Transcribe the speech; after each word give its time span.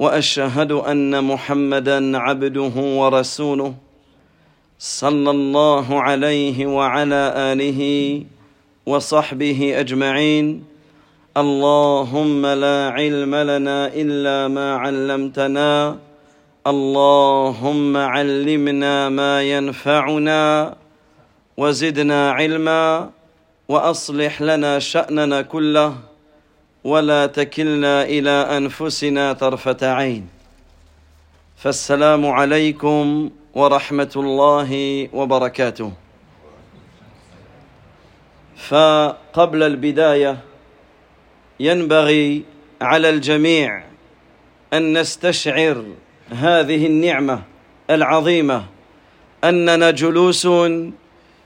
وأشهد 0.00 0.72
أن 0.72 1.24
محمدا 1.24 2.18
عبده 2.18 2.76
ورسوله 2.76 3.74
صلى 4.78 5.30
الله 5.30 6.02
عليه 6.02 6.66
وعلى 6.66 7.22
آله 7.36 7.80
وصحبه 8.86 9.80
أجمعين. 9.80 10.64
اللهم 11.36 12.46
لا 12.46 12.90
علم 12.96 13.34
لنا 13.34 13.78
إلا 13.94 14.48
ما 14.48 14.68
علمتنا. 14.76 15.96
اللهم 16.66 17.96
علمنا 17.96 19.08
ما 19.08 19.42
ينفعنا 19.42 20.74
وزدنا 21.56 22.30
علما 22.30 23.10
وأصلح 23.68 24.42
لنا 24.42 24.78
شأننا 24.78 25.42
كله. 25.42 26.09
ولا 26.84 27.26
تكلنا 27.26 28.02
إلى 28.02 28.30
أنفسنا 28.30 29.32
طرفة 29.32 29.76
عين. 29.82 30.28
فالسلام 31.56 32.26
عليكم 32.26 33.30
ورحمة 33.54 34.12
الله 34.16 34.70
وبركاته. 35.12 35.92
فقبل 38.56 39.62
البداية 39.62 40.38
ينبغي 41.60 42.42
على 42.80 43.10
الجميع 43.10 43.82
أن 44.72 44.98
نستشعر 44.98 45.84
هذه 46.30 46.86
النعمة 46.86 47.42
العظيمة 47.90 48.64
أننا 49.44 49.90
جلوس 49.90 50.46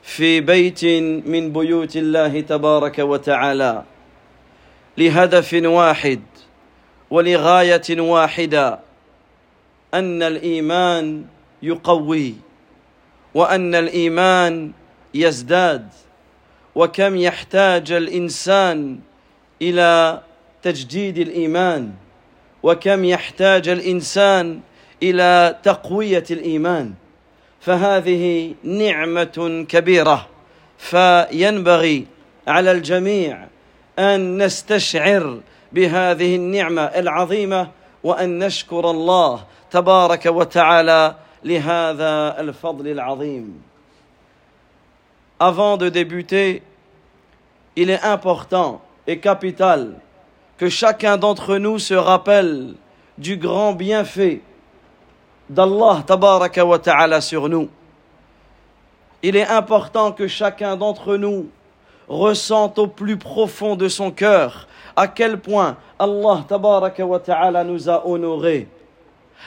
في 0.02 0.40
بيت 0.40 0.84
من 1.26 1.52
بيوت 1.52 1.96
الله 1.96 2.40
تبارك 2.40 2.98
وتعالى. 2.98 3.84
لهدف 4.98 5.54
واحد 5.64 6.20
ولغاية 7.10 8.00
واحدة 8.00 8.78
أن 9.94 10.22
الإيمان 10.22 11.24
يقوي 11.62 12.34
وأن 13.34 13.74
الإيمان 13.74 14.72
يزداد 15.14 15.88
وكم 16.74 17.16
يحتاج 17.16 17.92
الإنسان 17.92 18.98
إلى 19.62 20.20
تجديد 20.62 21.18
الإيمان 21.18 21.92
وكم 22.62 23.04
يحتاج 23.04 23.68
الإنسان 23.68 24.60
إلى 25.02 25.58
تقوية 25.62 26.24
الإيمان 26.30 26.94
فهذه 27.60 28.54
نعمة 28.64 29.66
كبيرة 29.68 30.28
فينبغي 30.78 32.06
على 32.46 32.72
الجميع 32.72 33.46
ان 33.99 34.37
نستشعر 34.43 35.39
بهذه 35.71 36.35
النعمه 36.35 36.83
العظيمه 36.83 37.67
وان 38.03 38.39
نشكر 38.39 38.91
الله 38.91 39.43
تبارك 39.71 40.25
وتعالى 40.25 41.15
لهذا 41.43 42.39
الفضل 42.39 42.87
العظيم 42.87 43.61
Avant 45.41 45.77
de 45.77 45.87
débuter, 45.87 46.61
il 47.77 47.89
est 47.89 48.03
important 48.03 48.81
et 49.07 49.19
capital 49.19 49.93
que 50.57 50.67
chacun 50.67 51.15
d'entre 51.15 51.55
nous 51.55 51.79
se 51.79 51.93
rappelle 51.93 52.73
du 53.17 53.37
grand 53.37 53.71
bienfait 53.71 54.41
d'Allah 55.49 56.03
tabaraka 56.05 56.65
wa 56.65 56.77
ta'ala 56.77 57.21
sur 57.21 57.47
nous. 57.47 57.69
Il 59.23 59.37
est 59.37 59.47
important 59.47 60.11
que 60.11 60.27
chacun 60.27 60.75
d'entre 60.75 61.15
nous 61.15 61.49
ressente 62.08 62.78
au 62.78 62.86
plus 62.86 63.16
profond 63.16 63.76
de 63.76 63.88
son 63.88 64.10
cœur 64.10 64.66
à 64.96 65.08
quel 65.08 65.40
point 65.40 65.76
Allah 65.98 66.44
wa 66.98 67.18
ta'ala 67.18 67.64
nous 67.64 67.88
a 67.88 68.06
honorés. 68.06 68.68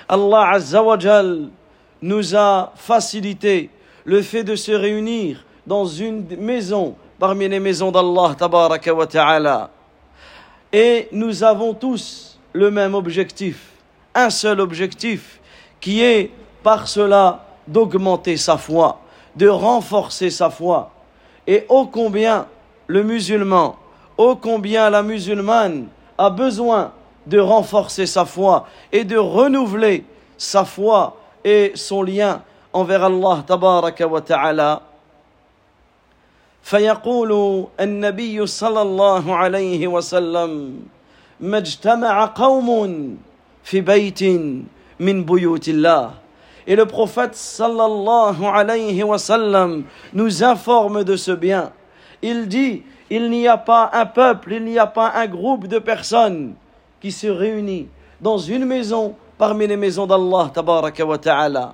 Allah 0.08 0.58
nous 2.02 2.36
a 2.36 2.72
facilité 2.76 3.70
le 4.06 4.22
fait 4.22 4.44
de 4.44 4.56
se 4.56 4.72
réunir 4.72 5.46
dans 5.66 5.86
une 5.86 6.26
maison 6.38 6.96
parmi 7.20 7.48
les 7.48 7.60
maisons 7.60 7.92
d'Allah 7.92 8.36
wa 8.40 9.08
ta'ala. 9.08 9.70
Et 10.72 11.08
nous 11.12 11.44
avons 11.44 11.74
tous 11.74 12.40
le 12.54 12.70
même 12.72 12.94
objectif, 12.94 13.72
un 14.14 14.30
seul 14.30 14.60
objectif, 14.60 15.40
qui 15.80 16.02
est 16.02 16.32
par 16.64 16.88
cela 16.88 17.46
d'augmenter 17.68 18.38
sa 18.38 18.58
foi, 18.58 19.00
de 19.36 19.48
renforcer 19.48 20.30
sa 20.30 20.50
foi. 20.50 20.92
Et 21.47 21.67
ô 21.69 21.87
combien 21.87 22.47
le 22.87 23.03
musulman, 23.03 23.77
ô 24.17 24.37
combien 24.37 24.91
la 24.91 25.03
musulmane 25.03 25.89
a 26.19 26.31
besoin 26.31 26.93
de 27.27 27.39
renforcer 27.39 28.07
sa 28.07 28.25
foi 28.25 28.67
et 28.93 29.05
de 29.05 29.17
renouveler 29.17 30.05
sa 30.37 30.65
foi 30.65 31.17
et 31.45 31.73
son 31.75 32.03
lien 32.03 32.43
envers 32.73 33.05
Allah 33.05 33.45
tabaraka 33.47 34.07
wa 34.07 34.21
ta'ala. 34.21 34.83
فيقول 36.63 37.67
النبي 37.81 38.47
صلى 38.47 38.83
الله 38.83 39.35
عليه 39.35 39.83
وسلم 39.89 40.81
ما 41.41 41.59
اجتمع 41.59 42.25
قوم 42.25 42.69
في 43.65 43.81
بيت 43.81 44.23
من 45.01 45.25
بيوت 45.25 45.69
الله 45.69 46.11
et 46.68 46.76
le 46.76 46.86
prophète 46.86 47.34
sallallahu 47.34 48.44
alayhi 48.44 49.02
wa 49.02 49.18
nous 50.14 50.44
informe 50.44 51.06
de 51.06 51.16
ce 51.16 51.32
bien. 51.32 51.72
Il 52.22 52.50
dit, 52.50 52.84
il 53.10 53.30
n'y 53.30 53.48
a 53.48 53.58
pas 53.58 53.90
un 53.94 54.06
peuple, 54.06 54.54
il 54.54 54.66
n'y 54.66 54.78
a 54.78 54.86
pas 54.86 55.14
un 55.16 55.28
groupe 55.28 55.68
de 55.68 55.80
personnes 55.80 56.56
qui 57.00 57.14
se 57.14 57.28
réunit 57.28 57.88
dans 58.20 58.38
une 58.38 58.66
maison 58.66 59.16
parmi 59.38 59.66
les 59.66 59.78
maisons 59.78 60.06
d'Allah 60.06 60.52
tabaraka 60.54 61.06
ta'ala. 61.18 61.74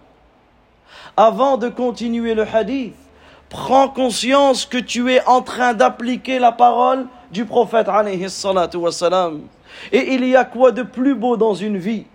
Avant 1.18 1.58
de 1.58 1.70
continuer 1.70 2.36
le 2.36 2.46
hadith, 2.46 2.94
prends 3.50 3.88
conscience 3.88 4.66
que 4.66 4.78
tu 4.78 5.12
es 5.12 5.25
en 5.25 5.42
train 5.42 5.74
d'appliquer 5.74 6.38
la 6.38 6.52
parole 6.52 7.08
du 7.31 7.46
prophète 7.46 7.88
alayhi 7.88 8.28
wa 8.75 8.92
salam. 8.92 9.42
Et 9.92 10.14
il 10.14 10.25
y 10.28 10.36
a 10.36 10.46
quoi 10.46 10.72
de 10.72 10.84
plus 10.84 11.16
beau 11.16 11.36
dans 11.36 11.56
une 11.56 11.78
vie? 11.78 12.06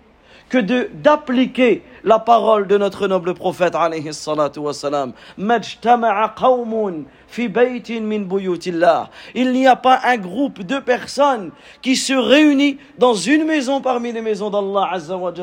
Que 0.49 0.57
d'appliquer 0.57 1.83
la 2.03 2.19
parole 2.19 2.67
de 2.67 2.77
notre 2.77 3.07
noble 3.07 3.33
prophète 3.33 3.75
alayhi 3.75 4.13
salatu 4.13 4.59
wa 4.59 4.73
salam. 4.73 5.13
Majtama'a 5.37 6.33
qawmun 6.37 7.03
fi 7.27 7.47
baytin 7.47 8.01
min 8.01 8.21
buyutillah. 8.21 9.09
Il 9.35 9.51
n'y 9.51 9.67
a 9.67 9.75
pas 9.75 10.01
un 10.03 10.17
groupe 10.17 10.63
de 10.63 10.79
personnes 10.79 11.51
qui 11.81 11.95
se 11.95 12.13
réunit 12.13 12.77
dans 12.97 13.13
une 13.13 13.45
maison 13.45 13.81
parmi 13.81 14.11
les 14.11 14.21
maisons 14.21 14.49
d'Allah 14.49 14.89
azza 14.91 15.15
wa. 15.15 15.33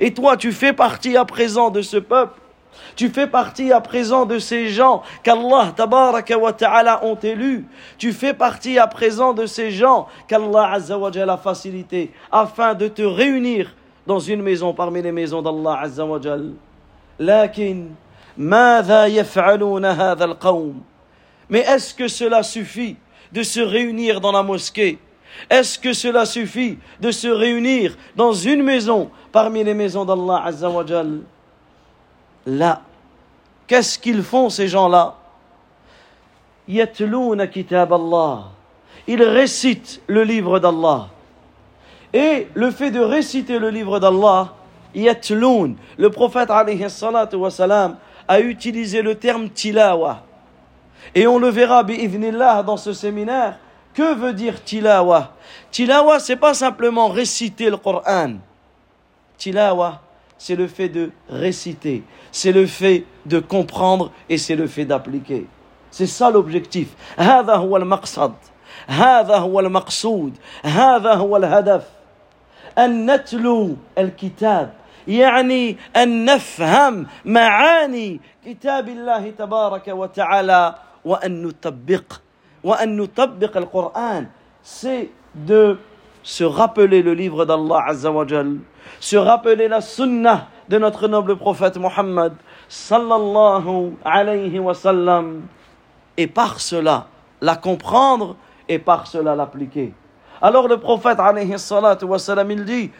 Et 0.00 0.14
toi 0.14 0.36
tu 0.36 0.52
fais 0.52 0.72
partie 0.72 1.16
à 1.16 1.24
présent 1.24 1.70
de 1.70 1.82
ce 1.82 1.96
peuple. 1.96 2.40
Tu 2.95 3.09
fais 3.09 3.27
partie 3.27 3.71
à 3.71 3.81
présent 3.81 4.25
de 4.25 4.37
ces 4.39 4.69
gens 4.69 5.01
qu'Allah 5.23 5.73
tabaraka 5.75 6.37
wa 6.37 6.53
ta'ala 6.53 7.03
ont 7.05 7.15
élus. 7.15 7.65
Tu 7.97 8.11
fais 8.11 8.33
partie 8.33 8.77
à 8.79 8.87
présent 8.87 9.33
de 9.33 9.45
ces 9.45 9.71
gens 9.71 10.07
qu'Allah 10.27 10.71
azza 10.73 10.97
wa 10.97 11.11
jalla 11.11 11.33
a 11.33 11.37
facilité 11.37 12.11
afin 12.31 12.73
de 12.73 12.87
te 12.87 13.01
réunir 13.01 13.73
dans 14.05 14.19
une 14.19 14.41
maison 14.41 14.73
parmi 14.73 15.01
les 15.01 15.11
maisons 15.11 15.41
d'Allah 15.41 15.79
azza 15.81 16.05
wa 16.05 16.19
jalla. 16.21 16.53
لكن 17.19 17.89
ماذا 18.37 19.05
يفعلون 19.05 19.85
هذا 19.85 20.25
القوم 20.25 20.81
Mais 21.49 21.59
est-ce 21.59 21.93
que 21.93 22.07
cela 22.07 22.43
suffit 22.43 22.95
de 23.31 23.43
se 23.43 23.59
réunir 23.59 24.21
dans 24.21 24.31
la 24.31 24.41
mosquée 24.41 24.97
Est-ce 25.49 25.77
que 25.77 25.93
cela 25.93 26.25
suffit 26.25 26.77
de 26.99 27.11
se 27.11 27.27
réunir 27.27 27.95
dans 28.15 28.33
une 28.33 28.63
maison 28.63 29.11
parmi 29.31 29.63
les 29.63 29.73
maisons 29.73 30.05
d'Allah 30.05 30.43
azza 30.45 30.69
wa 30.69 30.85
jalla 30.85 31.19
Là, 32.46 32.82
qu'est-ce 33.66 33.98
qu'ils 33.98 34.22
font 34.22 34.48
ces 34.48 34.68
gens-là? 34.68 35.16
Ils 36.68 36.88
récitent 39.22 40.00
le 40.06 40.22
livre 40.22 40.58
d'Allah. 40.58 41.08
Et 42.12 42.48
le 42.54 42.70
fait 42.70 42.90
de 42.90 43.00
réciter 43.00 43.58
le 43.58 43.70
livre 43.70 43.98
d'Allah, 43.98 44.54
le 44.94 46.08
prophète 46.08 46.50
alayhi 46.50 46.88
salatu 46.88 47.36
wa 47.36 47.50
salam, 47.50 47.96
a 48.28 48.40
utilisé 48.40 49.02
le 49.02 49.14
terme 49.16 49.50
tilawa. 49.50 50.22
Et 51.14 51.26
on 51.26 51.38
le 51.38 51.48
verra 51.48 51.84
dans 52.62 52.76
ce 52.76 52.92
séminaire. 52.92 53.58
Que 53.92 54.14
veut 54.14 54.32
dire 54.32 54.62
tilawa? 54.62 55.32
Tilawa, 55.70 56.20
c'est 56.20 56.36
pas 56.36 56.54
simplement 56.54 57.08
réciter 57.08 57.70
le 57.70 57.76
Coran. 57.76 58.34
Tilawa, 59.38 60.00
c'est 60.37 60.55
le 60.55 60.67
fait 60.67 60.89
de 60.89 61.11
réciter, 61.29 62.03
c'est 62.31 62.51
le 62.51 62.65
fait 62.65 63.05
de 63.25 63.39
comprendre 63.39 64.11
et 64.29 64.37
c'est 64.37 64.55
le 64.55 64.67
fait 64.67 64.85
d'appliquer. 64.85 65.47
C'est 65.91 66.07
ça 66.07 66.31
l'objectif. 66.31 66.87
هذا 67.17 67.55
هو 67.55 67.77
المقصد 67.77 68.33
هذا 68.87 69.37
هو 69.37 69.59
المقصود 69.59 70.37
هذا 70.63 71.13
هو 71.13 71.37
الهدف 71.37 71.83
أن 72.77 73.11
نتلو 73.11 73.75
الكتاب 73.97 74.73
يعني 75.07 75.77
أن 75.95 76.25
نفهم 76.25 77.07
معاني 77.25 78.19
كتاب 78.45 78.89
الله 78.89 79.29
تبارك 79.29 79.87
وتعالى 79.87 80.75
وأن 81.05 81.43
نطبق 81.43 82.03
وأن 82.63 82.97
نطبق 82.97 83.57
القرآن 83.57 84.27
c'est 84.63 85.09
de 85.35 85.77
se 86.26 86.42
rappeler 86.42 87.02
le 87.02 87.14
livre 87.14 87.44
d'Allah 87.44 87.84
Azza 87.86 88.10
wa 88.10 88.26
Jal, 88.26 88.58
se 88.98 89.14
rappeler 89.16 89.68
la 89.68 89.80
sunnah 89.80 90.48
de 90.68 90.76
notre 90.76 91.06
noble 91.06 91.36
prophète 91.36 91.76
Muhammad 91.78 92.32
sallallahu 92.68 93.92
alayhi 94.04 94.58
wa 94.58 94.74
sallam 94.74 95.42
et 96.16 96.26
par 96.26 96.58
cela 96.58 97.06
la 97.40 97.54
comprendre 97.54 98.34
et 98.68 98.80
par 98.80 99.06
cela 99.06 99.36
l'appliquer. 99.36 99.94
Alors 100.42 100.66
le 100.66 100.78
prophète 100.78 101.20
alayhi 101.20 101.56
salatu 101.60 102.06
wa 102.06 102.18
sallam 102.18 102.50
il 102.50 102.64
dit 102.64 102.90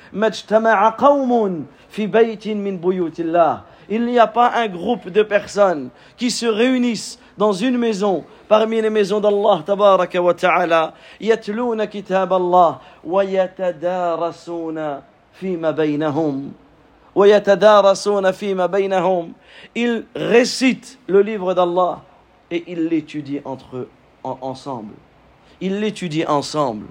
fi 1.88 2.06
baytin 2.06 2.54
min 2.54 2.74
buyutillah 2.74 3.64
il 3.88 4.04
n'y 4.04 4.18
a 4.18 4.26
pas 4.26 4.52
un 4.54 4.68
groupe 4.68 5.08
de 5.08 5.22
personnes 5.22 5.90
qui 6.16 6.30
se 6.30 6.46
réunissent 6.46 7.18
dans 7.38 7.52
une 7.52 7.78
maison 7.78 8.24
parmi 8.48 8.80
les 8.80 8.90
maisons 8.90 9.20
d'Allah 9.20 9.62
tabaraka 9.64 10.20
wa 10.20 10.34
ta'ala 10.34 10.94
yatluna 11.20 11.86
kitab 11.86 12.32
Allah 12.32 12.80
wa 13.04 13.24
yatadarasuna 13.24 15.02
fima 15.32 15.72
baynahum. 15.72 16.52
Wa 17.14 17.28
yatadarasuna 17.28 18.32
fima 18.32 18.68
baynahum. 18.68 19.32
Ils 19.74 20.04
récitent 20.14 20.98
le 21.06 21.22
livre 21.22 21.54
d'Allah 21.54 22.02
et 22.50 22.64
ils 22.66 22.86
l'étudient 22.86 23.42
entre 23.44 23.76
eux 23.76 23.88
ensemble. 24.24 24.94
Ils 25.60 25.80
l'étudient 25.80 26.28
ensemble 26.28 26.86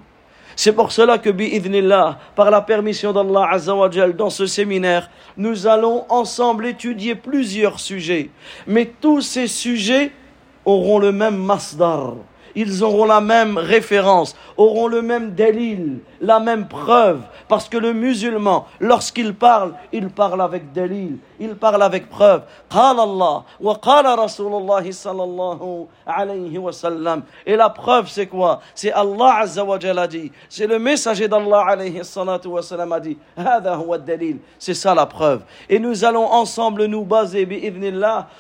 c'est 0.56 0.74
pour 0.74 0.92
cela 0.92 1.18
que, 1.18 1.30
bi'idnillah, 1.30 2.20
par 2.36 2.50
la 2.52 2.62
permission 2.62 3.12
d'Allah 3.12 3.50
Azzawajal, 3.52 4.16
dans 4.16 4.30
ce 4.30 4.46
séminaire, 4.46 5.10
nous 5.38 5.68
allons 5.68 6.06
ensemble 6.10 6.66
étudier 6.68 7.16
plusieurs 7.16 7.80
sujets. 7.80 8.30
Mais 8.68 8.92
tous 9.02 9.22
ces 9.22 9.48
sujets 9.48 10.12
auront 10.64 11.00
le 11.00 11.12
même 11.12 11.38
masdar 11.38 12.16
ils 12.56 12.84
auront 12.84 13.06
la 13.06 13.22
même 13.22 13.58
référence, 13.58 14.36
auront 14.58 14.88
le 14.88 15.02
même 15.02 15.36
délil, 15.36 16.00
la 16.22 16.40
même 16.40 16.68
preuve. 16.68 17.22
Parce 17.48 17.70
que 17.70 17.78
le 17.78 17.94
musulman, 17.94 18.66
lorsqu'il 18.80 19.34
parle, 19.34 19.74
il 19.94 20.10
parle 20.10 20.42
avec 20.42 20.72
délil, 20.72 21.18
il 21.40 21.56
parle 21.56 21.84
avec 21.84 22.10
preuve. 22.10 22.42
Et 27.46 27.56
la 27.56 27.70
preuve, 27.70 28.08
c'est 28.08 28.28
quoi? 28.28 28.62
C'est 28.74 28.92
Allah 28.92 29.36
Azza 29.40 29.64
a 29.64 30.08
dit. 30.08 30.32
C'est 30.50 30.68
le 30.68 30.80
messager 30.80 31.28
d'Allah 31.28 31.66
a 31.68 31.78
dit. 31.78 32.00
C'est 34.58 34.74
ça 34.74 34.96
la 34.96 35.06
preuve. 35.06 35.42
Et 35.70 35.80
nous 35.80 36.04
allons 36.04 36.32
ensemble 36.32 36.86
nous 36.86 37.04
baser, 37.04 37.48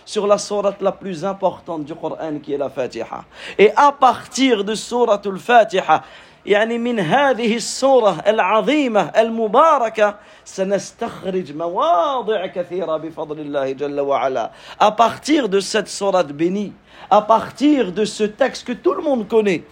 sur 0.05 0.27
la 0.27 0.37
sourate 0.37 0.81
la 0.81 0.91
plus 0.91 1.23
importante 1.25 1.85
du 1.85 1.93
Coran 1.95 2.39
qui 2.41 2.53
est 2.53 2.57
la 2.57 2.69
Fatiha. 2.69 3.23
Et 3.57 3.71
à 3.75 3.91
partir 3.91 4.63
de 4.63 4.73
sourate 4.75 5.25
al-Fatiha, 5.25 6.03
يعني 6.46 6.78
من 6.78 7.00
هذه 7.00 7.56
السورة 7.56 8.22
العظيمة 8.26 9.00
المباركة 9.00 10.16
سنستخرج 10.44 11.56
مواضع 11.56 12.46
كثيرة 12.46 12.96
بفضل 12.96 13.40
الله 13.40 13.72
جل 13.72 14.00
وعلا 14.00 14.50
à 14.80 14.90
partir 14.90 15.48
de 15.48 15.60
cette 15.60 15.88
sourate 15.88 16.32
bénie 16.32 16.72
à 17.10 17.22
partir 17.22 17.92
de 17.92 18.04
ce 18.04 18.24
texte 18.24 18.66
que 18.66 18.72
tout 18.72 18.94
le 18.94 19.02
monde 19.02 19.28
connaît 19.28 19.62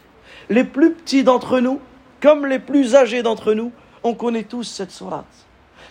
les 0.50 0.64
plus 0.64 0.92
petits 0.92 1.24
d'entre 1.24 1.60
nous 1.60 1.80
comme 2.20 2.46
les 2.46 2.58
plus 2.58 2.94
âgés 2.94 3.22
d'entre 3.22 3.54
nous 3.54 3.72
on 4.04 4.14
connaît 4.14 4.44
tous 4.44 4.64
cette 4.64 4.90
sourate 4.90 5.24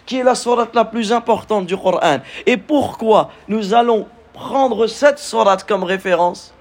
qui 0.05 0.19
est 0.19 0.23
la 0.23 0.35
sourate 0.35 0.75
la 0.75 0.85
plus 0.85 1.11
importante 1.11 1.65
du 1.65 1.75
Coran 1.75 2.19
et 2.45 2.57
pourquoi 2.57 3.31
nous 3.47 3.73
allons 3.73 4.07
prendre 4.37 4.85
cette 4.85 5.17
sourate 5.17 5.63
comme 5.63 5.83
référence 5.83 6.53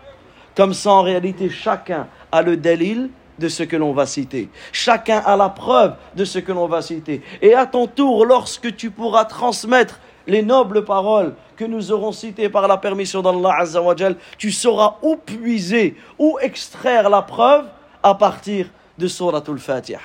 Comme 0.56 0.73
ça, 0.73 0.91
en 0.93 1.03
réalité, 1.03 1.50
chacun 1.50 2.09
a 2.33 2.41
le 2.41 2.56
dalil 2.56 3.11
de 3.42 3.50
ce 3.50 3.64
que 3.64 3.76
l'on 3.76 3.92
va 3.92 4.06
citer. 4.06 4.50
Chacun 4.72 5.18
a 5.18 5.36
la 5.36 5.50
preuve 5.50 5.96
de 6.16 6.24
ce 6.24 6.40
que 6.40 6.54
l'on 6.54 6.68
va 6.68 6.82
citer. 6.82 7.22
Et 7.42 7.54
à 7.54 7.66
ton 7.66 7.88
tour, 7.88 8.26
lorsque 8.26 8.76
tu 8.78 8.92
pourras 8.92 9.26
transmettre 9.26 10.00
les 10.28 10.44
nobles 10.44 10.86
paroles 10.86 11.34
que 11.58 11.66
nous 11.66 11.92
aurons 11.92 12.12
citées 12.12 12.48
par 12.48 12.68
la 12.68 12.78
permission 12.78 13.22
d'Allah 13.22 13.56
Azzawajal, 13.60 14.16
tu 14.38 14.52
sauras 14.52 14.98
où 15.02 15.18
puiser, 15.18 15.98
où 16.18 16.38
extraire 16.40 17.10
la 17.10 17.24
preuve 17.24 17.66
à 18.04 18.14
partir 18.14 18.68
de 18.98 19.08
Suratul 19.08 19.60
Fatiha. 19.60 20.00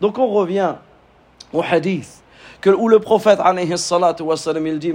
Donc 0.00 0.18
on 0.18 0.28
revient 0.28 0.74
au 1.52 1.62
hadith 1.62 2.22
que, 2.60 2.70
où 2.70 2.88
le 2.88 2.98
prophète 2.98 3.38
alayhi 3.42 3.76
salatu 3.78 4.22
wasalam, 4.22 4.66
il 4.66 4.78
dit 4.78 4.92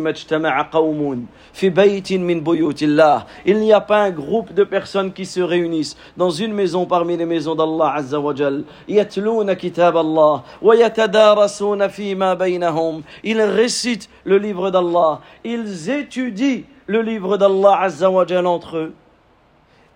fi 1.53 1.69
baytin 1.69 2.19
min 2.19 2.37
buyutillah. 2.37 3.25
Il 3.45 3.59
n'y 3.59 3.73
a 3.73 3.81
pas 3.81 4.03
un 4.03 4.11
groupe 4.11 4.53
de 4.53 4.63
personnes 4.63 5.11
qui 5.11 5.25
se 5.25 5.39
réunissent 5.39 5.97
dans 6.15 6.29
une 6.29 6.53
maison 6.53 6.85
parmi 6.85 7.17
les 7.17 7.25
maisons 7.25 7.55
d'Allah 7.55 7.93
azza 7.95 8.19
wa 8.19 8.35
jal. 8.35 8.63
Yatluna 8.87 9.55
kitab 9.55 9.97
Allah 9.97 10.43
wa 10.61 10.75
yatadarasuna 10.75 11.89
fima 11.89 12.35
baynahum. 12.35 13.01
Ils 13.23 13.41
récitent 13.41 14.09
le 14.23 14.37
livre 14.37 14.69
d'Allah. 14.69 15.21
Ils 15.43 15.89
étudient 15.89 16.61
le 16.87 17.01
livre 17.01 17.37
d'Allah 17.37 17.79
azza 17.81 18.11
wa 18.11 18.25
jal 18.27 18.45
entre 18.45 18.77
eux. 18.77 18.93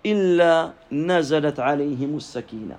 Illa 0.02 0.74
nazalat 0.90 1.54
alayhim 1.58 2.18
sakina. 2.18 2.76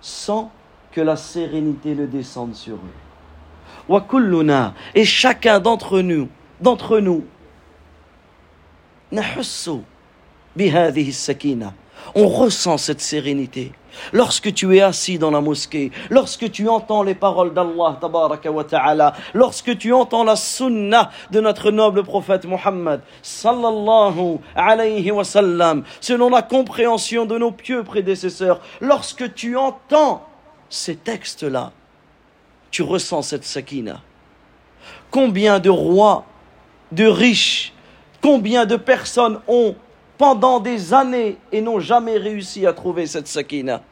Sans 0.00 0.52
que 0.92 1.00
la 1.00 1.16
sérénité 1.16 1.94
le 1.94 2.06
descende 2.06 2.54
sur 2.54 2.76
eux 2.76 3.07
et 4.94 5.04
chacun 5.04 5.60
d'entre 5.60 6.00
nous 6.00 6.28
d'entre 6.60 7.00
nous 7.00 7.24
on 12.14 12.28
ressent 12.28 12.78
cette 12.78 13.00
sérénité. 13.00 13.72
Lorsque 14.12 14.54
tu 14.54 14.76
es 14.76 14.80
assis 14.80 15.18
dans 15.18 15.30
la 15.30 15.40
mosquée 15.40 15.90
lorsque 16.10 16.50
tu 16.52 16.68
entends 16.68 17.02
les 17.02 17.16
paroles 17.16 17.52
d'Allah 17.52 19.14
lorsque 19.34 19.78
tu 19.78 19.92
entends 19.92 20.24
la 20.24 20.36
sunnah 20.36 21.10
de 21.32 21.40
notre 21.40 21.72
noble 21.72 22.04
prophète 22.04 22.46
sallam 23.22 23.82
selon 26.00 26.28
la 26.28 26.42
compréhension 26.42 27.26
de 27.26 27.38
nos 27.38 27.50
pieux 27.50 27.82
prédécesseurs 27.82 28.60
lorsque 28.80 29.34
tu 29.34 29.56
entends 29.56 30.24
ces 30.68 30.94
textes 30.94 31.42
là 31.42 31.72
tu 32.70 32.82
ressens 32.82 33.22
cette 33.22 33.44
sakina. 33.44 34.00
Combien 35.10 35.58
de 35.58 35.70
rois, 35.70 36.24
de 36.92 37.06
riches, 37.06 37.72
combien 38.20 38.66
de 38.66 38.76
personnes 38.76 39.40
ont 39.48 39.74
pendant 40.16 40.60
des 40.60 40.92
années 40.92 41.36
et 41.52 41.60
n'ont 41.60 41.80
jamais 41.80 42.18
réussi 42.18 42.66
à 42.66 42.72
trouver 42.72 43.06
cette 43.06 43.28
sakina? 43.28 43.82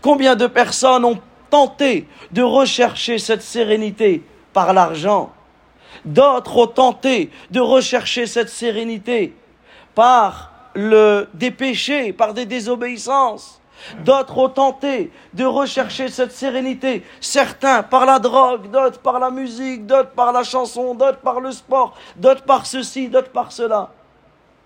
Combien 0.00 0.36
de 0.36 0.46
personnes 0.46 1.04
ont 1.04 1.18
tenté 1.48 2.06
de 2.32 2.42
rechercher 2.42 3.18
cette 3.18 3.42
sérénité 3.42 4.22
par 4.52 4.72
l'argent? 4.72 5.32
D'autres 6.04 6.56
ont 6.56 6.66
tenté 6.66 7.30
de 7.50 7.60
rechercher 7.60 8.26
cette 8.26 8.48
sérénité 8.48 9.34
par 9.94 10.52
le, 10.74 11.28
des 11.34 11.50
péchés, 11.50 12.12
par 12.12 12.34
des 12.34 12.46
désobéissances. 12.46 13.59
D'autres 14.04 14.38
ont 14.38 14.48
tenté 14.48 15.10
de 15.34 15.44
rechercher 15.44 16.08
cette 16.08 16.32
sérénité. 16.32 17.02
Certains 17.20 17.82
par 17.82 18.06
la 18.06 18.18
drogue, 18.18 18.70
d'autres 18.70 19.00
par 19.00 19.18
la 19.18 19.30
musique, 19.30 19.86
d'autres 19.86 20.10
par 20.10 20.32
la 20.32 20.42
chanson, 20.42 20.94
d'autres 20.94 21.18
par 21.18 21.40
le 21.40 21.52
sport, 21.52 21.96
d'autres 22.16 22.44
par 22.44 22.66
ceci, 22.66 23.08
d'autres 23.08 23.30
par 23.30 23.52
cela. 23.52 23.90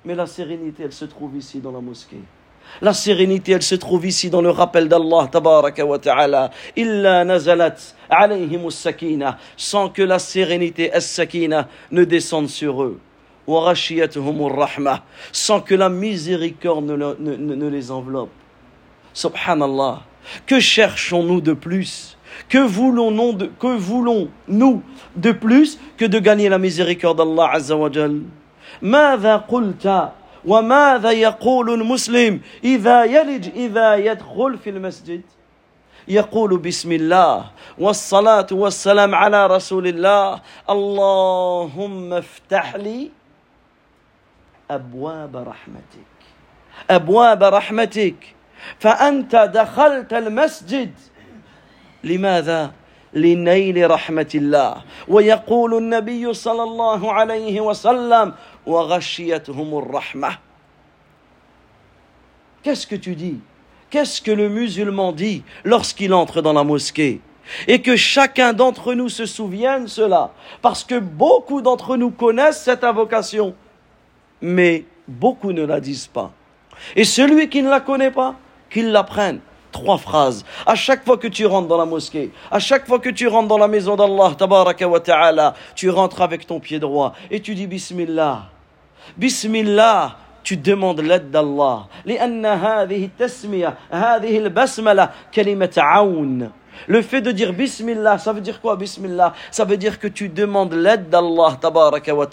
Mais 0.05 0.15
la 0.15 0.27
sérénité, 0.27 0.85
elle 0.85 0.93
se 0.93 1.07
trouve 1.07 1.37
ici 1.37 1.61
dans 1.61 1.73
la 1.73 1.81
mosquée. 1.81 2.21
La 2.81 2.93
sérénité, 2.93 3.53
elle 3.53 3.63
se 3.63 3.75
trouve 3.75 4.07
ici 4.07 4.31
dans 4.31 4.43
le 4.43 4.51
rappel 4.51 4.89
d'Allah, 4.89 5.29
tabaraka 5.31 5.85
wa 5.85 5.99
ta'ala. 5.99 6.51
Illa 6.77 7.25
nazalat 7.25 7.77
alayhim 8.09 8.71
sakina 8.71 9.39
sans 9.57 9.89
que 9.89 10.03
la 10.03 10.19
sérénité, 10.19 10.93
as-sakina, 10.93 11.69
ne 11.91 12.05
descende 12.05 12.49
sur 12.49 12.83
eux. 12.83 12.99
Sans 15.33 15.61
que 15.61 15.75
la 15.75 15.89
miséricorde 15.91 16.87
ne 16.87 17.69
les 17.69 17.91
enveloppe. 17.91 18.31
Subhanallah. 19.15 20.03
Que 20.47 20.61
cherchons-nous 20.61 21.41
de 21.41 21.55
plus? 21.55 22.19
Que 22.49 22.59
voulons-nous 22.59 23.33
de, 23.33 23.47
que 23.47 23.77
voulons 23.77 24.29
-nous 24.49 24.83
de 25.17 25.33
plus 25.33 25.79
que 25.97 26.05
de 26.05 26.19
gagner 26.19 26.49
la 26.49 26.59
miséricorde 26.59 27.19
d'Allah 27.19 27.51
Azza 27.53 27.77
wa 27.77 27.91
Jal? 27.91 28.21
ماذا 28.83 29.37
قلت 29.37 30.13
وماذا 30.45 31.11
يقول 31.11 31.71
المسلم 31.75 32.41
إذا 32.65 33.05
يلج 33.05 33.49
إذا 33.49 33.95
يدخل 33.97 34.59
في 34.59 34.71
المسجد 34.71 35.23
يقول 36.09 36.59
بسم 36.59 36.93
الله 36.93 37.51
والصلاة 37.79 38.47
والسلام 38.53 39.15
على 39.15 39.47
رسول 39.47 39.87
الله 39.87 40.41
اللهم 40.71 42.13
افتح 42.13 42.77
لي 42.77 43.11
أبواب 44.71 45.37
رحمتك 45.37 46.15
أبواب 46.91 47.43
رحمتك 47.43 48.34
فأنت 48.80 49.36
دخلت 49.36 50.14
المسجد 50.14 50.92
لماذا؟ 52.04 52.72
لنيل 53.14 53.92
رحمة 53.92 54.30
الله 54.36 54.76
ويقول 55.08 55.78
النبي 55.78 56.34
صلى 56.34 56.64
الله 56.64 57.14
عليه 57.14 57.62
وسلم 57.62 58.34
وغشيتهم 58.66 59.78
الرحمة 59.78 60.38
Qu'est-ce 62.62 62.86
que 62.86 62.96
tu 62.96 63.16
dis 63.16 63.40
Qu'est-ce 63.90 64.22
que 64.22 64.32
le 64.32 64.50
musulman 64.50 65.14
dit 65.14 65.44
lorsqu'il 65.64 66.14
entre 66.14 66.42
dans 66.42 66.54
la 66.54 66.64
mosquée 66.66 67.22
Et 67.68 67.82
que 67.82 67.96
chacun 67.96 68.52
d'entre 68.54 68.94
nous 68.94 69.08
se 69.08 69.26
souvienne 69.26 69.88
cela, 69.88 70.32
parce 70.62 70.84
que 70.84 71.00
beaucoup 71.00 71.62
d'entre 71.62 71.96
nous 71.96 72.12
connaissent 72.12 72.62
cette 72.62 72.84
invocation, 72.84 73.56
mais 74.42 74.84
beaucoup 75.08 75.54
ne 75.54 75.66
la 75.66 75.80
disent 75.80 76.08
pas. 76.08 76.32
Et 76.98 77.06
celui 77.06 77.50
qui 77.50 77.64
ne 77.64 77.70
la 77.70 77.80
connaît 77.80 78.12
pas, 78.12 78.36
qu'ils 78.75 78.91
l'apprennent. 78.91 79.41
Trois 79.71 79.99
phrases. 79.99 80.45
À 80.67 80.75
chaque 80.75 81.05
fois 81.05 81.17
que 81.17 81.27
tu 81.29 81.47
rentres 81.47 81.69
dans 81.69 81.79
la 81.79 81.85
mosquée, 81.85 82.31
à 82.51 82.59
chaque 82.59 82.87
fois 82.87 82.99
que 82.99 83.09
tu 83.09 83.27
rentres 83.27 83.49
dans 83.49 83.59
la 83.59 83.69
maison 83.69 83.97
d'Allah, 83.97 84.35
tabaraka 84.37 84.87
wa 84.87 85.01
tu 85.75 85.91
rentres 85.91 86.23
avec 86.23 86.47
ton 86.47 86.61
pied 86.61 86.79
droit 86.79 87.15
et 87.31 87.41
tu 87.41 87.55
dis 87.55 87.67
Bismillah. 87.67 88.51
Bismillah, 89.17 90.17
tu 90.45 90.57
demandes 90.57 91.01
l'aide 91.01 91.31
d'Allah. 91.31 91.89
Le 96.87 97.03
fait 97.03 97.21
de 97.21 97.33
dire 97.33 97.53
Bismillah, 97.53 98.19
ça 98.19 98.33
veut 98.33 98.41
dire 98.41 98.61
quoi 98.61 98.77
Bismillah? 98.77 99.33
Ça 99.51 99.65
veut 99.65 99.77
dire 99.77 99.99
que 99.99 100.07
tu 100.07 100.29
demandes 100.29 100.75
l'aide 100.75 101.09
d'Allah, 101.09 101.59
tabaraka 101.61 102.15
wa. 102.15 102.29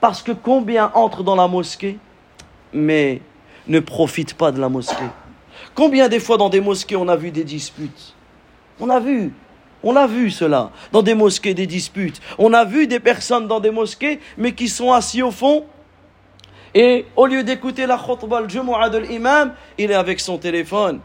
Parce 0.00 0.22
que 0.22 0.32
combien 0.32 0.92
entrent 0.94 1.24
dans 1.24 1.36
la 1.36 1.48
mosquée, 1.48 1.98
mais 2.72 3.20
ne 3.66 3.80
profitent 3.80 4.34
pas 4.34 4.52
de 4.52 4.60
la 4.60 4.68
mosquée 4.68 5.10
Combien 5.76 6.08
des 6.08 6.20
fois 6.20 6.38
dans 6.38 6.48
des 6.48 6.62
mosquées 6.62 6.96
on 6.96 7.06
a 7.06 7.16
vu 7.16 7.30
des 7.30 7.44
disputes? 7.44 8.14
On 8.80 8.88
a 8.88 8.98
vu, 8.98 9.32
on 9.82 9.94
a 9.94 10.06
vu 10.06 10.30
cela 10.30 10.70
dans 10.90 11.02
des 11.02 11.14
mosquées, 11.14 11.52
des 11.52 11.66
disputes. 11.66 12.20
On 12.38 12.54
a 12.54 12.64
vu 12.64 12.86
des 12.86 12.98
personnes 12.98 13.46
dans 13.46 13.60
des 13.60 13.70
mosquées, 13.70 14.18
mais 14.38 14.54
qui 14.54 14.68
sont 14.68 14.92
assis 14.92 15.22
au 15.22 15.30
fond. 15.30 15.66
Et 16.74 17.04
au 17.14 17.26
lieu 17.26 17.44
d'écouter 17.44 17.84
la 17.84 17.98
khutbah 17.98 18.38
al-jumu'ah 18.38 18.88
de 18.88 18.98
l'imam, 18.98 19.52
il 19.76 19.90
est 19.90 19.94
avec 19.94 20.18
son 20.18 20.38
téléphone. 20.38 21.00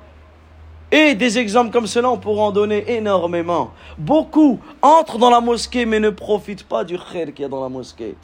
Et 0.89 1.15
des 1.15 1.37
exemples 1.37 1.71
comme 1.71 1.87
cela, 1.87 2.09
on 2.09 2.17
pourra 2.17 2.43
en 2.43 2.51
donner 2.51 2.93
énormément. 2.93 3.71
Beaucoup 3.97 4.59
entrent 4.81 5.17
dans 5.17 5.29
la 5.29 5.41
mosquée, 5.41 5.85
mais 5.85 5.99
ne 5.99 6.09
profitent 6.09 6.63
pas 6.63 6.85
du 6.85 6.97
khair 6.97 7.33
qu'il 7.33 7.43
y 7.43 7.45
a 7.45 7.49
dans 7.49 7.61
la 7.61 7.69
mosquée. 7.69 8.15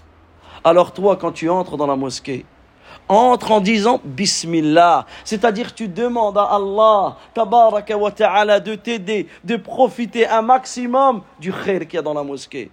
Alors 0.63 0.93
toi, 0.93 1.17
quand 1.17 1.33
tu 1.33 1.49
entres 1.49 1.75
dans 1.75 1.87
la 1.87 1.97
mosquée, 1.97 2.45
entre 3.09 3.51
en 3.51 3.61
disant 3.61 4.01
Bismillah. 4.03 5.05
C'est-à-dire 5.23 5.73
tu 5.73 5.87
demandes 5.87 6.37
à 6.37 6.43
Allah, 6.43 7.17
tabaraka 7.33 7.97
wa 7.97 8.11
ta'ala, 8.11 8.59
de 8.59 8.75
t'aider, 8.75 9.27
de 9.43 9.55
profiter 9.55 10.27
un 10.27 10.41
maximum 10.41 11.21
du 11.39 11.51
khair 11.51 11.81
qu'il 11.81 11.95
y 11.95 11.97
a 11.97 12.01
dans 12.01 12.13
la 12.13 12.23
mosquée. 12.23 12.71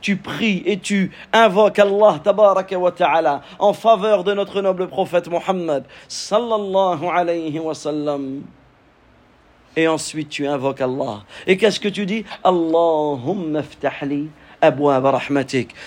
Tu 0.00 0.16
pries 0.16 0.62
et 0.66 0.78
tu 0.78 1.12
invoques 1.32 1.78
Allah 1.78 2.20
tabaraka 2.22 2.78
wa 2.78 2.90
ta'ala 2.90 3.42
en 3.58 3.72
faveur 3.72 4.24
de 4.24 4.34
notre 4.34 4.60
noble 4.60 4.88
prophète 4.88 5.28
Muhammad 5.28 5.84
sallallahu 6.08 7.06
alayhi 7.06 7.58
wa 7.58 7.74
sallam. 7.74 8.42
Et 9.76 9.86
ensuite 9.86 10.28
tu 10.28 10.46
invoques 10.46 10.80
Allah. 10.80 11.22
Et 11.46 11.56
qu'est-ce 11.56 11.78
que 11.78 11.88
tu 11.88 12.04
dis? 12.04 12.24
Allahumma 12.42 13.62
ftahli. 13.62 14.28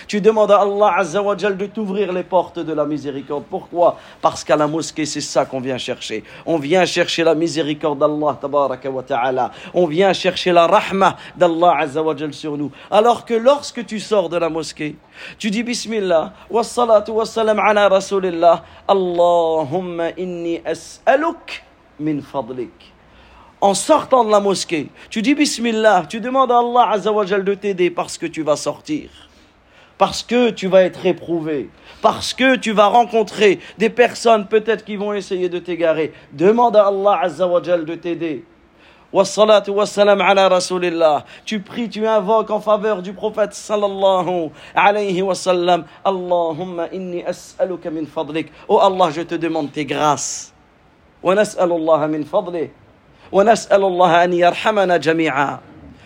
Tu 0.08 0.20
demandes 0.20 0.50
à 0.50 0.60
Allah 0.62 0.94
Azza 0.98 1.22
wa 1.22 1.36
Jal 1.36 1.56
de 1.56 1.66
t'ouvrir 1.66 2.12
les 2.12 2.24
portes 2.24 2.58
de 2.58 2.72
la 2.72 2.84
miséricorde. 2.84 3.44
Pourquoi? 3.48 3.98
Parce 4.20 4.42
qu'à 4.42 4.56
la 4.56 4.66
mosquée, 4.66 5.04
c'est 5.04 5.20
ça 5.20 5.44
qu'on 5.44 5.60
vient 5.60 5.78
chercher. 5.78 6.24
On 6.44 6.58
vient 6.58 6.84
chercher 6.84 7.22
la 7.22 7.34
miséricorde 7.34 7.98
d'Allah 8.00 8.38
wa 8.42 9.02
ta'ala. 9.02 9.52
On 9.74 9.86
vient 9.86 10.12
chercher 10.12 10.52
la 10.52 10.66
rahma 10.66 11.16
d'Allah 11.36 11.76
Azza 11.78 12.02
wa 12.02 12.16
Jal 12.16 12.34
sur 12.34 12.56
nous. 12.56 12.72
Alors 12.90 13.24
que 13.24 13.34
lorsque 13.34 13.86
tu 13.86 14.00
sors 14.00 14.28
de 14.28 14.38
la 14.38 14.48
mosquée, 14.48 14.96
tu 15.38 15.50
dis 15.50 15.62
Bismillah, 15.62 16.32
wa 16.50 16.64
salatu 16.64 17.12
wa 17.12 17.24
salam 17.24 17.58
ala 17.60 17.88
rasulillah, 17.88 18.64
Allahumma 18.88 20.10
inni 20.18 20.60
as'aluk 20.64 21.62
min 22.00 22.20
fadlik 22.20 22.93
en 23.64 23.72
sortant 23.72 24.26
de 24.26 24.30
la 24.30 24.40
mosquée, 24.40 24.90
tu 25.08 25.22
dis 25.22 25.34
Bismillah, 25.34 26.04
tu 26.06 26.20
demandes 26.20 26.52
à 26.52 26.58
Allah 26.58 26.90
Azzawajal 26.90 27.44
de 27.44 27.54
t'aider 27.54 27.88
parce 27.88 28.18
que 28.18 28.26
tu 28.26 28.42
vas 28.42 28.56
sortir, 28.56 29.08
parce 29.96 30.22
que 30.22 30.50
tu 30.50 30.66
vas 30.66 30.82
être 30.82 31.06
éprouvé, 31.06 31.70
parce 32.02 32.34
que 32.34 32.56
tu 32.56 32.72
vas 32.72 32.88
rencontrer 32.88 33.60
des 33.78 33.88
personnes 33.88 34.46
peut-être 34.48 34.84
qui 34.84 34.96
vont 34.96 35.14
essayer 35.14 35.48
de 35.48 35.58
t'égarer. 35.58 36.12
Demande 36.34 36.76
à 36.76 36.88
Allah 36.88 37.20
Azzawajal 37.22 37.86
de 37.86 37.94
t'aider. 37.94 38.44
Wassalatu 39.10 39.70
wassalam 39.70 40.20
ala 40.20 40.50
rasulillah. 40.50 41.24
Tu 41.46 41.60
pries, 41.60 41.88
tu 41.88 42.06
invoques 42.06 42.50
en 42.50 42.60
faveur 42.60 43.00
du 43.00 43.14
prophète 43.14 43.54
sallallahu 43.54 44.50
alayhi 44.74 45.22
wa. 45.22 45.32
Allahumma 46.04 46.88
inni 46.92 47.24
as'aluka 47.24 47.90
min 47.90 48.04
fadlik. 48.04 48.52
Oh 48.68 48.78
Allah, 48.78 49.10
je 49.10 49.22
te 49.22 49.36
demande 49.36 49.72
tes 49.72 49.86
grâces. 49.86 50.52
Wa 51.22 51.34
nas'alullaha 51.34 52.08
min 52.08 52.24
fadlik. 52.24 52.70
ونسأل 53.34 53.84
الله 53.84 54.24
أن 54.24 54.32
يرحمنا 54.32 54.96
جميعا 54.96 55.60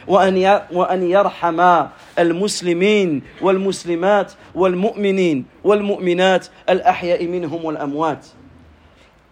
وأن 0.08 0.60
وأن 0.72 1.10
يرحم 1.10 1.86
المسلمين 2.18 3.22
والمسلمات 3.42 4.32
والمؤمنين 4.54 5.44
والمؤمنات 5.64 6.46
الأحياء 6.68 7.26
منهم 7.26 7.64
والأموات 7.64 8.26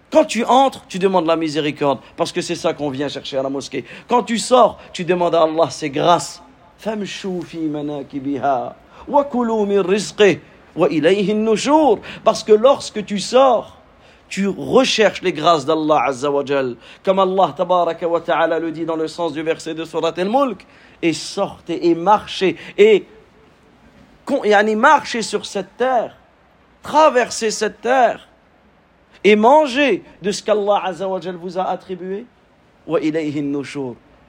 Quand 0.08 0.24
tu 0.24 0.44
entres, 0.44 0.84
tu 0.86 0.98
demandes 1.00 1.26
la 1.26 1.34
miséricorde, 1.34 1.98
parce 2.16 2.30
que 2.30 2.40
c'est 2.40 2.54
ça 2.54 2.72
qu'on 2.72 2.90
vient 2.90 3.08
chercher 3.08 3.38
à 3.38 3.42
la 3.42 3.48
mosquée. 3.48 3.84
Quand 4.06 4.22
tu 4.22 4.38
sors, 4.38 4.78
tu 4.92 5.04
demandes 5.04 5.34
à 5.34 5.42
Allah 5.42 5.68
ses 5.70 5.90
grâces. 5.90 6.42
فامشوا 6.78 7.40
في 7.40 7.58
مناكبها 7.58 8.74
وكلوا 9.08 9.66
من 9.66 9.80
رزقه 9.80 10.38
وإليه 10.76 11.32
النشور. 11.32 11.98
Parce 12.24 12.44
que 12.44 12.52
lorsque 12.52 13.04
tu 13.04 13.18
sors, 13.18 13.75
tu 14.28 14.49
recherches 14.49 15.23
les 15.23 15.33
grâces 15.33 15.64
d'Allah 15.64 16.04
Azza 16.06 16.30
wa 16.30 16.45
Jal. 16.45 16.76
Comme 17.04 17.18
Allah 17.18 17.54
tabaraka 17.56 18.09
wa 18.09 18.21
ta'ala 18.21 18.59
le 18.59 18.73
dit 18.73 18.85
dans 18.85 18.97
le 18.97 19.09
sens 19.09 19.33
du 19.33 19.42
verset 19.42 19.75
de 19.75 19.85
Surat 19.85 20.12
al-Mulk. 20.16 20.66
Et 21.02 21.12
sortez 21.12 21.88
et 21.88 21.95
marchez 21.95 22.56
et, 22.76 23.06
et 24.45 24.75
marchez 24.75 25.23
sur 25.23 25.47
cette 25.47 25.76
terre. 25.76 26.16
Traversez 26.83 27.50
cette 27.50 27.80
terre. 27.80 28.28
Et 29.23 29.37
mangez 29.37 30.02
de 30.23 30.30
ce 30.30 30.42
qu'Allah 30.42 30.83
Azza 30.85 31.09
wa 31.09 31.21
Jal 31.21 31.37
vous 31.37 31.59
a 31.59 31.64
attribué. 31.64 32.26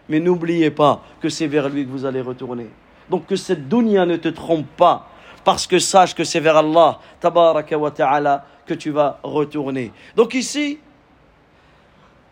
Mais 0.09 0.19
n'oubliez 0.19 0.71
pas 0.71 1.01
que 1.21 1.29
c'est 1.29 1.47
vers 1.47 1.69
lui 1.69 1.85
que 1.85 1.91
vous 1.91 2.05
allez 2.05 2.21
retourner. 2.21 2.67
Donc 3.09 3.27
que 3.27 3.35
cette 3.35 3.67
dunya 3.67 4.05
ne 4.05 4.15
te 4.15 4.29
trompe 4.29 4.67
pas. 4.75 5.07
Parce 5.43 5.65
que 5.65 5.79
sache 5.79 6.13
que 6.13 6.25
c'est 6.25 6.41
vers 6.41 6.57
Allah, 6.57 6.99
tabaraka 7.21 7.77
wa 7.77 7.89
ta'ala, 7.89 8.45
que 8.67 8.73
tu 8.73 8.91
vas 8.91 9.19
retourner. 9.23 9.91
Donc 10.15 10.33
ici, 10.33 10.79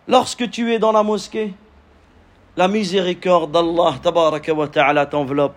lorsque 0.08 0.50
tu 0.50 0.72
es 0.74 0.80
dans 0.80 0.92
la 0.92 1.02
mosquée, 1.02 1.54
la 2.58 2.68
miséricorde 2.68 3.52
d'Allah 3.52 3.96
tabaraka 4.02 4.54
wa 4.54 4.68
ta'ala 4.68 5.06
t'enveloppe. 5.06 5.56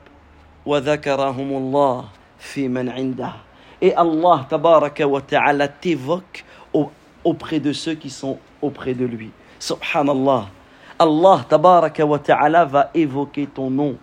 Et 3.80 3.94
Allah 3.94 4.46
tabaraka 4.48 5.06
wa 5.06 5.20
t'évoque 5.20 6.44
auprès 7.24 7.60
de 7.60 7.72
ceux 7.72 7.94
qui 7.94 8.10
sont 8.10 8.38
auprès 8.60 8.94
de 8.94 9.04
lui. 9.04 9.30
Subhanallah. 9.58 10.46
Allah 10.98 11.44
tabaraka 11.48 12.04
wa 12.04 12.18
va 12.64 12.90
évoquer 12.94 13.46
ton 13.46 13.70
nom. 13.70 13.96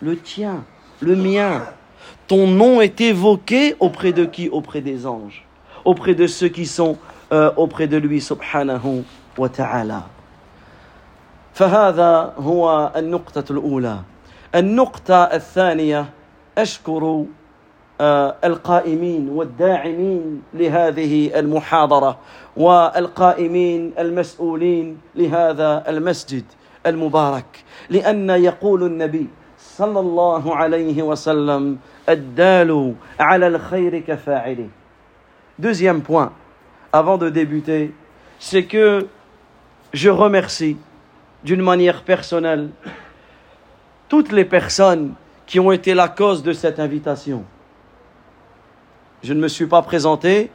Le 0.00 0.16
tien, 0.16 0.64
le 1.00 1.14
mien 1.14 1.62
ton 2.26 2.46
nom 2.46 2.80
est 2.80 3.00
évoqué 3.00 3.76
auprès 3.80 4.12
de 4.12 4.24
qui? 4.24 4.48
Auprès 4.48 4.80
des 4.80 5.06
anges, 5.06 5.44
auprès 5.84 6.14
de 6.14 6.26
ceux 6.26 6.48
qui 6.48 6.66
sont 6.66 6.96
euh, 7.32 7.50
auprès 7.56 7.86
de 7.86 7.96
lui, 7.96 8.20
subhanahu 8.20 9.04
wa 9.38 9.48
ta'ala. 9.48 10.02
فهذا 11.54 12.34
هو 12.38 12.92
النقطة 12.96 13.44
الأولى 13.52 13.98
النقطة 14.54 15.22
الثانية 15.24 16.06
أشكر 16.58 17.24
القائمين 18.44 19.28
والداعمين 19.28 20.42
لهذه 20.54 21.38
المحاضرة 21.38 22.18
والقائمين 22.56 23.92
المسؤولين 23.98 24.98
لهذا 25.14 25.84
المسجد 25.88 26.44
المبارك 26.86 27.64
لأن 27.90 28.30
يقول 28.30 28.82
النبي 28.82 29.26
صلى 29.58 30.00
الله 30.00 30.56
عليه 30.56 31.02
وسلم 31.02 31.78
Deuxième 35.58 36.02
point, 36.02 36.32
avant 36.92 37.18
de 37.18 37.28
débuter, 37.28 37.92
c'est 38.38 38.64
que 38.64 39.06
je 39.92 40.08
remercie 40.08 40.76
d'une 41.44 41.62
manière 41.62 42.02
personnelle 42.02 42.70
toutes 44.08 44.32
les 44.32 44.44
personnes 44.44 45.14
qui 45.46 45.60
ont 45.60 45.72
été 45.72 45.94
la 45.94 46.08
cause 46.08 46.42
de 46.42 46.52
cette 46.52 46.78
invitation. 46.80 47.44
Je 49.22 49.32
ne 49.32 49.40
me 49.40 49.48
suis 49.48 49.66
pas 49.66 49.82
présenté. 49.82 50.50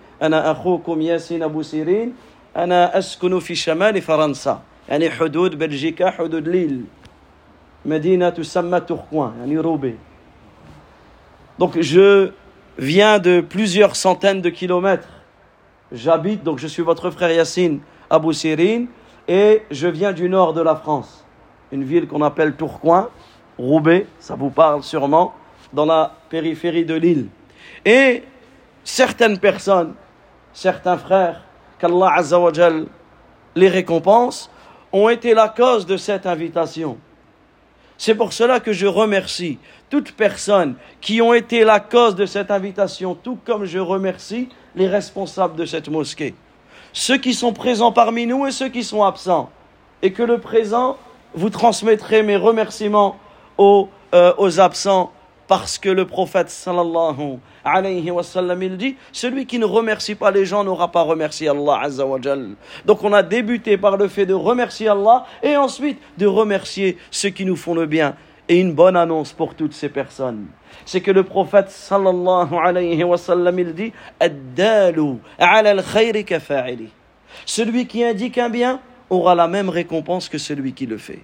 Belgique, 5.55 6.03
Lille, 6.45 6.85
Medina, 7.85 8.33
donc 11.59 11.79
je 11.79 12.31
viens 12.77 13.19
de 13.19 13.41
plusieurs 13.41 13.95
centaines 13.95 14.41
de 14.41 14.49
kilomètres. 14.49 15.07
J'habite, 15.91 16.43
donc 16.43 16.59
je 16.59 16.67
suis 16.67 16.83
votre 16.83 17.09
frère 17.09 17.31
Yassine 17.31 17.79
Abou 18.09 18.33
Sirine, 18.33 18.87
et 19.27 19.63
je 19.71 19.87
viens 19.87 20.13
du 20.13 20.29
nord 20.29 20.53
de 20.53 20.61
la 20.61 20.75
France, 20.75 21.25
une 21.71 21.83
ville 21.83 22.07
qu'on 22.07 22.21
appelle 22.21 22.55
Tourcoing, 22.55 23.09
Roubaix, 23.57 24.05
ça 24.19 24.35
vous 24.35 24.49
parle 24.49 24.83
sûrement, 24.83 25.33
dans 25.73 25.85
la 25.85 26.13
périphérie 26.29 26.85
de 26.85 26.93
l'île. 26.93 27.27
Et 27.83 28.23
certaines 28.83 29.39
personnes, 29.39 29.93
certains 30.53 30.97
frères, 30.97 31.43
qu'Allah 31.79 32.13
Azzawajal 32.15 32.85
les 33.55 33.67
récompense, 33.67 34.49
ont 34.93 35.09
été 35.09 35.33
la 35.33 35.49
cause 35.49 35.85
de 35.85 35.97
cette 35.97 36.25
invitation. 36.25 36.97
C'est 37.97 38.15
pour 38.15 38.33
cela 38.33 38.59
que 38.59 38.73
je 38.73 38.85
remercie 38.85 39.57
toutes 39.89 40.11
personnes 40.11 40.75
qui 41.01 41.21
ont 41.21 41.33
été 41.33 41.63
la 41.63 41.79
cause 41.79 42.15
de 42.15 42.25
cette 42.25 42.51
invitation, 42.51 43.15
tout 43.15 43.37
comme 43.45 43.65
je 43.65 43.79
remercie 43.79 44.49
les 44.75 44.87
responsables 44.87 45.55
de 45.55 45.65
cette 45.65 45.89
mosquée. 45.89 46.35
Ceux 46.93 47.17
qui 47.17 47.33
sont 47.33 47.53
présents 47.53 47.91
parmi 47.91 48.27
nous 48.27 48.45
et 48.45 48.51
ceux 48.51 48.69
qui 48.69 48.83
sont 48.83 49.03
absents. 49.03 49.49
Et 50.01 50.11
que 50.11 50.23
le 50.23 50.39
présent, 50.39 50.97
vous 51.33 51.49
transmettrez 51.49 52.21
mes 52.21 52.35
remerciements 52.35 53.17
aux, 53.57 53.89
euh, 54.13 54.33
aux 54.37 54.59
absents 54.59 55.11
parce 55.47 55.77
que 55.77 55.89
le 55.89 56.05
prophète 56.05 56.49
sallallahu 56.49 57.39
alayhi 57.63 58.11
wa 58.11 58.23
sallam, 58.23 58.61
il 58.63 58.77
dit, 58.77 58.95
celui 59.11 59.45
qui 59.45 59.59
ne 59.59 59.65
remercie 59.65 60.15
pas 60.15 60.31
les 60.31 60.45
gens 60.45 60.63
n'aura 60.63 60.91
pas 60.91 61.01
remercié 61.01 61.49
Allah 61.49 61.79
azza 61.83 62.05
wa. 62.05 62.19
Donc 62.85 63.03
on 63.03 63.13
a 63.13 63.23
débuté 63.23 63.77
par 63.77 63.97
le 63.97 64.07
fait 64.07 64.25
de 64.25 64.33
remercier 64.33 64.89
Allah 64.89 65.25
et 65.41 65.55
ensuite 65.55 65.99
de 66.17 66.25
remercier 66.25 66.97
ceux 67.11 67.29
qui 67.29 67.45
nous 67.45 67.55
font 67.55 67.73
le 67.73 67.85
bien. 67.85 68.15
Et 68.49 68.59
une 68.59 68.73
bonne 68.73 68.95
annonce 68.95 69.33
pour 69.33 69.55
toutes 69.55 69.73
ces 69.73 69.89
personnes, 69.89 70.47
c'est 70.85 71.01
que 71.01 71.11
le 71.11 71.23
prophète 71.23 71.69
sallallahu 71.69 72.55
alayhi 72.55 73.03
wa 73.03 73.17
sallam, 73.17 73.59
il 73.59 73.73
dit. 73.73 73.91
Celui 77.45 77.87
qui 77.87 78.03
indique 78.03 78.37
un 78.37 78.49
bien 78.49 78.79
aura 79.09 79.35
la 79.35 79.47
même 79.47 79.69
récompense 79.69 80.29
que 80.29 80.37
celui 80.37 80.73
qui 80.73 80.85
le 80.85 80.97
fait. 80.97 81.19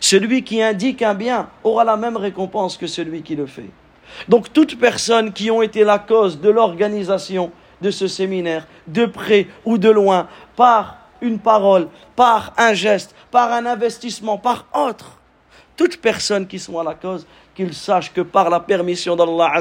Celui 0.00 0.42
qui 0.44 0.62
indique 0.62 1.02
un 1.02 1.14
bien 1.14 1.48
aura 1.64 1.84
la 1.84 1.96
même 1.96 2.16
récompense 2.16 2.76
que 2.76 2.86
celui 2.86 3.22
qui 3.22 3.36
le 3.36 3.46
fait. 3.46 3.70
Donc 4.28 4.52
toutes 4.52 4.78
personnes 4.78 5.32
qui 5.32 5.50
ont 5.50 5.62
été 5.62 5.84
la 5.84 5.98
cause 5.98 6.40
de 6.40 6.50
l'organisation 6.50 7.50
de 7.80 7.90
ce 7.90 8.06
séminaire, 8.06 8.66
de 8.86 9.06
près 9.06 9.46
ou 9.64 9.78
de 9.78 9.90
loin, 9.90 10.28
par 10.56 10.98
une 11.20 11.38
parole, 11.38 11.88
par 12.16 12.52
un 12.56 12.74
geste, 12.74 13.14
par 13.30 13.52
un 13.52 13.66
investissement, 13.66 14.38
par 14.38 14.66
autre, 14.74 15.18
toutes 15.76 15.98
personnes 15.98 16.46
qui 16.46 16.58
sont 16.58 16.78
à 16.78 16.84
la 16.84 16.94
cause, 16.94 17.26
qu'ils 17.54 17.74
sachent 17.74 18.12
que 18.12 18.20
par 18.20 18.50
la 18.50 18.60
permission 18.60 19.16
d'Allah 19.16 19.52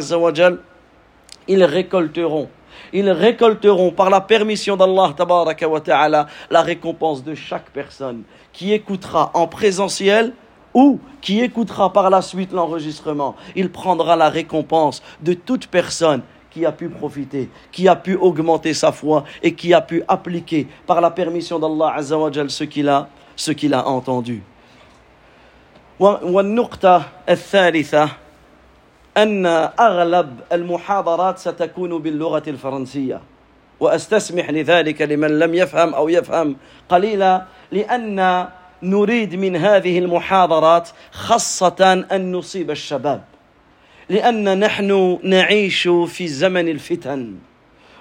ils 1.48 1.64
récolteront 1.64 2.50
ils 2.94 3.10
récolteront 3.10 3.92
par 3.92 4.10
la 4.10 4.22
permission 4.22 4.78
d'Allah 4.78 5.14
la 6.50 6.62
récompense 6.62 7.24
de 7.24 7.36
chaque 7.36 7.70
personne 7.72 8.24
qui 8.54 8.74
écoutera 8.74 9.32
en 9.34 9.48
présentiel 9.48 10.34
ou 10.74 11.00
qui 11.22 11.42
écoutera 11.42 11.92
par 11.92 12.10
la 12.10 12.22
suite 12.22 12.52
l'enregistrement. 12.52 13.36
Il 13.56 13.72
prendra 13.72 14.16
la 14.16 14.30
récompense 14.30 15.02
de 15.22 15.34
toute 15.34 15.68
personne 15.68 16.22
qui 16.52 16.66
a 16.66 16.72
pu 16.72 16.90
profiter, 16.90 17.50
qui 17.72 17.88
a 17.88 17.96
pu 17.96 18.16
augmenter 18.16 18.74
sa 18.74 18.92
foi 18.92 19.24
et 19.44 19.54
qui 19.54 19.74
a 19.74 19.82
pu 19.82 20.04
appliquer 20.08 20.68
par 20.86 21.02
la 21.02 21.12
permission 21.12 21.60
d'Allah 21.60 21.96
ce 22.48 22.63
qu'il 22.63 22.90
a, 22.90 23.10
ce 23.36 23.52
qu'il 23.52 23.74
a 23.74 23.88
entendu. 23.88 24.44
أن 29.17 29.45
أغلب 29.80 30.39
المحاضرات 30.51 31.38
ستكون 31.38 32.01
باللغة 32.01 32.43
الفرنسية. 32.47 33.21
وأستسمح 33.80 34.49
لذلك 34.49 35.01
لمن 35.01 35.39
لم 35.39 35.53
يفهم 35.53 35.93
أو 35.93 36.10
يفهم 36.10 36.56
قليلا 36.89 37.45
لأن 37.71 38.47
نريد 38.84 39.36
من 39.36 39.56
هذه 39.56 39.99
المحاضرات 39.99 40.89
خاصة 41.12 42.06
أن 42.12 42.32
نصيب 42.32 42.71
الشباب. 42.71 43.23
لأن 44.10 44.60
نحن 44.60 45.19
نعيش 45.23 45.88
في 45.88 46.27
زمن 46.27 46.69
الفتن. 46.69 47.36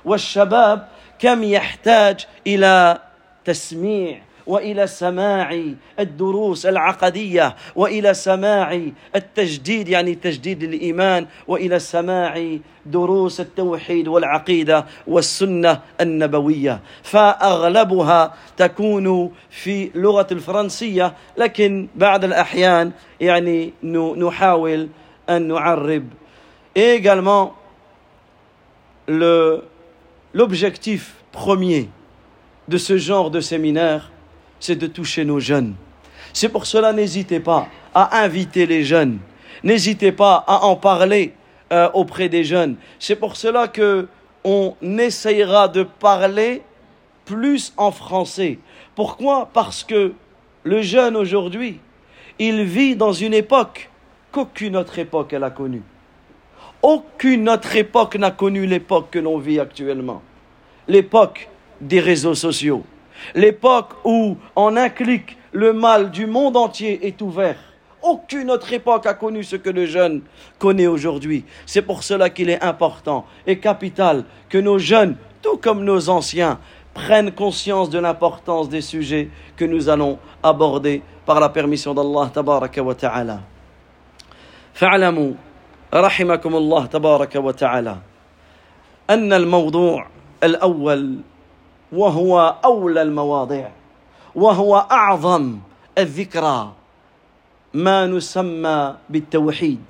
والشباب 0.05 0.88
كم 1.18 1.44
يحتاج 1.44 2.26
إلى 2.46 2.98
تسميع 3.44 4.20
وإلى 4.47 4.87
سماع 4.87 5.63
الدروس 6.01 6.67
العقدية 6.67 7.57
وإلى 7.77 8.15
سماع 8.15 8.81
التجديد 9.17 9.89
يعني 9.89 10.15
تجديد 10.15 10.63
الايمان 10.63 11.27
وإلى 11.49 11.79
سماع 11.79 12.57
دروس 12.87 13.41
التوحيد 13.41 14.09
والعقيدة 14.09 14.87
والسنة 15.07 15.81
النبوية. 16.01 16.81
فأغلبها 17.03 18.35
تكون 18.57 19.33
في 19.51 19.91
لغة 19.95 20.27
الفرنسية 20.33 21.15
لكن 21.37 21.89
بعض 21.95 22.25
الأحيان 22.25 22.93
يعني 23.21 23.73
نحاول 24.17 24.89
أن 25.31 25.49
نعرب. 25.49 26.05
Également 26.77 27.55
le 29.09 29.63
l'objectif 30.35 31.15
premier 31.33 31.89
de 32.69 32.77
ce 32.77 32.99
genre 32.99 33.31
de 33.31 33.41
séminaire 33.41 34.11
c'est 34.61 34.77
de 34.77 34.87
toucher 34.87 35.25
nos 35.25 35.40
jeunes. 35.40 35.75
C'est 36.33 36.49
pour 36.49 36.66
cela, 36.66 36.92
n'hésitez 36.92 37.40
pas 37.40 37.69
à 37.95 38.23
inviter 38.23 38.66
les 38.66 38.85
jeunes. 38.85 39.19
N'hésitez 39.62 40.12
pas 40.12 40.45
à 40.47 40.64
en 40.64 40.77
parler 40.77 41.33
euh, 41.73 41.88
auprès 41.95 42.29
des 42.29 42.45
jeunes. 42.45 42.77
C'est 42.99 43.16
pour 43.16 43.37
cela 43.37 43.69
que 43.69 44.09
on 44.45 44.77
essayera 44.99 45.66
de 45.66 45.83
parler 45.83 46.62
plus 47.25 47.73
en 47.77 47.90
français. 47.90 48.59
Pourquoi? 48.95 49.49
Parce 49.53 49.83
que 49.83 50.12
le 50.62 50.83
jeune 50.83 51.16
aujourd'hui, 51.16 51.81
il 52.38 52.62
vit 52.62 52.97
dans 52.97 53.12
une 53.12 53.35
époque 53.35 53.90
qu'aucune 54.31 54.77
autre 54.77 54.99
époque 54.99 55.33
elle 55.33 55.53
connue. 55.57 55.83
Aucune 56.83 57.49
autre 57.49 57.75
époque 57.77 58.16
n'a 58.16 58.31
connu 58.31 58.66
l'époque 58.66 59.09
que 59.11 59.19
l'on 59.19 59.38
vit 59.38 59.59
actuellement. 59.59 60.23
L'époque 60.87 61.49
des 61.81 62.01
réseaux 62.01 62.35
sociaux 62.35 62.85
L'époque 63.36 63.94
où, 64.04 64.38
en 64.56 64.76
un 64.76 64.89
clic, 64.89 65.38
le 65.52 65.74
mal 65.74 66.12
du 66.12 66.26
monde 66.26 66.58
entier 66.58 67.06
est 67.06 67.22
ouvert. 67.22 67.58
Aucune 68.02 68.50
autre 68.50 68.74
époque 68.74 69.06
a 69.06 69.13
connu 69.13 69.44
ce 69.44 69.56
que 69.56 69.70
le 69.70 69.86
jeune 69.86 70.22
connaît 70.58 70.88
aujourd'hui. 70.88 71.46
C'est 71.65 71.84
pour 71.84 72.04
cela 72.04 72.30
qu'il 72.30 72.50
est 72.50 72.62
important 72.63 73.26
et 73.46 73.60
capital 73.60 74.24
que 74.50 74.58
nos 74.58 74.80
jeunes, 74.80 75.17
tout 75.41 75.58
comme 75.58 75.84
nos 75.84 76.10
anciens, 76.10 76.60
prennent 76.94 77.32
conscience 77.32 77.89
de 77.89 78.00
l'importance 78.00 78.70
des 78.70 78.82
sujets 78.82 79.30
que 79.56 79.65
nous 79.65 79.88
allons 79.88 80.17
aborder 80.41 81.04
par 81.26 81.39
la 81.39 81.50
permission 81.50 81.94
d'Allah 81.94 82.32
tabaraka 82.34 82.82
wa 82.82 82.96
ta'ala. 82.96 83.39
فاعلموا 84.74 85.32
رحمكم 85.94 86.56
الله 86.56 86.86
تبارك 86.86 87.36
وتعالى 87.36 87.98
أن 89.10 89.34
الموضوع 89.34 90.08
الأول 90.44 91.17
وهو 91.92 92.57
أولى 92.64 93.03
المواضع 93.03 93.68
وهو 94.35 94.77
أعظم 94.77 95.59
الذكرى. 95.99 96.72
ما 97.75 98.07
نسمى 98.07 98.96
بالتوحيد 99.09 99.85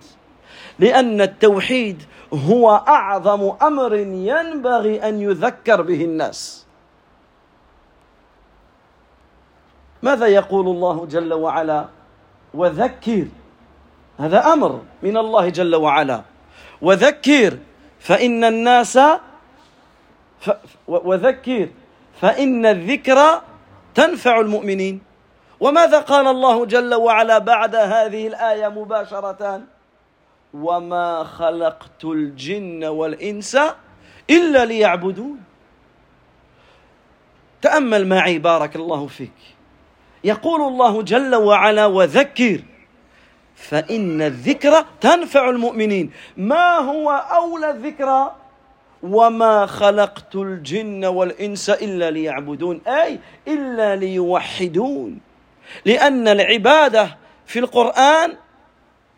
لأن 0.79 1.21
التوحيد 1.21 2.03
هو 2.35 2.83
أعظم 2.89 3.53
أمر 3.63 3.95
ينبغي 3.95 5.09
أن 5.09 5.23
يذكر 5.23 5.83
به 5.83 6.05
الناس. 6.05 6.67
ماذا 10.03 10.27
يقول 10.27 10.67
الله 10.67 11.07
جل 11.07 11.33
وعلا؟ 11.35 11.85
وذكر 12.55 13.27
هذا 14.19 14.53
أمر 14.53 14.83
من 15.03 15.17
الله 15.17 15.49
جل 15.49 15.75
وعلا. 15.75 16.23
وذكر 16.83 17.59
فإن 18.01 18.45
الناس 18.45 18.99
وذكر 20.89 21.69
فإن 22.21 22.67
الذكرى 22.67 23.43
تنفع 23.95 24.41
المؤمنين. 24.41 25.01
وماذا 25.61 26.01
قال 26.01 26.27
الله 26.27 26.67
جل 26.67 26.95
وعلا 26.95 27.39
بعد 27.39 27.75
هذه 27.77 28.27
الآية 28.27 28.69
مباشرة؟ 28.69 29.61
وما 30.55 31.25
خلقت 31.25 32.05
الجن 32.05 32.85
والإنس 32.85 33.59
إلا 34.31 34.65
ليعبدون. 34.65 35.41
تأمل 37.63 38.07
معي 38.07 38.39
بارك 38.39 38.77
الله 38.77 39.07
فيك. 39.07 39.33
يقول 40.25 40.61
الله 40.61 41.03
جل 41.03 41.35
وعلا 41.35 41.87
وذكر 41.87 42.61
فإن 43.57 44.23
الذكرى 44.23 44.85
تنفع 45.01 45.51
المؤمنين. 45.51 46.13
ما 46.37 46.79
هو 46.79 47.11
أولى 47.11 47.71
الذكرى 47.71 48.37
وما 49.03 49.67
خلقت 49.67 50.37
الجن 50.37 51.05
والإنس 51.05 51.71
إلا 51.71 52.11
ليعبدون. 52.11 52.81
أي 52.87 53.19
إلا 53.49 53.97
ليوحدون. 53.97 55.19
لأن 55.85 56.29
العبادة 56.29 57.17
في 57.47 57.59
القرآن 57.59 58.33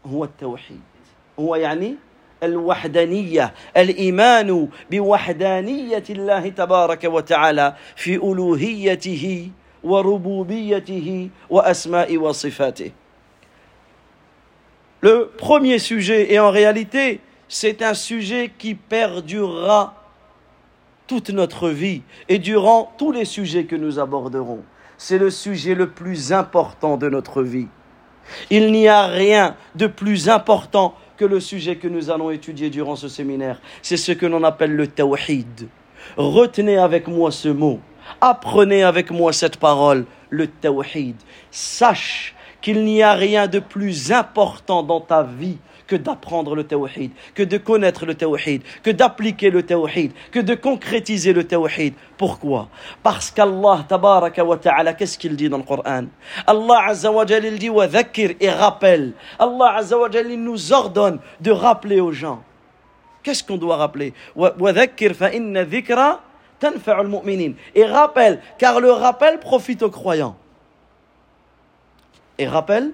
هو 0.06 0.24
التوحيد. 0.24 0.80
هو 1.40 1.56
يعني 1.56 1.94
الوحدانية 2.42 3.54
الإيمان 3.76 4.68
بوحدانية 4.90 6.04
الله 6.10 6.48
تبارك 6.48 7.04
وتعالى 7.04 7.74
في 7.96 8.14
ألوهيته 8.14 9.50
وربوبيته 9.84 11.30
وأسماء 11.50 12.16
وصفاته. 12.16 12.90
Le 15.00 15.30
premier 15.38 15.78
sujet, 15.78 16.32
et 16.32 16.38
en 16.40 16.50
réalité, 16.50 17.20
c'est 17.48 17.82
un 17.82 17.94
sujet 17.94 18.52
qui 18.56 18.74
perdurera 18.74 19.94
toute 21.06 21.30
notre 21.30 21.70
vie 21.70 22.02
et 22.28 22.38
durant 22.38 22.92
tous 22.98 23.11
les 23.12 23.24
sujets 23.24 23.64
que 23.64 23.76
nous 23.76 23.98
aborderons. 23.98 24.62
C'est 24.98 25.18
le 25.18 25.30
sujet 25.30 25.74
le 25.74 25.90
plus 25.90 26.32
important 26.32 26.96
de 26.96 27.08
notre 27.08 27.42
vie. 27.42 27.68
Il 28.50 28.72
n'y 28.72 28.88
a 28.88 29.06
rien 29.06 29.56
de 29.74 29.87
plus 29.87 30.28
important 30.28 30.94
que 31.16 31.24
le 31.24 31.40
sujet 31.40 31.76
que 31.76 31.88
nous 31.88 32.11
allons 32.11 32.30
étudier 32.30 32.68
durant 32.68 32.94
ce 32.94 33.08
séminaire. 33.08 33.61
C'est 33.82 33.96
ce 33.96 34.12
que 34.12 34.26
l'on 34.26 34.44
appelle 34.44 34.76
le 34.76 34.87
tawhid. 34.87 35.68
Retenez 36.16 36.76
avec 36.76 37.08
moi 37.08 37.30
ce 37.30 37.48
mot. 37.48 37.80
Apprenez 38.20 38.82
avec 38.82 39.11
moi 39.11 39.32
cette 39.32 39.56
parole, 39.56 40.04
le 40.30 40.46
tawhid. 40.46 41.16
Sache 41.50 42.34
qu'il 42.60 42.84
n'y 42.84 43.02
a 43.02 43.14
rien 43.14 43.46
de 43.46 43.58
plus 43.58 44.12
important 44.12 44.82
dans 44.82 45.00
ta 45.00 45.22
vie 45.22 45.58
que 45.88 45.96
d'apprendre 45.96 46.54
le 46.54 46.64
tawhid, 46.64 47.10
que 47.34 47.42
de 47.42 47.56
connaître 47.56 48.06
le 48.06 48.14
tawhid, 48.14 48.62
que 48.82 48.90
d'appliquer 48.90 49.50
le 49.50 49.64
tawhid, 49.64 50.12
que 50.30 50.38
de 50.38 50.54
concrétiser 50.54 51.32
le 51.32 51.44
tawhid. 51.44 51.94
Pourquoi? 52.16 52.68
Parce 53.02 53.30
qu'Allah 53.30 53.84
tabaraka 53.88 54.44
wa 54.44 54.58
ta'ala, 54.58 54.92
qu'est-ce 54.92 55.18
qu'il 55.18 55.34
dit 55.34 55.48
dans 55.48 55.56
le 55.56 55.64
Coran? 55.64 56.04
Allah 56.46 56.84
azza 56.86 57.10
wa 57.10 57.24
il 57.24 57.58
dit 57.58 57.70
wa 57.70 57.86
et 57.88 58.50
rappelle. 58.50 59.14
Allah 59.38 59.76
azza 59.76 59.98
wa 59.98 60.08
nous 60.08 60.72
ordonne 60.72 61.18
de 61.40 61.50
rappeler 61.50 62.00
aux 62.00 62.12
gens. 62.12 62.42
Qu'est-ce 63.22 63.42
qu'on 63.42 63.56
doit 63.56 63.76
rappeler? 63.76 64.12
Wa 64.36 64.54
mu'minin. 67.02 67.52
Et 67.74 67.84
rappelle, 67.84 68.40
car 68.58 68.80
le 68.80 68.90
rappel 68.92 69.40
profite 69.40 69.82
aux 69.82 69.90
croyants. 69.90 70.36
Et 72.38 72.46
rappelle 72.46 72.92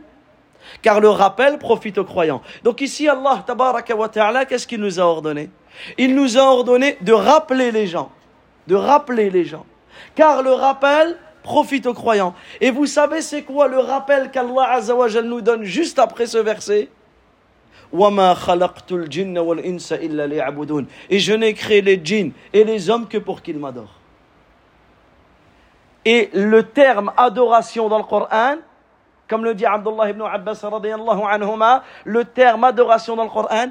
car 0.82 1.00
le 1.00 1.08
rappel 1.08 1.58
profite 1.58 1.98
aux 1.98 2.04
croyants. 2.04 2.42
Donc 2.62 2.80
ici, 2.80 3.08
Allah, 3.08 3.44
tabaraka 3.46 3.94
wa 3.94 4.08
ta'ala, 4.08 4.44
qu'est-ce 4.44 4.66
qu'il 4.66 4.80
nous 4.80 4.98
a 4.98 5.02
ordonné? 5.02 5.50
Il 5.98 6.14
nous 6.14 6.38
a 6.38 6.42
ordonné 6.42 6.96
de 7.00 7.12
rappeler 7.12 7.70
les 7.72 7.86
gens. 7.86 8.10
De 8.66 8.74
rappeler 8.74 9.30
les 9.30 9.44
gens. 9.44 9.66
Car 10.14 10.42
le 10.42 10.52
rappel 10.52 11.18
profite 11.42 11.86
aux 11.86 11.94
croyants. 11.94 12.34
Et 12.60 12.70
vous 12.70 12.86
savez, 12.86 13.20
c'est 13.20 13.42
quoi 13.42 13.68
le 13.68 13.78
rappel 13.78 14.30
qu'Allah 14.30 14.72
azawajal 14.72 15.26
nous 15.26 15.40
donne 15.40 15.64
juste 15.64 15.98
après 15.98 16.26
ce 16.26 16.38
verset? 16.38 16.88
Et 17.92 17.98
je 21.18 21.32
n'ai 21.32 21.54
créé 21.54 21.82
les 21.82 22.00
djinns 22.02 22.32
et 22.52 22.64
les 22.64 22.90
hommes 22.90 23.06
que 23.06 23.18
pour 23.18 23.42
qu'ils 23.42 23.58
m'adorent. 23.58 24.00
Et 26.04 26.30
le 26.32 26.64
terme 26.64 27.12
adoration 27.16 27.88
dans 27.88 27.98
le 27.98 28.04
Coran, 28.04 28.56
comme 29.34 29.44
le 29.44 29.54
dit 29.56 29.66
Abdullah 29.66 30.10
ibn 30.10 30.22
Abbas 30.22 30.60
anhuma, 30.62 31.82
le 32.04 32.24
terme 32.24 32.62
adoration 32.62 33.16
dans 33.16 33.24
le 33.24 33.30
Coran, 33.30 33.66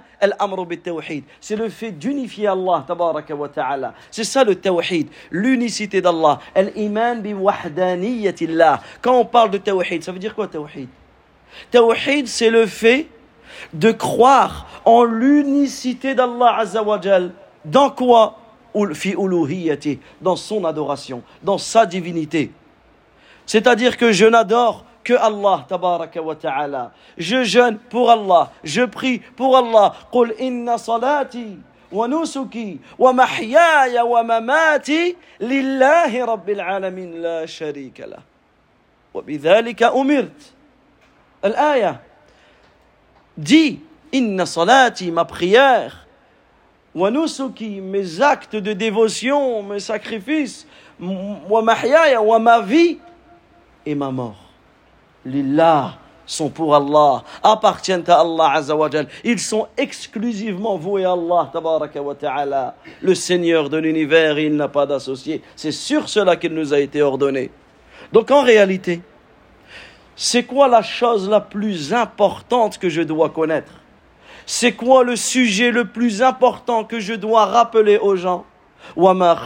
C'est 1.39 1.55
le 1.55 1.69
fait 1.69 1.91
d'unifier 1.91 2.47
Allah 2.47 2.83
tabaraka 2.85 3.33
wa. 3.33 3.49
C'est 4.11 4.25
ça 4.25 4.43
le 4.43 4.55
tawhid, 4.55 5.07
l'unicité 5.31 6.01
d'Allah. 6.01 6.39
Al-iman 6.53 7.21
bi 7.21 7.33
wahdaniyatillah. 7.33 8.81
Quand 9.01 9.17
on 9.17 9.23
parle 9.23 9.51
de 9.51 9.57
tawhid, 9.57 10.03
ça 10.03 10.11
veut 10.11 10.19
dire 10.19 10.35
quoi 10.35 10.49
tawhid? 10.49 10.89
Tawhid, 11.71 12.27
c'est 12.27 12.49
le 12.49 12.65
fait 12.65 13.07
de 13.71 13.93
croire 13.93 14.67
en 14.83 15.05
l'unicité 15.05 16.13
d'Allah. 16.13 16.65
Dans 17.63 17.89
quoi? 17.89 18.37
Dans 20.19 20.35
son 20.35 20.65
adoration, 20.65 21.23
dans 21.41 21.57
sa 21.57 21.85
divinité. 21.85 22.51
C'est-à-dire 23.45 23.95
que 23.95 24.11
je 24.11 24.25
n'adore 24.25 24.83
que 25.03 25.13
Allah 25.13 25.65
tabaraka 25.67 26.21
wa 26.21 26.35
ta'ala. 26.35 26.91
Je 27.17 27.43
jeûne 27.43 27.77
pour 27.89 28.09
Allah, 28.09 28.51
je 28.63 28.81
prie 28.83 29.19
pour 29.35 29.57
Allah. 29.57 29.93
قل 30.11 30.31
إن 30.31 30.77
صلاتي 30.77 31.57
ونسكي 31.93 32.79
ومحياي 32.99 34.01
ومماتي 34.01 35.15
لله 35.39 36.25
رب 36.25 36.49
العالمين 36.49 37.21
لا 37.21 37.45
شريك 37.45 37.99
له 37.99 38.19
وبذلك 39.13 39.83
أمرت 39.83 40.41
الآية 41.45 42.01
dit 43.37 43.77
إن 44.15 44.45
صلاتي 44.45 45.11
ma 45.11 45.25
prière 45.25 46.05
ونسكي 46.95 47.81
mes 47.81 48.21
actes 48.21 48.55
de 48.55 48.73
dévotion 48.73 49.61
mes 49.63 49.79
sacrifices 49.79 50.65
ومحياي 51.49 52.17
وما 52.17 52.61
vie 52.65 52.97
et 53.85 53.95
ma 53.95 54.09
mort 54.11 54.42
lillah 55.25 55.97
sont 56.25 56.49
pour 56.49 56.75
Allah, 56.75 57.23
appartiennent 57.41 58.03
à 58.07 58.21
Allah 58.21 58.51
Azzawajal. 58.53 59.07
Ils 59.23 59.39
sont 59.39 59.67
exclusivement 59.77 60.77
voués 60.77 61.05
à 61.05 61.11
Allah 61.11 61.49
tabaraka 61.51 62.01
wa 62.01 62.15
ta'ala, 62.15 62.75
le 63.01 63.13
Seigneur 63.13 63.69
de 63.69 63.77
l'univers, 63.77 64.39
il 64.39 64.55
n'a 64.55 64.67
pas 64.67 64.85
d'associé. 64.85 65.41
C'est 65.55 65.71
sur 65.71 66.07
cela 66.07 66.35
qu'il 66.35 66.53
nous 66.53 66.73
a 66.73 66.79
été 66.79 67.01
ordonné. 67.01 67.51
Donc 68.11 68.31
en 68.31 68.41
réalité, 68.41 69.01
c'est 70.15 70.43
quoi 70.43 70.67
la 70.67 70.81
chose 70.81 71.29
la 71.29 71.41
plus 71.41 71.93
importante 71.93 72.77
que 72.77 72.89
je 72.89 73.01
dois 73.01 73.29
connaître? 73.29 73.73
C'est 74.45 74.73
quoi 74.73 75.03
le 75.03 75.15
sujet 75.15 75.71
le 75.71 75.85
plus 75.85 76.21
important 76.21 76.83
que 76.83 76.99
je 76.99 77.13
dois 77.13 77.45
rappeler 77.45 77.97
aux 77.97 78.15
gens? 78.15 78.45
On 78.95 79.13
va 79.13 79.37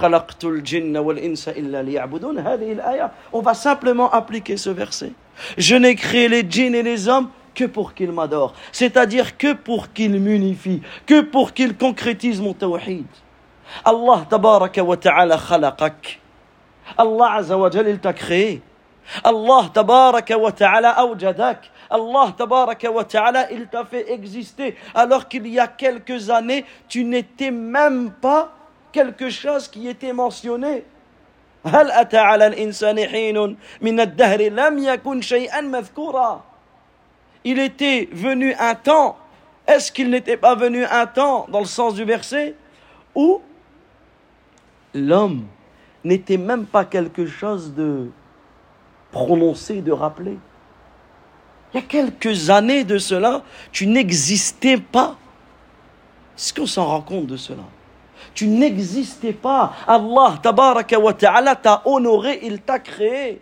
simplement 3.53 4.11
appliquer 4.11 4.57
ce 4.57 4.71
verset. 4.71 5.11
Je 5.57 5.75
n'ai 5.75 5.95
créé 5.95 6.27
les 6.27 6.49
djinns 6.49 6.75
et 6.75 6.83
les 6.83 7.07
hommes 7.07 7.29
que 7.53 7.65
pour 7.65 7.93
qu'ils 7.93 8.11
m'adorent. 8.11 8.53
C'est-à-dire 8.71 9.37
que 9.37 9.53
pour 9.53 9.91
qu'ils 9.91 10.19
m'unifient, 10.19 10.81
que 11.05 11.21
pour 11.21 11.53
qu'ils 11.53 11.75
concrétisent 11.75 12.41
mon 12.41 12.53
tawhid. 12.53 13.05
Allah 13.83 14.25
tabaraka 14.29 14.83
wa 14.83 14.95
ta'ala 14.97 15.37
khalaqak. 15.37 16.19
Allah 16.97 17.33
azza 17.33 17.57
wa 17.57 17.69
il 17.73 17.99
t'a 17.99 18.13
créé. 18.13 18.61
Allah 19.23 19.69
tabaraka 19.73 20.37
wa 20.37 20.51
ta'ala 20.51 20.91
awjadak. 20.91 21.69
Allah 21.89 22.33
tabaraka 22.37 22.91
wa 22.91 23.03
ta'ala 23.03 23.51
il 23.51 23.67
t'a 23.67 23.85
fait 23.85 24.11
exister 24.11 24.75
alors 24.93 25.27
qu'il 25.27 25.47
y 25.47 25.57
a 25.57 25.67
quelques 25.67 26.29
années 26.29 26.65
tu 26.89 27.05
n'étais 27.05 27.51
même 27.51 28.11
pas 28.11 28.51
quelque 28.91 29.29
chose 29.29 29.67
qui 29.67 29.87
était 29.87 30.13
mentionné. 30.13 30.85
هل 31.66 31.90
أتى 31.90 32.18
على 32.18 32.46
الإنسان 32.46 33.08
حين 33.08 33.56
من 33.80 34.00
الدهر 34.00 34.42
لم 34.42 34.78
يكن 34.78 35.20
شيئا 35.20 35.60
مذكورا 35.60 36.42
Il 37.44 37.58
était 37.58 38.08
venu 38.12 38.54
un 38.54 38.76
temps, 38.76 39.16
est-ce 39.66 39.90
qu'il 39.90 40.10
n'était 40.10 40.36
pas 40.36 40.54
venu 40.54 40.84
un 40.84 41.06
temps 41.06 41.46
dans 41.48 41.58
le 41.58 41.66
sens 41.66 41.94
du 41.94 42.04
verset 42.04 42.54
où 43.16 43.40
l'homme 44.94 45.46
n'était 46.04 46.36
même 46.36 46.66
pas 46.66 46.84
quelque 46.84 47.26
chose 47.26 47.74
de 47.74 48.10
prononcé, 49.10 49.82
de 49.82 49.90
rappelé 49.90 50.38
Il 51.74 51.80
y 51.80 51.82
a 51.82 51.86
quelques 51.86 52.48
années 52.48 52.84
de 52.84 52.98
cela, 52.98 53.42
tu 53.72 53.88
n'existais 53.88 54.78
pas. 54.78 55.16
Est-ce 56.36 56.54
qu'on 56.54 56.66
s'en 56.66 56.86
rend 56.86 57.02
compte 57.02 57.26
de 57.26 57.36
cela 57.36 57.64
Tu 58.37 58.45
n'existais 58.45 59.33
pas. 59.33 59.73
Allah 59.87 60.35
tabaraka 60.39 60.99
wa 60.99 61.11
ta'ala 61.11 61.55
t'a 61.55 61.81
honoré, 61.85 62.39
il 62.43 62.61
t'a 62.61 62.77
créé. 62.77 63.41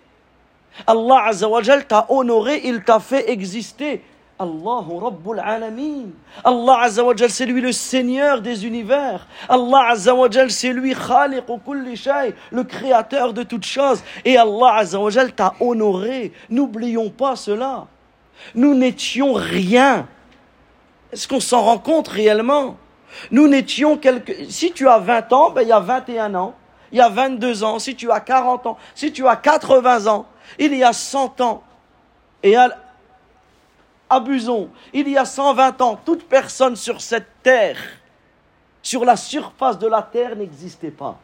Allah 0.88 1.25
azawajal 1.25 1.86
t'a 1.86 2.05
honoré, 2.08 2.62
il 2.63 2.81
t'a 2.81 3.01
fait 3.01 3.29
exister. 3.29 4.01
Allah 4.39 4.86
Rabbul 5.01 5.41
Alamin. 5.41 6.12
Allah 6.45 6.88
c'est 7.27 7.45
lui 7.45 7.60
le 7.60 7.73
Seigneur 7.73 8.41
des 8.41 8.65
univers. 8.65 9.27
Allah 9.49 9.95
c'est 10.47 10.71
lui 10.71 10.95
Khaliq 10.95 11.43
kulli 11.65 11.97
shay, 11.97 12.34
le 12.51 12.63
créateur 12.63 13.34
de 13.34 13.43
toutes 13.43 13.65
choses. 13.65 14.01
Et 14.23 14.38
Allah 14.38 14.81
t'a 15.36 15.55
honoré. 15.60 16.31
N'oublions 16.49 17.10
pas 17.10 17.36
cela. 17.36 17.88
Nous 18.53 18.73
n'étions 18.73 19.34
rien. 19.34 20.08
Est-ce 21.12 21.27
qu'on 21.27 21.41
s'en 21.41 21.63
rend 21.63 21.79
compte 21.79 22.08
réellement? 22.08 22.77
Nous 23.32 23.47
n'étions 23.47 23.97
quelques... 23.97 24.49
Si 24.49 24.71
tu 24.71 24.88
as 24.88 24.99
20 24.99 25.34
ans, 25.34 25.49
ben, 25.51 25.62
il 25.62 25.69
y 25.69 25.71
a 25.71 25.80
21 25.80 26.36
ans. 26.36 26.56
il 26.91 26.97
y 26.97 27.01
a 27.01 27.10
22 27.10 27.63
ans, 27.63 27.80
si 27.80 27.95
tu 27.95 28.12
as 28.12 28.19
40 28.19 28.67
ans, 28.67 28.78
si 28.93 29.12
tu 29.12 29.28
as 29.28 29.36
80 29.36 30.08
ans, 30.08 30.25
il 30.60 30.73
y 30.75 30.84
a 30.84 30.93
100 30.93 31.41
ans, 31.41 31.63
et 32.43 32.56
abusons, 34.10 34.69
il 34.93 35.10
y 35.10 35.17
a 35.17 35.25
120 35.25 35.82
ans, 35.82 35.99
toute 36.04 36.28
personne 36.28 36.75
sur 36.75 37.01
cette 37.01 37.28
terre, 37.41 37.78
sur 38.82 39.04
la 39.04 39.15
surface 39.15 39.80
de 39.80 39.88
la 39.88 40.01
terre 40.01 40.36
n'existait 40.36 40.91
pas. 40.91 41.17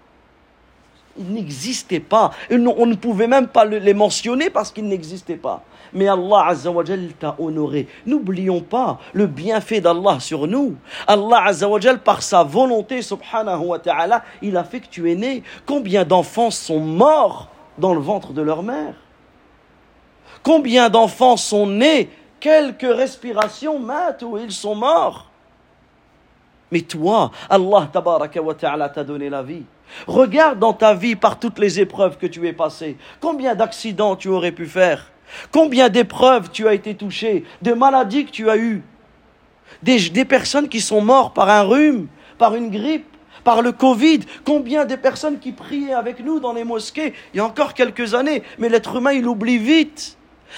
Il 1.17 1.33
n'existait 1.33 1.99
pas. 1.99 2.31
On 2.49 2.85
ne 2.85 2.95
pouvait 2.95 3.27
même 3.27 3.47
pas 3.47 3.65
les 3.65 3.93
mentionner 3.93 4.49
parce 4.49 4.71
qu'ils 4.71 4.87
n'existaient 4.87 5.35
pas. 5.35 5.63
Mais 5.93 6.07
Allah 6.07 6.45
Azzawajal 6.47 7.13
t'a 7.19 7.35
honoré. 7.37 7.87
N'oublions 8.05 8.61
pas 8.61 8.97
le 9.13 9.27
bienfait 9.27 9.81
d'Allah 9.81 10.19
sur 10.19 10.47
nous. 10.47 10.75
Allah 11.05 11.43
Azzawajal, 11.45 11.99
par 11.99 12.21
sa 12.21 12.43
volonté, 12.43 13.01
subhanahu 13.01 13.65
wa 13.65 13.79
ta'ala, 13.79 14.23
il 14.41 14.55
a 14.55 14.63
fait 14.63 14.79
que 14.79 14.87
tu 14.87 15.11
es 15.11 15.15
né. 15.15 15.43
Combien 15.65 16.05
d'enfants 16.05 16.51
sont 16.51 16.79
morts 16.79 17.49
dans 17.77 17.93
le 17.93 17.99
ventre 17.99 18.31
de 18.31 18.41
leur 18.41 18.63
mère? 18.63 18.93
Combien 20.43 20.89
d'enfants 20.89 21.37
sont 21.37 21.67
nés? 21.67 22.09
Quelques 22.39 22.81
respirations 22.81 23.77
matent 23.77 24.23
où 24.23 24.37
ils 24.37 24.51
sont 24.51 24.75
morts. 24.75 25.29
Mais 26.71 26.81
toi, 26.81 27.31
Allah 27.49 27.89
tabaraka 27.91 28.39
t'a 28.93 29.03
donné 29.03 29.29
la 29.29 29.43
vie. 29.43 29.63
Regarde 30.07 30.59
dans 30.59 30.73
ta 30.73 30.93
vie 30.93 31.15
par 31.15 31.39
toutes 31.39 31.59
les 31.59 31.79
épreuves 31.79 32.17
que 32.17 32.27
tu 32.27 32.47
es 32.47 32.53
passé. 32.53 32.97
Combien 33.19 33.55
d'accidents 33.55 34.15
tu 34.15 34.29
aurais 34.29 34.51
pu 34.51 34.65
faire? 34.65 35.11
Combien 35.51 35.89
d'épreuves 35.89 36.49
tu 36.51 36.67
as 36.67 36.73
été 36.73 36.95
touché? 36.95 37.45
De 37.61 37.73
maladies 37.73 38.25
que 38.25 38.31
tu 38.31 38.49
as 38.49 38.57
eues? 38.57 38.83
Des, 39.83 40.09
des 40.09 40.25
personnes 40.25 40.67
qui 40.67 40.81
sont 40.81 41.01
mortes 41.01 41.35
par 41.35 41.49
un 41.49 41.63
rhume, 41.63 42.07
par 42.37 42.55
une 42.55 42.69
grippe, 42.69 43.05
par 43.43 43.61
le 43.61 43.71
Covid? 43.71 44.19
Combien 44.43 44.85
de 44.85 44.95
personnes 44.95 45.39
qui 45.39 45.51
priaient 45.51 45.93
avec 45.93 46.19
nous 46.19 46.39
dans 46.39 46.53
les 46.53 46.63
mosquées 46.63 47.13
il 47.33 47.37
y 47.37 47.39
a 47.39 47.45
encore 47.45 47.73
quelques 47.73 48.13
années? 48.13 48.43
Mais 48.59 48.69
l'être 48.69 48.95
humain, 48.95 49.13
il 49.13 49.27
oublie 49.27 49.57
vite. 49.57 50.17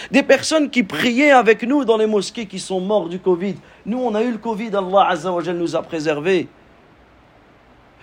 Des 0.10 0.24
personnes 0.24 0.72
qui 0.72 0.84
priaient 0.84 1.32
avec 1.32 1.64
nous 1.64 1.86
dans 1.86 1.98
les 1.98 2.08
mosquées 2.08 2.48
qui 2.48 2.60
sont 2.60 2.82
morts 2.82 3.10
du 3.10 3.20
Covid. 3.20 3.56
Nous, 3.86 4.00
on 4.00 4.16
a 4.16 4.24
eu 4.24 4.32
le 4.32 4.38
Covid, 4.40 4.72
Allah 4.76 5.08
Azza 5.10 5.32
nous 5.54 5.76
a 5.76 5.82
préservés 5.84 6.48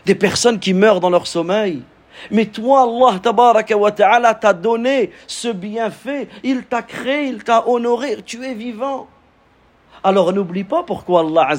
des 0.07 0.15
personnes 0.15 0.59
qui 0.59 0.75
meurent 0.75 1.01
dans 1.01 1.11
leur 1.11 1.27
sommeil. 1.27 1.83
Mais 2.31 2.47
toi, 2.47 2.83
Allah 2.83 3.19
tabaraka 3.19 3.77
wa 3.77 3.91
t'a 3.91 4.53
donné 4.53 5.11
ce 5.27 5.49
bienfait. 5.49 6.29
Il 6.43 6.65
t'a 6.65 6.83
créé, 6.83 7.29
il 7.29 7.43
t'a 7.43 7.67
honoré, 7.67 8.17
tu 8.25 8.45
es 8.45 8.55
vivant. 8.55 9.09
Alors 10.03 10.33
n'oublie 10.33 10.65
pas 10.65 10.83
pourquoi 10.83 11.21
Allah 11.21 11.51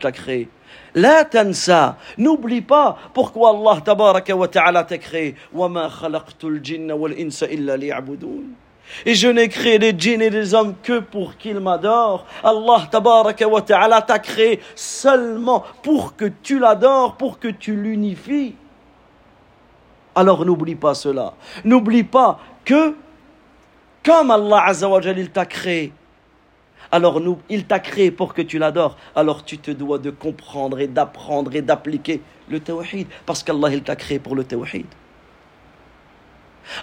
t'a 0.00 0.12
créé. 0.12 0.48
La 0.94 1.24
tansa, 1.24 1.96
n'oublie 2.18 2.62
pas 2.62 2.98
pourquoi 3.14 3.50
Allah 3.50 3.80
tabaraka 3.80 4.34
wa 4.36 4.48
t'a 4.48 4.98
créé. 4.98 5.34
Wa 5.52 5.68
ma 5.68 5.88
khalaqtul 5.88 6.60
jinna 6.62 6.96
wal 6.96 7.14
insa 7.18 7.46
illa 7.46 7.76
liya'budun 7.76 8.65
et 9.04 9.14
je 9.14 9.28
n'ai 9.28 9.48
créé 9.48 9.78
des 9.78 9.94
djinns 9.96 10.22
et 10.22 10.30
des 10.30 10.54
hommes 10.54 10.74
que 10.82 11.00
pour 11.00 11.36
qu'ils 11.36 11.60
m'adorent. 11.60 12.26
Allah 12.42 12.88
ta'ala 12.90 14.02
t'a 14.02 14.18
créé 14.18 14.60
seulement 14.74 15.64
pour 15.82 16.16
que 16.16 16.26
tu 16.42 16.58
l'adores, 16.58 17.16
pour 17.16 17.38
que 17.38 17.48
tu 17.48 17.76
l'unifies. 17.76 18.54
Alors 20.14 20.44
n'oublie 20.44 20.76
pas 20.76 20.94
cela. 20.94 21.34
N'oublie 21.64 22.04
pas 22.04 22.38
que 22.64 22.94
comme 24.02 24.30
Allah 24.30 24.64
Azzawajal 24.66 25.18
il 25.18 25.30
t'a 25.30 25.46
créé, 25.46 25.92
alors 26.92 27.20
nous, 27.20 27.38
il 27.48 27.66
t'a 27.66 27.80
créé 27.80 28.10
pour 28.12 28.32
que 28.32 28.42
tu 28.42 28.58
l'adores, 28.58 28.96
alors 29.14 29.44
tu 29.44 29.58
te 29.58 29.72
dois 29.72 29.98
de 29.98 30.10
comprendre 30.10 30.78
et 30.78 30.86
d'apprendre 30.86 31.54
et 31.54 31.62
d'appliquer 31.62 32.22
le 32.48 32.60
tawhid, 32.60 33.08
parce 33.26 33.42
qu'Allah 33.42 33.70
il 33.72 33.82
t'a 33.82 33.96
créé 33.96 34.20
pour 34.20 34.36
le 34.36 34.44
tawhid. 34.44 34.86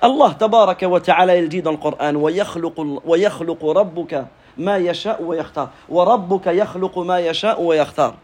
Ta'ala 0.01 1.37
il 1.37 1.49
dit 1.49 1.61
dans 1.61 1.71
le 1.71 1.77
Coran 1.77 2.15
ويخلق 3.05 3.65
ربك 3.65 4.25
ما 4.57 4.77
يشاء 4.77 5.23
ويختار 5.23 5.69
وربك 5.89 6.47
يخلق 6.47 6.99
ما 6.99 7.19
يشاء 7.19 7.61
ويختار 7.61 8.15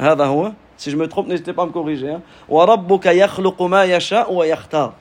هذا 0.00 0.24
هو 0.24 0.52
si 0.76 0.90
je 0.90 0.96
me 0.96 1.06
trompe 1.06 1.28
n'hésitez 1.28 1.52
pas 1.52 1.62
à 1.62 1.66
me 1.66 1.72
corriger 1.72 2.10
hein. 2.10 2.20
وربك 2.48 3.06
يخلق 3.06 3.62
ما 3.62 3.84
يشاء 3.84 4.32
ويختار 4.32 4.92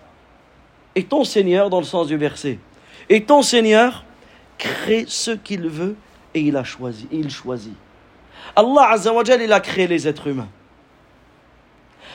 et 0.95 1.03
ton 1.03 1.23
Seigneur 1.23 1.69
dans 1.69 1.79
le 1.79 1.85
sens 1.85 2.07
du 2.07 2.17
verset 2.17 2.59
et 3.09 3.23
ton 3.23 3.41
Seigneur 3.41 4.03
crée 4.57 5.05
ce 5.07 5.31
qu'il 5.31 5.67
veut 5.67 5.95
et 6.33 6.41
il 6.41 6.57
a 6.57 6.63
choisi 6.63 7.07
il 7.11 7.29
choisit 7.29 7.75
Allah 8.55 8.89
Azza 8.91 9.11
il 9.41 9.53
a 9.53 9.59
créé 9.59 9.87
les 9.87 10.07
êtres 10.07 10.27
humains 10.27 10.49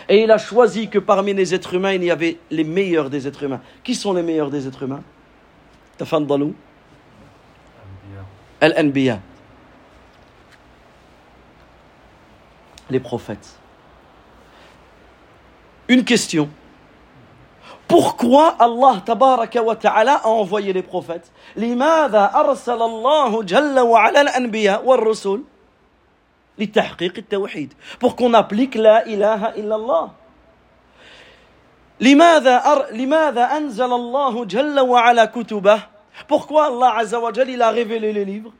et 0.10 0.24
il 0.24 0.32
a 0.32 0.38
choisi 0.38 0.90
que 0.90 1.00
parmi 1.00 1.34
les 1.34 1.54
êtres 1.54 1.74
humains, 1.74 1.94
il 1.94 2.04
y 2.04 2.12
avait 2.12 2.38
les 2.52 2.64
meilleurs 2.64 3.10
des 3.10 3.28
êtres 3.28 3.44
humains. 3.44 3.62
Qui 3.84 3.96
sont 3.96 4.14
les 4.14 4.24
meilleurs 4.24 4.50
des 4.50 4.68
êtres 4.68 4.84
humains 4.84 5.04
Tafandalou 5.98 6.54
Al-Anbiya. 8.62 9.20
Les 12.90 13.00
prophètes. 13.00 13.58
Une 15.88 16.04
question. 16.04 16.50
Pourquoi 17.88 18.56
Allah 18.60 19.02
tabaraka 19.06 19.62
wa 19.62 19.76
ta'ala 19.76 20.16
a 20.24 20.28
envoyé 20.28 20.74
les 20.74 20.82
prophètes 20.82 21.32
لماذا 21.56 22.32
أرسل 22.36 22.82
الله 22.82 23.44
جل 23.44 23.80
وعلا 23.80 24.22
الأنبياء 24.22 24.86
والرسل 24.86 25.44
لتحقيق 26.59 27.15
التوحيد. 27.19 27.75
Pour 28.01 28.17
qu'on 28.17 28.35
applique 28.35 28.75
la 28.75 29.07
ilaha 29.07 29.53
illallah. 29.57 30.11
لماذا 32.01 32.57
أر... 32.57 32.87
لماذا 32.93 33.45
أنزل 33.57 33.93
الله 33.93 34.45
جل 34.45 34.81
وعلا 34.81 35.25
كتبه؟ 35.25 35.81
Pourquoi 36.29 36.67
Allah 36.67 36.93
عز 36.95 37.15
وجل 37.15 37.51
il 37.51 37.63
a 37.63 37.71
révélé 37.71 38.13
les 38.13 38.25
livres 38.25 38.53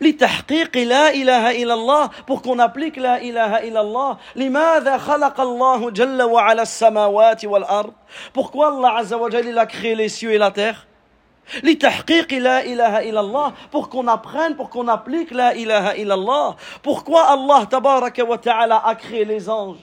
لتحقيق 0.00 0.76
لا 0.76 1.14
إله 1.14 1.62
إلا 1.62 1.74
الله. 1.74 2.10
Pour 2.26 2.42
qu'on 2.42 2.58
applique 2.58 2.98
لا 2.98 3.20
إله 3.20 3.68
إلا 3.68 3.80
الله. 3.80 4.16
لماذا 4.36 4.98
خلق 4.98 5.40
الله 5.40 5.90
جل 5.90 6.22
وعلا 6.22 6.62
السماوات 6.62 7.44
والأرض؟ 7.44 7.92
Pourquoi 8.34 8.68
Allah 8.68 8.90
عز 8.98 9.14
وجل 9.14 9.48
il 9.48 9.58
a 9.58 9.66
créé 9.66 9.94
les 9.94 10.08
cieux 10.08 10.32
et 10.32 10.38
la 10.38 10.50
terre 10.50 10.87
لتحقيق 11.63 12.33
لا 12.33 12.63
إله 12.65 13.09
إلا 13.09 13.19
الله 13.19 13.53
pour 13.71 13.89
qu'on 13.89 14.07
apprenne, 14.07 14.55
pour 14.55 14.69
qu'on 14.69 14.87
applique 14.87 15.31
la 15.31 15.53
ilaha 15.55 15.95
illallah. 15.97 16.55
Pourquoi 16.81 17.23
Allah 17.31 17.65
tabaraka 17.69 18.23
wa 18.23 18.37
ta'ala 18.37 18.81
a 18.85 18.95
créé 18.95 19.25
les 19.25 19.49
anges 19.49 19.77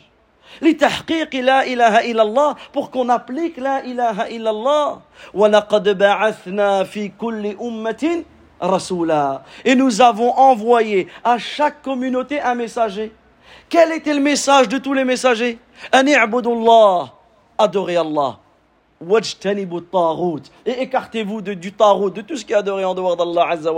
لتحقيق 0.63 1.35
لا 1.37 1.63
إله 1.67 2.11
إلا 2.11 2.23
الله 2.23 2.57
pour 2.73 2.91
qu'on 2.91 3.09
applique 3.09 3.57
la 3.59 3.85
ilaha 3.85 4.29
illallah. 4.31 5.01
ولقد 5.35 5.99
بعثنا 5.99 6.85
في 6.85 7.09
كل 7.19 7.57
أمة 7.61 8.25
رسولا 8.63 9.43
et 9.65 9.75
nous 9.75 10.01
avons 10.01 10.33
envoyé 10.37 11.09
à 11.23 11.39
chaque 11.39 11.83
communauté 11.83 12.41
un 12.41 12.55
messager. 12.55 13.13
Quel 13.69 13.93
était 13.93 14.15
le 14.15 14.21
message 14.21 14.69
de 14.69 14.79
tous 14.79 14.95
les 14.95 15.05
messagers 15.05 15.59
أن 15.95 16.09
اعبدوا 16.09 16.55
الله 16.55 17.11
Adorez 17.59 17.97
Allah. 17.99 18.39
Et 20.66 20.82
écartez-vous 20.82 21.42
du 21.42 21.72
tarot, 21.74 22.10
de 22.10 22.22
tout 22.22 22.38
ce 22.38 22.46
qui 22.46 22.54
est 22.54 22.56
adoré 22.56 22.86
en 22.86 22.94
dehors 22.94 23.16
d'Allah 23.16 23.50
Azza 23.50 23.72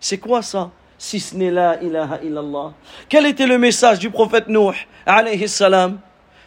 C'est 0.00 0.18
quoi 0.18 0.42
ça? 0.42 0.70
Si 0.96 1.20
ce 1.20 1.34
n'est 1.36 1.50
la 1.50 1.82
ilaha 1.82 2.20
illallah. 2.22 2.72
Quel 3.08 3.26
était 3.26 3.46
le 3.46 3.58
message 3.58 3.98
du 3.98 4.10
prophète 4.10 4.48
Nuh 4.48 4.86
alayhi 5.04 5.48
salam? 5.48 5.98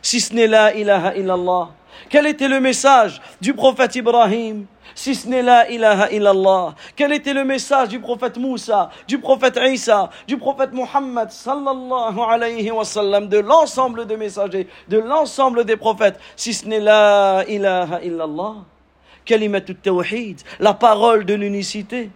Si 0.02 0.20
ce 0.20 0.34
n'est 0.34 0.48
la 0.48 0.74
ilaha 0.74 1.16
illallah. 1.16 1.70
Quel 2.10 2.28
était 2.28 2.48
le 2.48 2.60
message 2.60 3.22
du 3.42 3.54
prophète 3.54 3.96
Ibrahim? 3.96 4.66
Si 4.96 5.14
ce 5.14 5.28
n'est 5.28 5.44
la 5.44 5.70
ilaha 5.70 6.10
illallah 6.12 6.74
Quel 6.96 7.14
était 7.14 7.34
le 7.34 7.44
message 7.44 7.90
du 7.90 8.00
prophète 8.00 8.38
Moussa, 8.38 8.90
du 9.08 9.20
prophète 9.20 9.60
Isa, 9.62 10.10
du 10.28 10.38
prophète 10.38 10.74
Muhammad 10.74 11.30
sallallahu 11.30 12.20
alayhi 12.20 12.72
wa 12.72 12.84
sallam, 12.84 13.28
de 13.28 13.38
l'ensemble 13.38 14.08
des 14.08 14.18
messagers, 14.18 14.68
de 14.88 14.98
l'ensemble 14.98 15.66
des 15.66 15.78
prophètes, 15.78 16.20
si 16.36 16.54
ce 16.54 16.66
n'est 16.66 16.80
la 16.80 17.44
ilaha 17.48 18.02
illallah? 18.02 18.56
Kalimat 19.26 19.62
tawhid, 19.84 20.42
la 20.60 20.74
parole 20.74 21.26
de 21.26 21.34
l'unicité. 21.34 22.10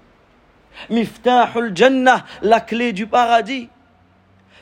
Miftahul 0.90 1.76
Jannah, 1.76 2.26
la 2.42 2.62
clé 2.62 2.94
du 2.94 3.06
paradis. 3.06 3.70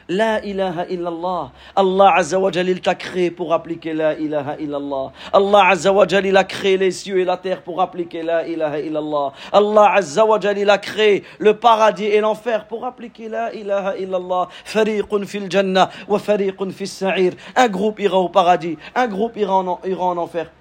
La 0.10 0.44
ilaha 0.44 0.86
illallah. 0.90 1.52
Allah 1.76 2.14
Azza 2.16 2.40
wa 2.40 2.50
il 2.52 2.82
t'a 2.82 2.96
créé 2.96 3.30
pour 3.30 3.54
appliquer 3.54 3.94
la 3.94 4.18
ilaha 4.18 4.56
illallah. 4.60 5.12
Allah 5.32 5.68
Azza 5.68 5.94
wa 5.94 6.08
il 6.10 6.36
a 6.36 6.44
créé 6.44 6.78
les 6.78 6.90
cieux 6.90 7.20
et 7.20 7.26
la 7.26 7.38
terre 7.38 7.62
pour 7.62 7.80
appliquer 7.80 8.24
la 8.24 8.48
ilaha 8.48 8.80
illallah. 8.80 9.34
Allah 9.54 9.92
Azza 9.94 10.26
wa 10.26 10.40
il 10.58 10.68
a 10.68 10.78
créé 10.80 11.24
le 11.38 11.54
paradis 11.54 12.06
et 12.06 12.22
l'enfer 12.22 12.66
pour 12.66 12.86
appliquer 12.86 13.30
la 13.30 13.54
ilaha 13.54 13.98
illallah. 13.98 14.48
Fariqun 14.66 15.26
fil 15.28 15.46
jannah 15.48 15.92
wa 16.08 16.18
fariqun 16.18 16.72
fil 16.72 16.88
sa'ir. 16.88 17.34
Un 17.56 17.68
groupe 17.68 18.00
ira 18.00 18.18
au 18.18 18.30
paradis, 18.30 18.80
un 18.96 19.08
groupe 19.08 19.38
ira 19.38 19.58
en, 19.58 19.80
en 19.80 20.18
enfer. 20.18 20.52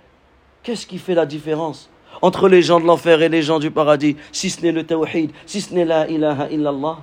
Qu'est-ce 0.63 0.87
qui 0.87 0.99
fait 0.99 1.15
la 1.15 1.25
différence 1.25 1.89
entre 2.21 2.49
les 2.49 2.61
gens 2.61 2.81
de 2.81 2.85
l'enfer 2.85 3.23
et 3.23 3.31
les 3.31 3.41
gens 3.41 3.59
du 3.59 3.71
paradis 3.71 4.17
si 4.31 4.51
ce 4.51 4.61
n'est 4.61 4.73
le 4.73 4.85
tawhid, 4.85 5.31
si 5.47 5.63
ce 5.63 5.73
n'est 5.73 5.87
la 5.87 6.07
ilaha 6.07 6.49
illallah? 6.51 6.99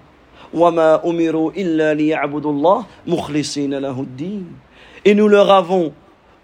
Et 5.06 5.14
nous 5.14 5.28
leur 5.28 5.52
avons 5.52 5.94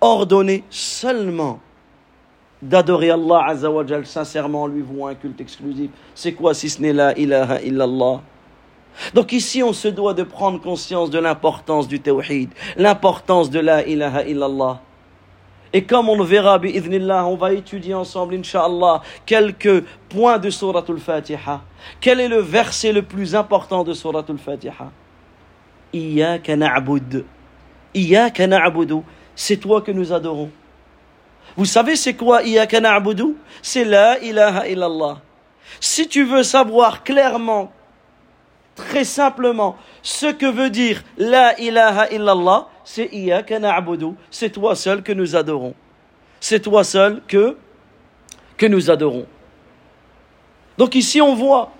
ordonné 0.02 0.64
seulement 0.70 1.60
d'adorer 2.62 3.10
Allah 3.12 3.42
Azzawajal 3.48 4.06
sincèrement, 4.06 4.68
lui 4.68 4.82
vouant 4.82 5.08
un 5.08 5.16
culte 5.16 5.42
exclusif. 5.42 5.90
C'est 6.14 6.34
quoi 6.34 6.54
si 6.54 6.70
ce 6.70 6.82
n'est 6.82 6.94
la 6.94 7.18
ilaha 7.18 7.62
illallah? 7.62 8.22
Donc 9.14 9.32
ici, 9.32 9.64
on 9.64 9.74
se 9.74 9.88
doit 9.88 10.14
de 10.14 10.24
prendre 10.24 10.60
conscience 10.62 11.10
de 11.10 11.18
l'importance 11.18 11.88
du 11.88 12.00
tawhid, 12.00 12.50
l'importance 12.78 13.50
de 13.50 13.60
la 13.60 13.88
ilaha 13.88 14.24
illallah. 14.26 14.82
Et 15.74 15.84
comme 15.84 16.10
on 16.10 16.18
le 16.18 16.26
verra, 16.26 16.60
on 17.28 17.36
va 17.36 17.54
étudier 17.54 17.94
ensemble, 17.94 18.36
inshallah, 18.36 19.02
quelques 19.26 19.84
points 20.10 20.38
de 20.38 20.50
Surah 20.50 20.84
Al-Fatiha. 20.88 21.62
Quel 22.02 22.20
est 22.20 22.28
le 22.28 22.42
verset 22.42 22.92
le 22.92 23.02
plus 23.02 23.36
important 23.36 23.84
de 23.84 23.94
Surah 23.94 24.26
Al-Fatiha 24.28 24.92
Iyaka 25.94 26.56
na'bud. 26.58 27.26
Iyaka 27.94 28.48
na'budu. 28.48 29.02
C'est 29.36 29.58
toi 29.58 29.82
que 29.82 29.92
nous 29.92 30.12
adorons. 30.12 30.50
Vous 31.56 31.66
savez 31.66 31.96
c'est 31.96 32.16
quoi 32.16 32.44
Iyaka 32.44 32.82
na'budu? 32.82 33.36
C'est 33.62 33.86
la 33.86 34.20
ilaha 34.20 34.68
illallah. 34.68 35.22
Si 35.80 36.08
tu 36.08 36.26
veux 36.26 36.44
savoir 36.44 37.04
clairement, 37.04 37.72
très 38.90 39.04
simplement, 39.04 39.78
ce 40.02 40.28
que 40.28 40.46
veut 40.46 40.70
dire 40.70 41.04
la 41.18 41.60
ilaha 41.60 42.12
illallah, 42.12 42.68
c'est 42.84 43.10
Iyaka 43.12 43.60
na'budu. 43.60 44.14
C'est 44.30 44.50
toi 44.50 44.76
seul 44.76 45.04
que 45.04 45.12
nous 45.12 45.36
adorons. 45.36 45.74
C'est 46.40 46.60
toi 46.60 46.84
seul 46.84 47.22
que, 47.28 47.58
que 48.58 48.66
nous 48.66 48.90
adorons. 48.90 49.26
Donc 50.78 50.96
ici 50.96 51.22
on 51.22 51.36
voit 51.36 51.72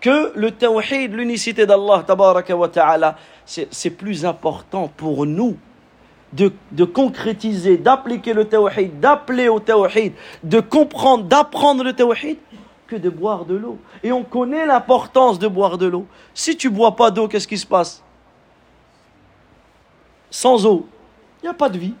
que 0.00 0.32
le 0.36 0.50
tawhid, 0.52 1.12
l'unicité 1.12 1.66
d'Allah, 1.66 2.04
tabaraka 2.06 2.56
wa 2.56 2.68
ta'ala, 2.68 3.16
c'est 3.44 3.90
plus 3.90 4.24
important 4.24 4.90
pour 4.96 5.26
nous 5.26 5.56
de, 6.32 6.52
de 6.72 6.84
concrétiser, 6.84 7.78
d'appliquer 7.78 8.32
le 8.32 8.44
tawhid, 8.44 9.00
d'appeler 9.00 9.48
au 9.48 9.60
tawhid, 9.60 10.12
de 10.44 10.60
comprendre, 10.60 11.24
d'apprendre 11.24 11.82
le 11.84 11.92
tawhid, 11.92 12.36
que 12.88 12.96
de 12.96 13.08
boire 13.08 13.44
de 13.44 13.54
l'eau. 13.54 13.78
Et 14.02 14.10
on 14.10 14.24
connaît 14.24 14.66
l'importance 14.66 15.38
de 15.38 15.46
boire 15.46 15.78
de 15.78 15.86
l'eau. 15.86 16.06
Si 16.34 16.56
tu 16.56 16.70
bois 16.70 16.96
pas 16.96 17.10
d'eau, 17.10 17.28
qu'est-ce 17.28 17.46
qui 17.46 17.58
se 17.58 17.66
passe? 17.66 18.02
Sans 20.30 20.66
eau, 20.66 20.88
il 21.40 21.46
n'y 21.46 21.50
a 21.50 21.54
pas 21.54 21.68
de 21.68 21.78
vie. 21.78 21.94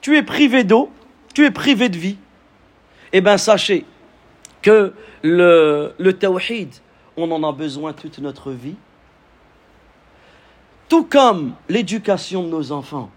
Tu 0.00 0.16
es 0.16 0.22
privé 0.22 0.64
d'eau, 0.64 0.90
tu 1.34 1.44
es 1.44 1.50
privé 1.50 1.88
de 1.88 1.98
vie. 1.98 2.16
Eh 3.12 3.20
bien, 3.20 3.36
sachez 3.36 3.84
que 4.62 4.94
le, 5.22 5.94
le 5.98 6.12
tawhid, 6.12 6.72
on 7.16 7.30
en 7.30 7.42
a 7.46 7.52
besoin 7.52 7.92
toute 7.92 8.18
notre 8.20 8.52
vie 8.52 8.76
tout 10.90 11.04
comme 11.04 11.54
l'éducation 11.68 12.42
de 12.42 12.48
nos 12.48 12.72
enfants. 12.72 13.10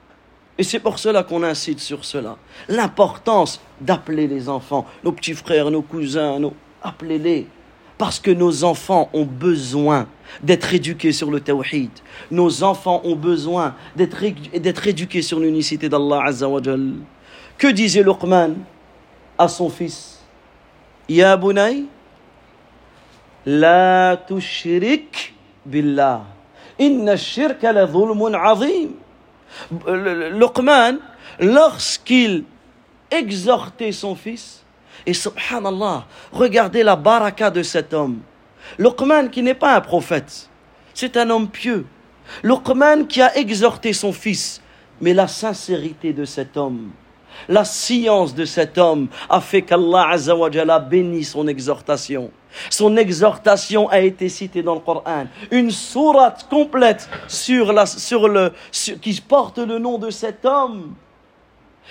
Et 0.59 0.63
c'est 0.63 0.79
pour 0.79 0.99
cela 0.99 1.23
qu'on 1.23 1.41
incite 1.41 1.79
sur 1.79 2.05
cela. 2.05 2.37
L'importance 2.69 3.59
d'appeler 3.81 4.27
les 4.27 4.47
enfants, 4.47 4.85
nos 5.03 5.11
petits 5.11 5.33
frères, 5.33 5.71
nos 5.71 5.81
cousins, 5.81 6.39
nos... 6.39 6.53
appelez-les. 6.83 7.47
Parce 7.97 8.19
que 8.19 8.31
nos 8.31 8.63
enfants 8.63 9.09
ont 9.13 9.23
besoin 9.25 10.07
d'être 10.41 10.73
éduqués 10.73 11.11
sur 11.11 11.29
le 11.29 11.39
tawhid. 11.39 11.91
Nos 12.31 12.63
enfants 12.63 13.01
ont 13.03 13.15
besoin 13.15 13.75
d'être 13.95 14.87
éduqués 14.87 15.21
sur 15.21 15.39
l'unicité 15.39 15.87
d'Allah 15.87 16.21
Azzawajal. 16.25 16.93
Que 17.57 17.67
disait 17.67 18.03
Luqman 18.03 18.55
à 19.37 19.47
son 19.47 19.69
fils? 19.69 20.19
Ya 21.07 21.37
bunay, 21.37 21.83
la 23.45 24.17
tushrik 24.27 25.35
billah. 25.65 26.23
Inna 26.79 27.15
shirka 27.15 27.71
la 27.71 27.85
dhulmun 27.85 28.33
azim. 28.33 28.93
Luqman, 29.87 30.97
lorsqu'il 31.39 32.43
exhortait 33.11 33.91
son 33.91 34.15
fils, 34.15 34.62
et 35.05 35.13
subhanallah, 35.13 36.05
regardez 36.31 36.83
la 36.83 36.95
baraka 36.95 37.49
de 37.49 37.63
cet 37.63 37.93
homme. 37.93 38.19
Luqman 38.77 39.29
qui 39.29 39.43
n'est 39.43 39.53
pas 39.53 39.75
un 39.75 39.81
prophète, 39.81 40.49
c'est 40.93 41.17
un 41.17 41.29
homme 41.29 41.49
pieux. 41.49 41.85
Luqman 42.43 43.05
qui 43.05 43.21
a 43.21 43.35
exhorté 43.37 43.93
son 43.93 44.13
fils, 44.13 44.61
mais 45.01 45.13
la 45.13 45.27
sincérité 45.27 46.13
de 46.13 46.25
cet 46.25 46.55
homme, 46.55 46.91
la 47.47 47.65
science 47.65 48.33
de 48.33 48.45
cet 48.45 48.77
homme 48.77 49.07
a 49.29 49.41
fait 49.41 49.63
qu'Allah 49.63 50.11
a 50.11 50.79
béni 50.79 51.23
son 51.23 51.47
exhortation. 51.47 52.31
Son 52.69 52.95
exhortation 52.97 53.89
a 53.89 53.99
été 53.99 54.29
citée 54.29 54.61
dans 54.61 54.75
le 54.75 54.79
Coran. 54.79 55.25
Une 55.51 55.71
sourate 55.71 56.47
complète 56.49 57.09
sur 57.27 57.73
la, 57.73 57.85
sur 57.85 58.27
le, 58.27 58.53
qui 59.01 59.19
porte 59.27 59.57
le 59.57 59.79
nom 59.79 59.97
de 59.97 60.09
cet 60.09 60.45
homme. 60.45 60.93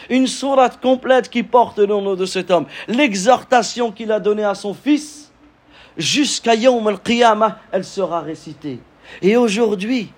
Une 0.09 0.27
sourate 0.27 0.81
complète 0.81 1.29
qui 1.29 1.43
porte 1.43 1.79
le 1.79 1.87
nom 1.87 2.15
de 2.15 2.27
cet 2.27 2.51
homme. 2.51 2.67
L'exhortation 2.89 3.93
qu'il 3.93 4.11
a 4.13 4.21
donnée 4.21 4.45
à 4.45 4.55
son 4.55 4.75
fils, 4.75 5.33
jusqu'à 5.97 6.55
Yom 6.55 6.87
al-Qiyamah, 6.87 7.59
elle 7.71 7.85
sera 7.85 8.21
récitée. 8.21 8.81
Et 9.21 9.37
aujourd'hui, 9.37 10.13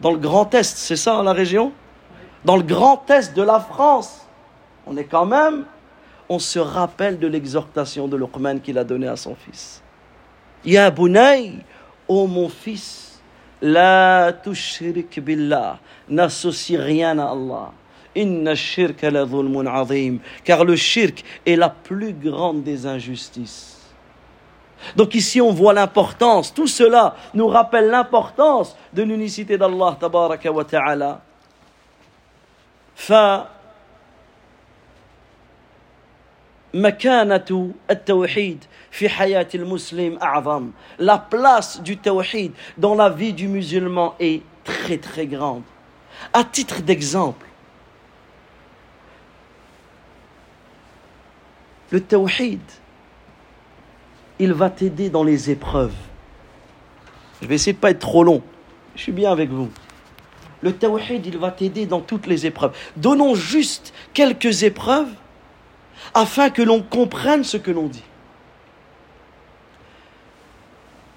dans 0.00 0.12
le 0.12 0.18
Grand 0.18 0.52
Est, 0.54 0.76
c'est 0.76 0.96
ça 0.96 1.22
la 1.22 1.32
région? 1.32 1.72
Dans 2.44 2.56
le 2.56 2.62
Grand 2.62 3.08
Est 3.10 3.34
de 3.34 3.42
la 3.42 3.60
France, 3.60 4.26
on 4.86 4.96
est 4.96 5.04
quand 5.04 5.26
même 5.26 5.64
on 6.28 6.38
se 6.38 6.58
rappelle 6.58 7.18
de 7.18 7.26
l'exhortation 7.26 8.08
de 8.08 8.16
Luqman 8.16 8.60
qu'il 8.60 8.78
a 8.78 8.84
donnée 8.84 9.08
à 9.08 9.16
son 9.16 9.34
fils. 9.34 9.82
Ya 10.64 10.90
bunay, 10.90 11.52
ô 12.08 12.26
mon 12.26 12.48
fils, 12.48 13.03
la 13.64 14.30
tushrik 14.32 15.18
billah, 15.20 15.78
n'associe 16.08 16.76
rien 16.76 17.18
à 17.18 17.30
Allah. 17.30 17.72
Inna 18.14 18.54
shirk 18.54 19.02
la 19.02 19.22
azim, 19.22 20.18
car 20.44 20.64
le 20.64 20.76
shirk 20.76 21.24
est 21.44 21.56
la 21.56 21.70
plus 21.70 22.12
grande 22.12 22.62
des 22.62 22.86
injustices. 22.86 23.80
Donc 24.94 25.14
ici 25.14 25.40
on 25.40 25.50
voit 25.50 25.72
l'importance, 25.72 26.52
tout 26.52 26.66
cela 26.66 27.16
nous 27.32 27.48
rappelle 27.48 27.88
l'importance 27.88 28.76
de 28.92 29.02
l'unicité 29.02 29.56
d'Allah 29.56 29.96
tabaraka 29.98 30.52
wa 30.52 30.64
ta'ala. 30.64 31.22
مكانة 36.73 37.71
التوحيد 37.89 38.63
في 38.91 39.09
حياة 39.09 39.47
المسلم 39.55 40.19
أعظم 40.21 40.71
la 40.99 41.17
place 41.17 41.81
du 41.81 41.97
tawhid 41.97 42.51
dans 42.77 42.95
la 42.95 43.09
vie 43.09 43.33
du 43.33 43.47
musulman 43.47 44.15
est 44.19 44.41
très 44.63 44.97
très 44.97 45.25
grande 45.25 45.63
à 46.33 46.43
titre 46.43 46.81
d'exemple 46.81 47.47
le 51.91 52.01
tawhid 52.01 52.61
il 54.37 54.53
va 54.53 54.69
t'aider 54.69 55.09
dans 55.09 55.23
les 55.23 55.49
épreuves 55.49 55.95
je 57.41 57.47
vais 57.47 57.55
essayer 57.55 57.73
de 57.73 57.79
pas 57.79 57.91
être 57.91 57.99
trop 57.99 58.23
long 58.23 58.43
je 58.95 59.01
suis 59.01 59.11
bien 59.11 59.31
avec 59.31 59.49
vous 59.49 59.69
le 60.61 60.71
tawhid 60.73 61.25
il 61.25 61.37
va 61.39 61.49
t'aider 61.49 61.87
dans 61.87 62.01
toutes 62.01 62.27
les 62.27 62.45
épreuves 62.45 62.77
donnons 62.95 63.33
juste 63.33 63.91
quelques 64.13 64.61
épreuves 64.61 65.09
afin 66.12 66.50
que 66.50 66.62
l'on 66.62 66.82
comprenne 66.82 67.44
ce 67.44 67.56
que 67.56 67.70
l'on 67.70 67.86
dit. 67.86 68.04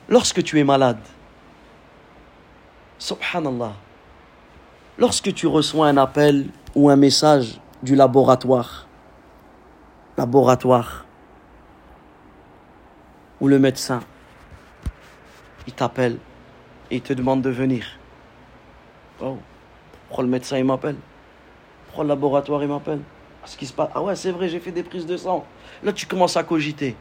Lorsque 0.10 0.42
tu 0.44 0.60
es 0.60 0.64
malade, 0.64 1.00
subhanallah, 2.98 3.74
lorsque 4.98 5.34
tu 5.34 5.48
reçois 5.48 5.88
un 5.88 5.98
appel 5.98 6.48
ou 6.76 6.90
un 6.90 6.96
message 6.96 7.60
du 7.84 7.96
laboratoire, 7.96 8.88
laboratoire, 10.18 11.06
ou 13.40 13.48
le 13.48 13.60
médecin, 13.60 14.00
il 15.68 15.74
t'appelle 15.74 16.18
et 16.90 16.96
il 16.96 17.02
te 17.02 17.14
demande 17.14 17.42
de 17.42 17.50
venir. 17.50 17.86
Oh, 19.20 19.38
pourquoi 20.08 20.24
le 20.24 20.30
médecin 20.30 20.58
il 20.58 20.66
m'appelle? 20.66 20.96
Pourquoi 21.88 22.06
le 22.06 22.10
laboratoire 22.10 22.64
il 22.64 22.70
m'appelle? 22.70 23.02
Ce 23.48 23.58
qui 23.58 23.66
se 23.66 23.74
passe. 23.74 23.90
Ah 23.96 24.02
ouais, 24.02 24.16
c'est 24.16 24.32
vrai, 24.32 24.50
j'ai 24.50 24.60
fait 24.60 24.72
des 24.72 24.84
prises 24.84 25.06
de 25.06 25.18
sang. 25.18 25.46
Là, 25.84 25.94
tu 25.94 26.06
commences 26.06 26.38
à 26.38 26.44
cogiter. 26.44 26.96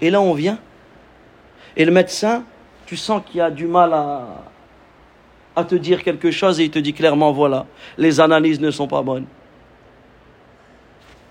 Et 0.00 0.10
là, 0.10 0.20
on 0.20 0.34
vient. 0.34 0.58
Et 1.76 1.84
le 1.84 1.92
médecin, 1.92 2.44
tu 2.86 2.96
sens 2.96 3.22
qu'il 3.24 3.40
a 3.40 3.50
du 3.50 3.66
mal 3.66 3.92
à, 3.94 5.64
te 5.64 5.76
dire 5.76 6.02
quelque 6.02 6.30
chose 6.32 6.58
et 6.60 6.64
il 6.64 6.70
te 6.70 6.78
dit 6.80 6.92
clairement, 6.92 7.32
voilà, 7.32 7.66
les 7.96 8.20
analyses 8.20 8.60
ne 8.60 8.70
sont 8.70 8.88
pas 8.88 9.02
bonnes. 9.02 9.26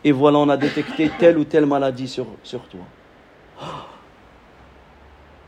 Et 0.06 0.12
voilà, 0.12 0.38
on 0.40 0.50
a 0.50 0.58
détecté 0.58 1.12
telle 1.20 1.38
ou 1.38 1.44
telle 1.44 1.66
maladie 1.66 2.08
sur, 2.08 2.28
sur 2.42 2.62
toi. 2.68 2.82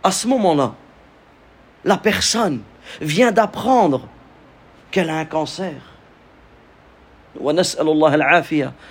À 0.03 0.11
ce 0.11 0.28
moment-là, 0.28 0.76
la 1.84 1.97
personne 1.97 2.61
vient 3.01 3.32
d'apprendre 3.32 4.07
qu'elle 4.91 5.09
a 5.09 5.17
un 5.17 5.26
cancer. 5.26 5.94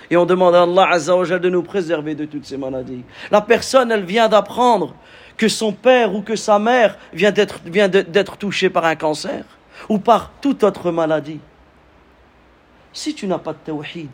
Et 0.09 0.17
on 0.17 0.25
demande 0.25 0.55
à 0.55 0.63
Allah 0.63 0.97
de 0.97 1.49
nous 1.49 1.63
préserver 1.63 2.15
de 2.15 2.25
toutes 2.25 2.45
ces 2.45 2.57
maladies. 2.57 3.03
La 3.31 3.41
personne, 3.41 3.91
elle 3.91 4.05
vient 4.05 4.27
d'apprendre 4.27 4.95
que 5.37 5.47
son 5.47 5.71
père 5.73 6.13
ou 6.13 6.21
que 6.21 6.35
sa 6.35 6.59
mère 6.59 6.97
vient 7.13 7.31
d'être, 7.31 7.59
vient 7.65 7.89
d'être 7.89 8.37
touchée 8.37 8.69
par 8.69 8.85
un 8.85 8.95
cancer 8.95 9.43
ou 9.89 9.97
par 9.97 10.31
toute 10.41 10.63
autre 10.63 10.91
maladie. 10.91 11.39
si 12.93 13.13
tu 13.13 13.27
n'as 13.27 13.39
pas 13.39 13.51
de 13.51 13.57
tawhid, 13.57 14.09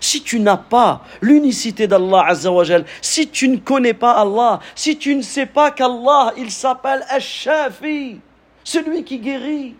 si 0.00 0.22
tu 0.22 0.40
n'as 0.40 0.56
pas 0.56 1.04
l'unicité 1.20 1.86
d'Allah 1.86 2.24
Azzawajal, 2.26 2.84
si 3.00 3.28
tu 3.28 3.48
ne 3.48 3.58
connais 3.58 3.94
pas 3.94 4.12
Allah, 4.12 4.58
si 4.74 4.98
tu 4.98 5.14
ne 5.14 5.22
sais 5.22 5.46
pas 5.46 5.70
qu'Allah, 5.70 6.32
il 6.36 6.50
s'appelle 6.50 7.04
Ash-Shafi, 7.08 8.18
celui 8.64 9.04
qui 9.04 9.18
guérit, 9.18 9.76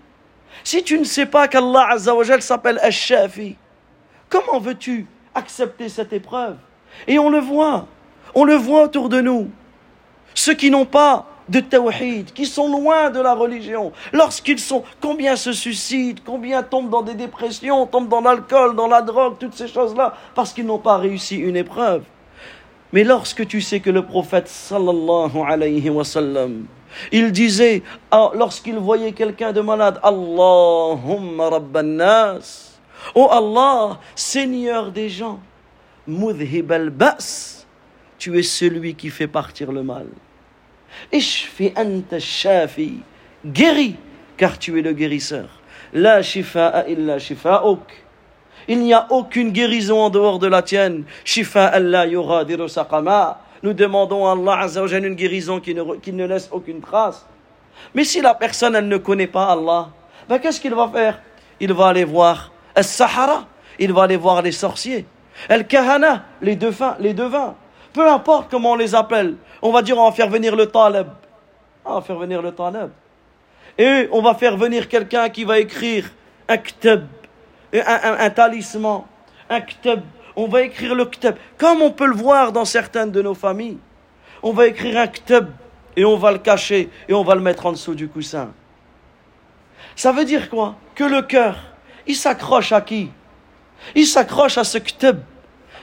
si 0.62 0.84
tu 0.84 0.96
ne 0.98 1.04
sais 1.04 1.26
pas 1.26 1.48
qu'Allah 1.48 1.88
Azzawajal 1.90 2.40
s'appelle 2.40 2.78
Ash-Shafi, 2.80 3.56
comment 4.28 4.58
veux-tu 4.58 5.06
accepter 5.34 5.88
cette 5.88 6.12
épreuve? 6.12 6.56
Et 7.06 7.18
on 7.18 7.30
le 7.30 7.38
voit, 7.40 7.86
on 8.34 8.44
le 8.44 8.54
voit 8.54 8.84
autour 8.84 9.08
de 9.08 9.20
nous. 9.20 9.50
Ceux 10.34 10.54
qui 10.54 10.70
n'ont 10.70 10.86
pas 10.86 11.26
de 11.48 11.60
tawhid, 11.60 12.32
qui 12.32 12.44
sont 12.46 12.68
loin 12.68 13.10
de 13.10 13.20
la 13.20 13.34
religion, 13.34 13.92
lorsqu'ils 14.12 14.58
sont, 14.58 14.82
combien 15.00 15.36
se 15.36 15.52
suicident, 15.52 16.20
combien 16.24 16.62
tombent 16.62 16.90
dans 16.90 17.02
des 17.02 17.14
dépressions, 17.14 17.86
tombent 17.86 18.08
dans 18.08 18.20
l'alcool, 18.20 18.74
dans 18.74 18.88
la 18.88 19.02
drogue, 19.02 19.36
toutes 19.38 19.54
ces 19.54 19.68
choses-là, 19.68 20.14
parce 20.34 20.52
qu'ils 20.52 20.66
n'ont 20.66 20.78
pas 20.78 20.96
réussi 20.96 21.36
une 21.36 21.56
épreuve. 21.56 22.02
Mais 22.92 23.04
lorsque 23.04 23.46
tu 23.46 23.60
sais 23.60 23.80
que 23.80 23.90
le 23.90 24.02
prophète 24.02 24.48
sallallahu 24.48 25.38
alayhi 25.46 25.90
wa 25.90 26.04
sallam, 26.04 26.66
il 27.12 27.30
disait, 27.30 27.82
ah, 28.10 28.30
lorsqu'il 28.34 28.78
voyait 28.78 29.12
quelqu'un 29.12 29.52
de 29.52 29.60
malade, 29.60 30.00
Allahumma 30.02 31.50
rabban 31.50 31.82
nas, 31.82 32.65
oh 33.14 33.28
Allah, 33.30 34.00
Seigneur 34.14 34.90
des 34.90 35.08
gens, 35.08 35.40
mudhib 36.06 36.72
al-ba's, 36.72 37.66
tu 38.18 38.38
es 38.38 38.42
celui 38.42 38.94
qui 38.94 39.10
fait 39.10 39.28
partir 39.28 39.72
le 39.72 39.82
mal. 39.82 40.06
Ishfi 41.12 41.72
anta 41.76 42.18
shafi. 42.18 43.00
Guéris, 43.44 43.96
car 44.36 44.58
tu 44.58 44.78
es 44.78 44.82
le 44.82 44.92
guérisseur. 44.92 45.48
La 45.92 46.22
shifa'a 46.22 46.88
illa 46.88 47.18
shifa'uk. 47.18 48.04
Il 48.68 48.80
n'y 48.80 48.92
a 48.92 49.06
aucune 49.10 49.50
guérison 49.50 50.00
en 50.00 50.10
dehors 50.10 50.38
de 50.38 50.48
la 50.48 50.62
tienne. 50.62 51.04
Shifa 51.24 51.66
Allah 51.66 52.06
yuradiru 52.06 52.68
saqama. 52.68 53.40
Nous 53.62 53.72
demandons 53.72 54.26
à 54.26 54.32
Allah 54.32 54.60
Azzawajal 54.64 55.06
une 55.06 55.14
guérison 55.14 55.60
qui 55.60 55.74
ne, 55.74 55.96
qui 55.96 56.12
ne 56.12 56.26
laisse 56.26 56.48
aucune 56.50 56.80
trace. 56.80 57.26
Mais 57.94 58.04
si 58.04 58.20
la 58.20 58.34
personne, 58.34 58.74
elle 58.74 58.88
ne 58.88 58.96
connaît 58.96 59.26
pas 59.26 59.52
Allah, 59.52 59.90
ben 60.28 60.38
qu'est-ce 60.38 60.60
qu'il 60.60 60.74
va 60.74 60.88
faire? 60.88 61.20
Il 61.60 61.72
va 61.72 61.88
aller 61.88 62.04
voir 62.04 62.50
Al-Sahara, 62.76 63.46
il 63.78 63.92
va 63.92 64.04
aller 64.04 64.16
voir 64.16 64.42
les 64.42 64.52
sorciers, 64.52 65.06
Al-Kahana, 65.48 66.24
les 66.42 66.56
devins, 66.56 66.96
les 67.00 67.14
devins. 67.14 67.54
Peu 67.92 68.08
importe 68.08 68.50
comment 68.50 68.72
on 68.72 68.76
les 68.76 68.94
appelle, 68.94 69.36
on 69.62 69.72
va 69.72 69.82
dire 69.82 69.98
on 69.98 70.08
va 70.08 70.14
faire 70.14 70.28
venir 70.28 70.54
le 70.54 70.66
talib. 70.66 71.08
On 71.84 71.94
va 71.94 72.00
faire 72.02 72.18
venir 72.18 72.42
le 72.42 72.52
talib. 72.52 72.90
Et 73.78 74.08
on 74.12 74.20
va 74.22 74.34
faire 74.34 74.56
venir 74.56 74.88
quelqu'un 74.88 75.28
qui 75.28 75.44
va 75.44 75.58
écrire 75.58 76.10
un 76.48 76.58
ktab, 76.58 77.06
un, 77.72 78.30
talisman, 78.30 79.04
un 79.48 79.60
ktab. 79.60 80.02
On 80.34 80.46
va 80.48 80.62
écrire 80.62 80.94
le 80.94 81.06
ktab. 81.06 81.36
Comme 81.56 81.82
on 81.82 81.90
peut 81.90 82.06
le 82.06 82.14
voir 82.14 82.52
dans 82.52 82.64
certaines 82.64 83.10
de 83.10 83.22
nos 83.22 83.34
familles. 83.34 83.78
On 84.42 84.52
va 84.52 84.66
écrire 84.66 84.98
un 84.98 85.06
ktab 85.06 85.50
et 85.96 86.04
on 86.04 86.16
va 86.16 86.32
le 86.32 86.38
cacher 86.38 86.90
et 87.08 87.14
on 87.14 87.24
va 87.24 87.34
le 87.34 87.40
mettre 87.40 87.66
en 87.66 87.72
dessous 87.72 87.94
du 87.94 88.08
coussin. 88.08 88.52
Ça 89.94 90.12
veut 90.12 90.24
dire 90.24 90.50
quoi? 90.50 90.76
Que 90.94 91.04
le 91.04 91.22
cœur, 91.22 91.56
il 92.06 92.16
s'accroche 92.16 92.72
à 92.72 92.80
qui? 92.80 93.10
Il 93.94 94.06
s'accroche 94.06 94.58
à 94.58 94.64
ce 94.64 94.78
ktab 94.78 95.20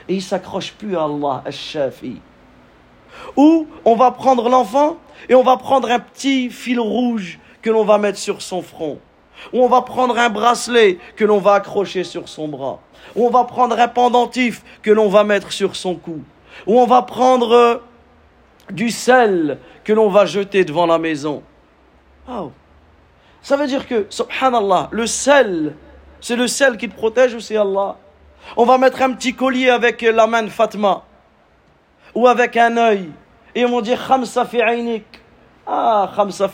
et 0.08 0.14
il 0.14 0.22
s'accroche 0.22 0.72
plus 0.72 0.96
à 0.96 1.04
Allah, 1.04 1.42
al-Shafi. 1.44 2.20
Ou 3.36 3.66
on 3.84 3.94
va 3.94 4.10
prendre 4.10 4.48
l'enfant 4.48 4.96
et 5.28 5.34
on 5.34 5.42
va 5.42 5.56
prendre 5.56 5.90
un 5.90 6.00
petit 6.00 6.50
fil 6.50 6.80
rouge 6.80 7.38
que 7.62 7.70
l'on 7.70 7.84
va 7.84 7.98
mettre 7.98 8.18
sur 8.18 8.42
son 8.42 8.62
front. 8.62 8.98
Ou 9.52 9.62
on 9.62 9.68
va 9.68 9.82
prendre 9.82 10.18
un 10.18 10.30
bracelet 10.30 10.98
que 11.16 11.24
l'on 11.24 11.38
va 11.38 11.54
accrocher 11.54 12.04
sur 12.04 12.28
son 12.28 12.48
bras. 12.48 12.80
Ou 13.16 13.26
on 13.26 13.30
va 13.30 13.44
prendre 13.44 13.78
un 13.78 13.88
pendentif 13.88 14.62
que 14.82 14.90
l'on 14.90 15.08
va 15.08 15.24
mettre 15.24 15.52
sur 15.52 15.76
son 15.76 15.94
cou. 15.94 16.20
Ou 16.66 16.78
on 16.78 16.86
va 16.86 17.02
prendre 17.02 17.52
euh, 17.52 17.76
du 18.70 18.90
sel 18.90 19.58
que 19.82 19.92
l'on 19.92 20.08
va 20.08 20.24
jeter 20.26 20.64
devant 20.64 20.86
la 20.86 20.98
maison. 20.98 21.42
Oh. 22.28 22.52
Ça 23.42 23.56
veut 23.56 23.66
dire 23.66 23.86
que, 23.86 24.06
subhanallah, 24.08 24.88
le 24.90 25.06
sel, 25.06 25.74
c'est 26.24 26.36
le 26.36 26.46
sel 26.48 26.78
qui 26.78 26.88
te 26.88 26.94
protège 26.94 27.34
ou 27.34 27.40
c'est 27.40 27.58
Allah? 27.58 27.96
On 28.56 28.64
va 28.64 28.78
mettre 28.78 29.02
un 29.02 29.12
petit 29.12 29.34
collier 29.34 29.68
avec 29.68 30.00
la 30.00 30.26
main 30.26 30.42
de 30.42 30.48
Fatma 30.48 31.02
ou 32.14 32.26
avec 32.26 32.56
un 32.56 32.78
œil. 32.78 33.10
Et 33.54 33.60
ils 33.60 33.66
vont 33.66 33.82
dire 33.82 34.02
Khamsa 34.08 34.46
Ah, 35.66 36.10
Khamsa 36.16 36.50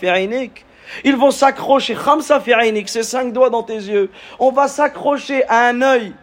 Ils 1.04 1.14
vont 1.14 1.30
s'accrocher, 1.30 1.94
Khamsa 1.94 2.40
fi 2.40 2.52
c'est 2.86 3.04
cinq 3.04 3.32
doigts 3.32 3.48
dans 3.48 3.62
tes 3.62 3.76
yeux. 3.76 4.10
On 4.40 4.50
va 4.50 4.66
s'accrocher 4.66 5.44
à 5.48 5.68
un 5.68 5.80
œil 5.82 6.14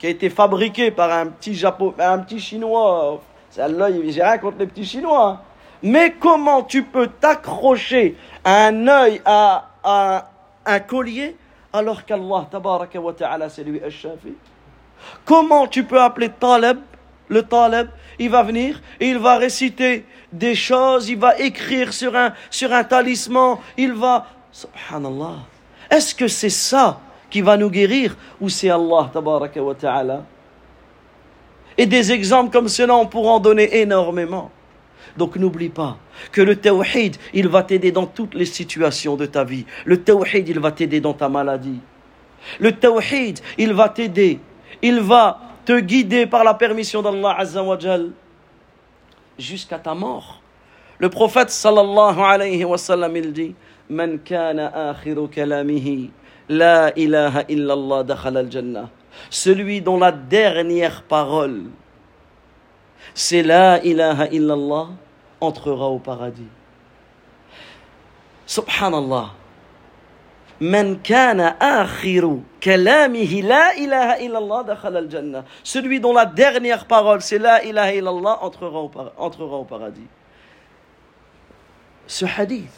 qui 0.00 0.08
a 0.08 0.10
été 0.10 0.28
fabriqué 0.28 0.90
par 0.90 1.12
un 1.12 1.26
petit 1.26 1.54
Japon, 1.54 1.94
un 1.96 2.18
petit 2.18 2.40
Chinois. 2.40 3.22
L'œil, 3.56 4.10
j'ai 4.10 4.22
rien 4.24 4.38
contre 4.38 4.58
les 4.58 4.66
petits 4.66 4.84
Chinois. 4.84 5.40
Mais 5.84 6.16
comment 6.18 6.64
tu 6.64 6.82
peux 6.82 7.06
t'accrocher 7.06 8.16
à 8.42 8.66
un 8.66 8.88
œil, 8.88 9.22
à 9.24 10.24
un 10.66 10.80
collier, 10.80 11.36
alors 11.72 12.04
qu'Allah, 12.04 12.46
tabaraka 12.50 13.00
wa 13.00 13.12
ta'ala, 13.12 13.48
c'est 13.48 13.64
lui 13.64 13.80
al-Shafi 13.82 14.34
Comment 15.24 15.66
tu 15.66 15.84
peux 15.84 16.00
appeler 16.00 16.28
Taleb? 16.28 16.78
Le 17.28 17.44
talib, 17.44 17.86
il 18.18 18.28
va 18.28 18.42
venir 18.42 18.82
et 18.98 19.08
il 19.08 19.18
va 19.18 19.36
réciter 19.36 20.04
des 20.32 20.56
choses, 20.56 21.08
il 21.08 21.16
va 21.16 21.38
écrire 21.38 21.92
sur 21.92 22.16
un, 22.16 22.34
sur 22.50 22.72
un 22.72 22.82
talisman, 22.82 23.58
il 23.76 23.92
va... 23.92 24.26
Subhanallah. 24.50 25.36
Est-ce 25.88 26.12
que 26.12 26.26
c'est 26.26 26.50
ça 26.50 26.98
qui 27.30 27.40
va 27.40 27.56
nous 27.56 27.70
guérir 27.70 28.16
ou 28.40 28.48
c'est 28.48 28.68
Allah 28.68 29.08
tabaraka 29.12 29.62
wa 29.62 29.74
ta'ala? 29.76 30.24
Et 31.78 31.86
des 31.86 32.10
exemples 32.10 32.50
comme 32.50 32.68
cela, 32.68 32.96
on 32.96 33.06
pourra 33.06 33.34
en 33.34 33.40
donner 33.40 33.78
énormément. 33.78 34.50
Donc 35.16 35.36
n'oublie 35.36 35.68
pas 35.68 35.98
que 36.32 36.40
le 36.40 36.56
tawhid, 36.56 37.16
il 37.34 37.48
va 37.48 37.62
t'aider 37.62 37.92
dans 37.92 38.06
toutes 38.06 38.34
les 38.34 38.44
situations 38.44 39.16
de 39.16 39.26
ta 39.26 39.44
vie. 39.44 39.64
Le 39.84 40.02
tawhid, 40.02 40.48
il 40.48 40.60
va 40.60 40.72
t'aider 40.72 41.00
dans 41.00 41.14
ta 41.14 41.28
maladie. 41.28 41.80
Le 42.58 42.72
tawhid, 42.72 43.40
il 43.58 43.72
va 43.72 43.88
t'aider. 43.88 44.38
Il 44.82 45.00
va 45.00 45.40
te 45.64 45.78
guider 45.80 46.26
par 46.26 46.44
la 46.44 46.54
permission 46.54 47.02
d'Allah 47.02 47.36
Azzawajal 47.38 48.10
jusqu'à 49.38 49.78
ta 49.78 49.94
mort. 49.94 50.42
Le 50.98 51.08
prophète 51.08 51.50
sallallahu 51.50 52.20
alayhi 52.20 52.64
wa 52.64 52.78
sallam 52.78 53.16
il 53.16 53.32
dit 53.32 53.54
Man 53.88 54.18
kana 54.18 54.90
akhiru 54.90 55.28
kalamihi 55.28 56.10
la 56.48 56.92
ilaha 56.96 57.44
illallah 57.48 58.04
dakhal 58.04 58.36
al-jannah. 58.36 58.90
Celui 59.30 59.80
dont 59.80 59.98
la 59.98 60.12
dernière 60.12 61.02
parole 61.02 61.64
c'est 63.14 63.42
la 63.42 63.82
ilaha 63.84 64.26
illallah 64.28 64.88
entrera 65.40 65.88
au 65.88 65.98
paradis. 65.98 66.48
Subhanallah. 68.46 69.30
Celui 75.62 76.00
dont 76.00 76.12
la 76.12 76.26
dernière 76.26 76.84
parole 76.84 77.22
c'est 77.22 77.38
la 77.38 77.64
ilaha 77.64 77.94
illallah 77.94 78.38
entrera 78.42 78.80
au, 78.80 79.64
paradis. 79.64 80.06
Ce 82.06 82.26
hadith, 82.26 82.70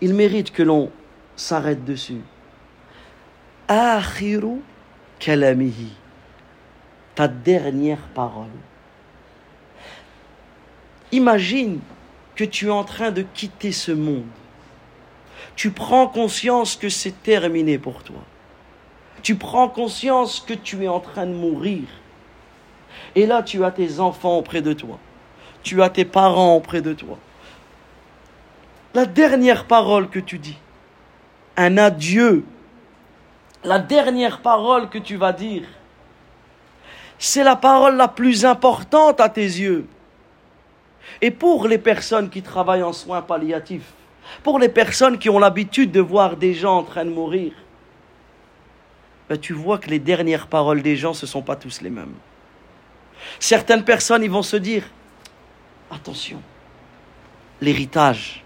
il 0.00 0.14
mérite 0.14 0.50
que 0.50 0.62
l'on 0.62 0.90
s'arrête 1.36 1.84
dessus. 1.84 2.22
Akhiru 3.68 4.62
kalamihi. 5.18 5.92
Ta 7.14 7.28
dernière 7.28 8.08
parole. 8.14 8.46
Imagine 11.12 11.80
que 12.36 12.44
tu 12.44 12.66
es 12.66 12.70
en 12.70 12.84
train 12.84 13.10
de 13.10 13.22
quitter 13.22 13.72
ce 13.72 13.92
monde 13.92 14.24
tu 15.60 15.70
prends 15.70 16.06
conscience 16.06 16.76
que 16.76 16.88
c'est 16.88 17.22
terminé 17.22 17.78
pour 17.78 18.02
toi. 18.02 18.22
Tu 19.22 19.34
prends 19.34 19.68
conscience 19.68 20.40
que 20.40 20.54
tu 20.54 20.82
es 20.84 20.88
en 20.88 21.00
train 21.00 21.26
de 21.26 21.34
mourir. 21.34 21.82
Et 23.14 23.26
là, 23.26 23.42
tu 23.42 23.62
as 23.62 23.70
tes 23.70 24.00
enfants 24.00 24.38
auprès 24.38 24.62
de 24.62 24.72
toi. 24.72 24.98
Tu 25.62 25.82
as 25.82 25.90
tes 25.90 26.06
parents 26.06 26.56
auprès 26.56 26.80
de 26.80 26.94
toi. 26.94 27.18
La 28.94 29.04
dernière 29.04 29.66
parole 29.66 30.08
que 30.08 30.18
tu 30.18 30.38
dis, 30.38 30.56
un 31.56 31.76
adieu, 31.76 32.44
la 33.62 33.78
dernière 33.78 34.40
parole 34.40 34.88
que 34.88 34.98
tu 34.98 35.16
vas 35.16 35.34
dire, 35.34 35.64
c'est 37.18 37.44
la 37.44 37.56
parole 37.56 37.96
la 37.96 38.08
plus 38.08 38.46
importante 38.46 39.20
à 39.20 39.28
tes 39.28 39.42
yeux. 39.42 39.86
Et 41.20 41.30
pour 41.30 41.68
les 41.68 41.78
personnes 41.78 42.30
qui 42.30 42.42
travaillent 42.42 42.82
en 42.82 42.92
soins 42.92 43.22
palliatifs, 43.22 43.92
pour 44.42 44.58
les 44.58 44.68
personnes 44.68 45.18
qui 45.18 45.28
ont 45.28 45.38
l'habitude 45.38 45.90
de 45.92 46.00
voir 46.00 46.36
des 46.36 46.54
gens 46.54 46.78
en 46.78 46.82
train 46.82 47.04
de 47.04 47.10
mourir, 47.10 47.52
ben, 49.28 49.38
tu 49.38 49.52
vois 49.52 49.78
que 49.78 49.88
les 49.88 49.98
dernières 49.98 50.46
paroles 50.46 50.82
des 50.82 50.96
gens, 50.96 51.14
ce 51.14 51.26
ne 51.26 51.30
sont 51.30 51.42
pas 51.42 51.56
tous 51.56 51.80
les 51.82 51.90
mêmes. 51.90 52.14
Certaines 53.38 53.84
personnes, 53.84 54.22
ils 54.22 54.30
vont 54.30 54.42
se 54.42 54.56
dire, 54.56 54.84
attention, 55.90 56.42
l'héritage, 57.60 58.44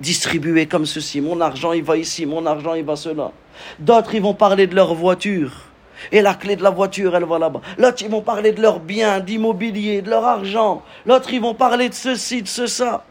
distribué 0.00 0.66
comme 0.66 0.86
ceci, 0.86 1.20
mon 1.20 1.40
argent 1.40 1.72
il 1.72 1.82
va 1.82 1.96
ici, 1.96 2.26
mon 2.26 2.46
argent 2.46 2.74
il 2.74 2.84
va 2.84 2.96
cela. 2.96 3.32
D'autres, 3.78 4.14
ils 4.14 4.22
vont 4.22 4.34
parler 4.34 4.66
de 4.66 4.74
leur 4.74 4.94
voiture. 4.94 5.69
Et 6.12 6.22
la 6.22 6.34
clé 6.34 6.56
de 6.56 6.62
la 6.62 6.70
voiture, 6.70 7.14
elle 7.16 7.24
va 7.24 7.38
là-bas. 7.38 7.60
L'autre, 7.78 8.02
ils 8.02 8.10
vont 8.10 8.22
parler 8.22 8.52
de 8.52 8.60
leurs 8.60 8.80
biens, 8.80 9.20
d'immobilier, 9.20 10.02
de 10.02 10.10
leur 10.10 10.24
argent. 10.24 10.82
L'autre, 11.06 11.32
ils 11.32 11.40
vont 11.40 11.54
parler 11.54 11.88
de 11.88 11.94
ceci, 11.94 12.42
de 12.42 12.48
ce, 12.48 12.66
ça. 12.66 13.04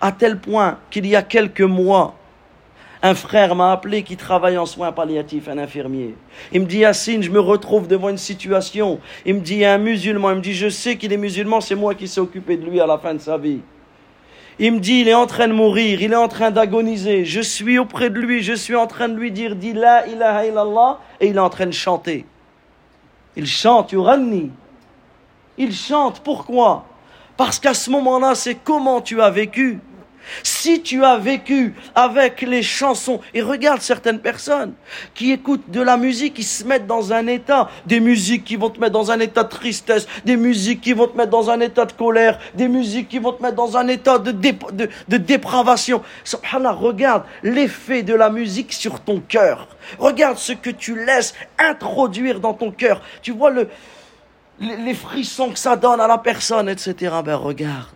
À 0.00 0.12
tel 0.12 0.38
point 0.38 0.78
qu'il 0.90 1.06
y 1.06 1.16
a 1.16 1.22
quelques 1.22 1.60
mois, 1.60 2.14
un 3.02 3.14
frère 3.14 3.56
m'a 3.56 3.72
appelé 3.72 4.04
qui 4.04 4.16
travaille 4.16 4.56
en 4.56 4.66
soins 4.66 4.92
palliatifs, 4.92 5.48
un 5.48 5.58
infirmier. 5.58 6.14
Il 6.52 6.60
me 6.60 6.66
dit, 6.66 6.78
Yassine, 6.78 7.22
je 7.22 7.30
me 7.30 7.40
retrouve 7.40 7.88
devant 7.88 8.08
une 8.08 8.18
situation. 8.18 9.00
Il 9.26 9.34
me 9.34 9.40
dit, 9.40 9.54
il 9.54 9.60
y 9.60 9.64
a 9.64 9.74
un 9.74 9.78
musulman. 9.78 10.30
Il 10.30 10.36
me 10.36 10.40
dit, 10.40 10.54
je 10.54 10.68
sais 10.68 10.96
qu'il 10.96 11.12
est 11.12 11.16
musulman, 11.16 11.60
c'est 11.60 11.74
moi 11.74 11.94
qui 11.94 12.06
s'est 12.06 12.20
occupé 12.20 12.56
de 12.56 12.64
lui 12.64 12.80
à 12.80 12.86
la 12.86 12.98
fin 12.98 13.14
de 13.14 13.18
sa 13.18 13.36
vie. 13.36 13.60
Il 14.58 14.72
me 14.72 14.80
dit, 14.80 15.00
il 15.00 15.08
est 15.08 15.14
en 15.14 15.26
train 15.26 15.48
de 15.48 15.52
mourir, 15.52 16.02
il 16.02 16.12
est 16.12 16.16
en 16.16 16.28
train 16.28 16.50
d'agoniser. 16.50 17.24
Je 17.24 17.40
suis 17.40 17.78
auprès 17.78 18.10
de 18.10 18.18
lui, 18.18 18.42
je 18.42 18.52
suis 18.52 18.76
en 18.76 18.86
train 18.86 19.08
de 19.08 19.16
lui 19.16 19.30
dire, 19.30 19.56
dis 19.56 19.72
la 19.72 20.06
ilaha 20.06 20.46
illallah, 20.46 21.00
et 21.20 21.28
il 21.28 21.36
est 21.36 21.40
en 21.40 21.50
train 21.50 21.66
de 21.66 21.72
chanter. 21.72 22.26
Il 23.34 23.46
chante, 23.46 23.92
yuranni. 23.92 24.50
Il 25.56 25.74
chante, 25.74 26.20
pourquoi? 26.20 26.84
Parce 27.36 27.58
qu'à 27.58 27.74
ce 27.74 27.90
moment-là, 27.90 28.34
c'est 28.34 28.54
comment 28.54 29.00
tu 29.00 29.22
as 29.22 29.30
vécu. 29.30 29.80
Si 30.42 30.82
tu 30.82 31.04
as 31.04 31.18
vécu 31.18 31.74
avec 31.94 32.42
les 32.42 32.62
chansons, 32.62 33.20
et 33.34 33.42
regarde 33.42 33.80
certaines 33.80 34.20
personnes 34.20 34.74
qui 35.14 35.32
écoutent 35.32 35.70
de 35.70 35.80
la 35.80 35.96
musique, 35.96 36.34
qui 36.34 36.42
se 36.42 36.64
mettent 36.64 36.86
dans 36.86 37.12
un 37.12 37.26
état, 37.26 37.70
des 37.86 38.00
musiques 38.00 38.44
qui 38.44 38.56
vont 38.56 38.70
te 38.70 38.80
mettre 38.80 38.92
dans 38.92 39.10
un 39.10 39.20
état 39.20 39.44
de 39.44 39.48
tristesse, 39.48 40.06
des 40.24 40.36
musiques 40.36 40.80
qui 40.80 40.92
vont 40.92 41.06
te 41.06 41.16
mettre 41.16 41.30
dans 41.30 41.50
un 41.50 41.60
état 41.60 41.84
de 41.84 41.92
colère, 41.92 42.38
des 42.54 42.68
musiques 42.68 43.08
qui 43.08 43.18
vont 43.18 43.32
te 43.32 43.42
mettre 43.42 43.56
dans 43.56 43.76
un 43.76 43.88
état 43.88 44.18
de, 44.18 44.32
dépravation. 45.16 46.02
Subhanallah, 46.24 46.72
regarde 46.72 47.24
l'effet 47.42 48.02
de 48.02 48.14
la 48.14 48.30
musique 48.30 48.72
sur 48.72 49.00
ton 49.00 49.20
cœur. 49.20 49.68
Regarde 49.98 50.38
ce 50.38 50.52
que 50.52 50.70
tu 50.70 51.04
laisses 51.04 51.34
introduire 51.58 52.40
dans 52.40 52.54
ton 52.54 52.70
cœur. 52.70 53.02
Tu 53.22 53.32
vois 53.32 53.50
le, 53.50 53.68
les, 54.60 54.76
les 54.76 54.94
frissons 54.94 55.50
que 55.50 55.58
ça 55.58 55.76
donne 55.76 56.00
à 56.00 56.06
la 56.06 56.18
personne, 56.18 56.68
etc. 56.68 57.14
Ben 57.24 57.36
regarde. 57.36 57.88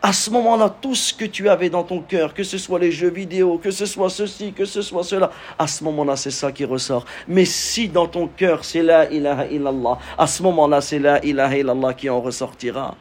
À 0.00 0.12
ce 0.12 0.30
moment-là, 0.30 0.74
tout 0.80 0.94
ce 0.94 1.12
que 1.12 1.24
tu 1.24 1.48
avais 1.48 1.68
dans 1.68 1.82
ton 1.82 2.00
cœur, 2.00 2.32
que 2.32 2.42
ce 2.42 2.56
soit 2.56 2.78
les 2.78 2.90
jeux 2.90 3.10
vidéo, 3.10 3.58
que 3.58 3.70
ce 3.70 3.84
soit 3.84 4.08
ceci, 4.08 4.52
que 4.52 4.64
ce 4.64 4.80
soit 4.80 5.04
cela, 5.04 5.30
à 5.58 5.66
ce 5.66 5.84
moment-là, 5.84 6.16
c'est 6.16 6.30
ça 6.30 6.50
qui 6.50 6.64
ressort. 6.64 7.04
Mais 7.28 7.44
si 7.44 7.88
dans 7.88 8.06
ton 8.06 8.26
cœur, 8.28 8.64
c'est 8.64 8.82
la 8.82 9.10
ilaha 9.10 9.46
illallah, 9.46 9.98
à 10.16 10.26
ce 10.26 10.42
moment-là, 10.44 10.80
c'est 10.80 10.98
la 10.98 11.22
ilaha 11.24 11.56
illallah 11.58 11.94
qui 11.94 12.08
en 12.08 12.20
ressortira. 12.20 12.96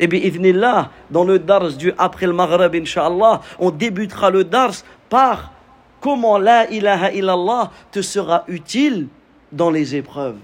Et 0.00 0.06
bien, 0.06 0.90
dans 1.10 1.24
le 1.24 1.38
dars 1.38 1.72
du 1.72 1.92
après 1.98 2.26
le 2.26 2.32
Maghreb, 2.32 2.74
Inch'Allah, 2.74 3.40
on 3.58 3.70
débutera 3.70 4.30
le 4.30 4.44
dars 4.44 4.74
par 5.08 5.52
comment 6.00 6.38
la 6.38 6.70
ilaha 6.70 7.12
illallah 7.12 7.70
te 7.90 8.02
sera 8.02 8.44
utile 8.46 9.08
dans 9.50 9.70
les 9.70 9.96
épreuves. 9.96 10.36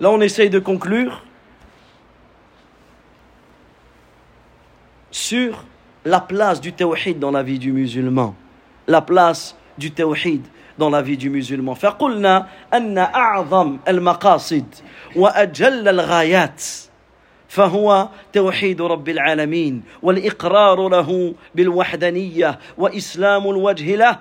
Là, 0.00 0.10
on 0.10 0.20
essaye 0.20 0.50
de 0.50 0.58
conclure. 0.58 1.22
sur 5.11 5.63
la 6.05 6.19
place 6.19 6.61
du 6.61 6.73
tawhid 6.73 7.19
dans 7.19 7.31
la 7.31 7.43
vie 7.43 7.59
du 7.59 7.71
musulman. 7.71 8.35
La 8.87 9.01
place 9.01 9.55
du 9.77 9.91
tawhid 9.91 10.41
dans 10.77 10.89
la 10.89 11.01
vie 11.01 11.17
du 11.17 11.29
musulman. 11.29 11.73
فقلنا 11.75 12.47
أن 12.73 12.97
أعظم 12.97 13.77
المقاصد 13.87 14.65
وأجل 15.15 15.87
الغايات 15.87 16.63
فهو 17.47 18.09
توحيد 18.33 18.81
رب 18.81 19.09
العالمين 19.09 19.83
والإقرار 20.03 20.89
له 20.89 21.33
بالوحدانية 21.55 22.59
وإسلام 22.77 23.49
الوجه 23.49 23.95
له 23.95 24.19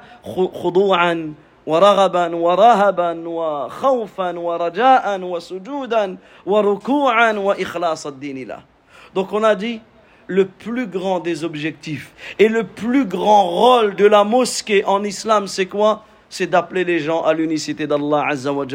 خضوعا 0.54 1.34
ورغبا 1.66 2.36
ورهبا 2.36 3.28
وخوفا 3.28 4.38
ورجاء 4.38 5.20
وسجودا 5.20 6.16
وركوعا 6.46 7.32
وإخلاص 7.32 8.06
الدين 8.06 8.48
له. 8.48 8.62
Donc 9.14 9.32
on 9.32 9.42
a 9.42 9.54
dit 9.54 9.80
le 10.31 10.45
plus 10.45 10.87
grand 10.87 11.19
des 11.19 11.43
objectifs 11.43 12.13
et 12.39 12.47
le 12.47 12.63
plus 12.63 13.05
grand 13.05 13.49
rôle 13.49 13.95
de 13.95 14.05
la 14.05 14.23
mosquée 14.23 14.85
en 14.85 15.03
islam, 15.03 15.47
c'est 15.47 15.65
quoi? 15.65 16.05
C'est 16.29 16.47
d'appeler 16.47 16.85
les 16.85 16.99
gens 16.99 17.23
à 17.23 17.33
l'unicité 17.33 17.85
d'Allah 17.85 18.23
Azza 18.29 18.53
wa 18.53 18.65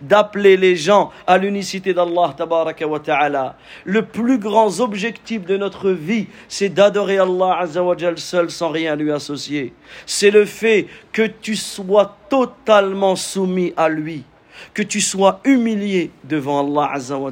D'appeler 0.00 0.56
les 0.56 0.74
gens 0.74 1.12
à 1.28 1.38
l'unicité 1.38 1.94
d'Allah 1.94 2.34
Tabaraka 2.36 2.88
wa 2.88 2.98
Ta'ala. 2.98 3.56
Le 3.84 4.02
plus 4.02 4.38
grand 4.38 4.80
objectif 4.80 5.46
de 5.46 5.56
notre 5.56 5.90
vie, 5.92 6.26
c'est 6.48 6.70
d'adorer 6.70 7.18
Allah 7.18 7.58
Azza 7.60 7.84
wa 7.84 7.94
seul 8.16 8.50
sans 8.50 8.70
rien 8.70 8.96
lui 8.96 9.12
associer. 9.12 9.72
C'est 10.04 10.32
le 10.32 10.44
fait 10.44 10.88
que 11.12 11.22
tu 11.22 11.54
sois 11.54 12.16
totalement 12.28 13.14
soumis 13.14 13.72
à 13.76 13.88
lui. 13.88 14.24
Que 14.74 14.82
tu 14.82 15.00
sois 15.00 15.38
humilié 15.44 16.10
devant 16.24 16.66
Allah 16.66 16.90
Azza 16.94 17.16
wa 17.16 17.30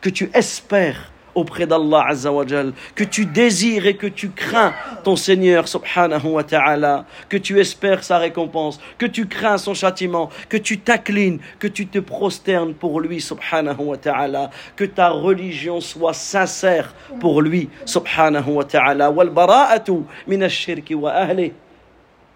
Que 0.00 0.10
tu 0.10 0.28
espères 0.34 1.12
auprès 1.38 1.66
d'Allah 1.66 2.06
Azzawajal, 2.08 2.72
que 2.94 3.04
tu 3.04 3.26
désires 3.26 3.86
et 3.86 3.96
que 3.96 4.06
tu 4.06 4.30
crains 4.30 4.74
ton 5.04 5.16
Seigneur 5.16 5.68
subhanahu 5.68 6.26
wa 6.26 6.44
ta'ala, 6.44 7.06
que 7.28 7.36
tu 7.36 7.58
espères 7.60 8.04
sa 8.04 8.18
récompense, 8.18 8.80
que 8.98 9.06
tu 9.06 9.26
crains 9.26 9.58
son 9.58 9.74
châtiment, 9.74 10.30
que 10.48 10.56
tu 10.56 10.78
t'inclines, 10.78 11.38
que 11.58 11.68
tu 11.68 11.86
te 11.86 11.98
prosternes 11.98 12.74
pour 12.74 13.00
lui 13.00 13.20
subhanahu 13.20 13.80
wa 13.80 13.96
ta'ala, 13.96 14.50
que 14.76 14.84
ta 14.84 15.10
religion 15.10 15.80
soit 15.80 16.14
sincère 16.14 16.94
pour 17.20 17.42
lui 17.42 17.68
subhanahu 17.84 18.50
wa 18.50 18.64
ta'ala. 18.64 19.10
Wal 19.10 19.30
bara'atu 19.30 20.04
min 20.26 20.42
ash-shirki 20.42 20.94
wa 20.94 21.12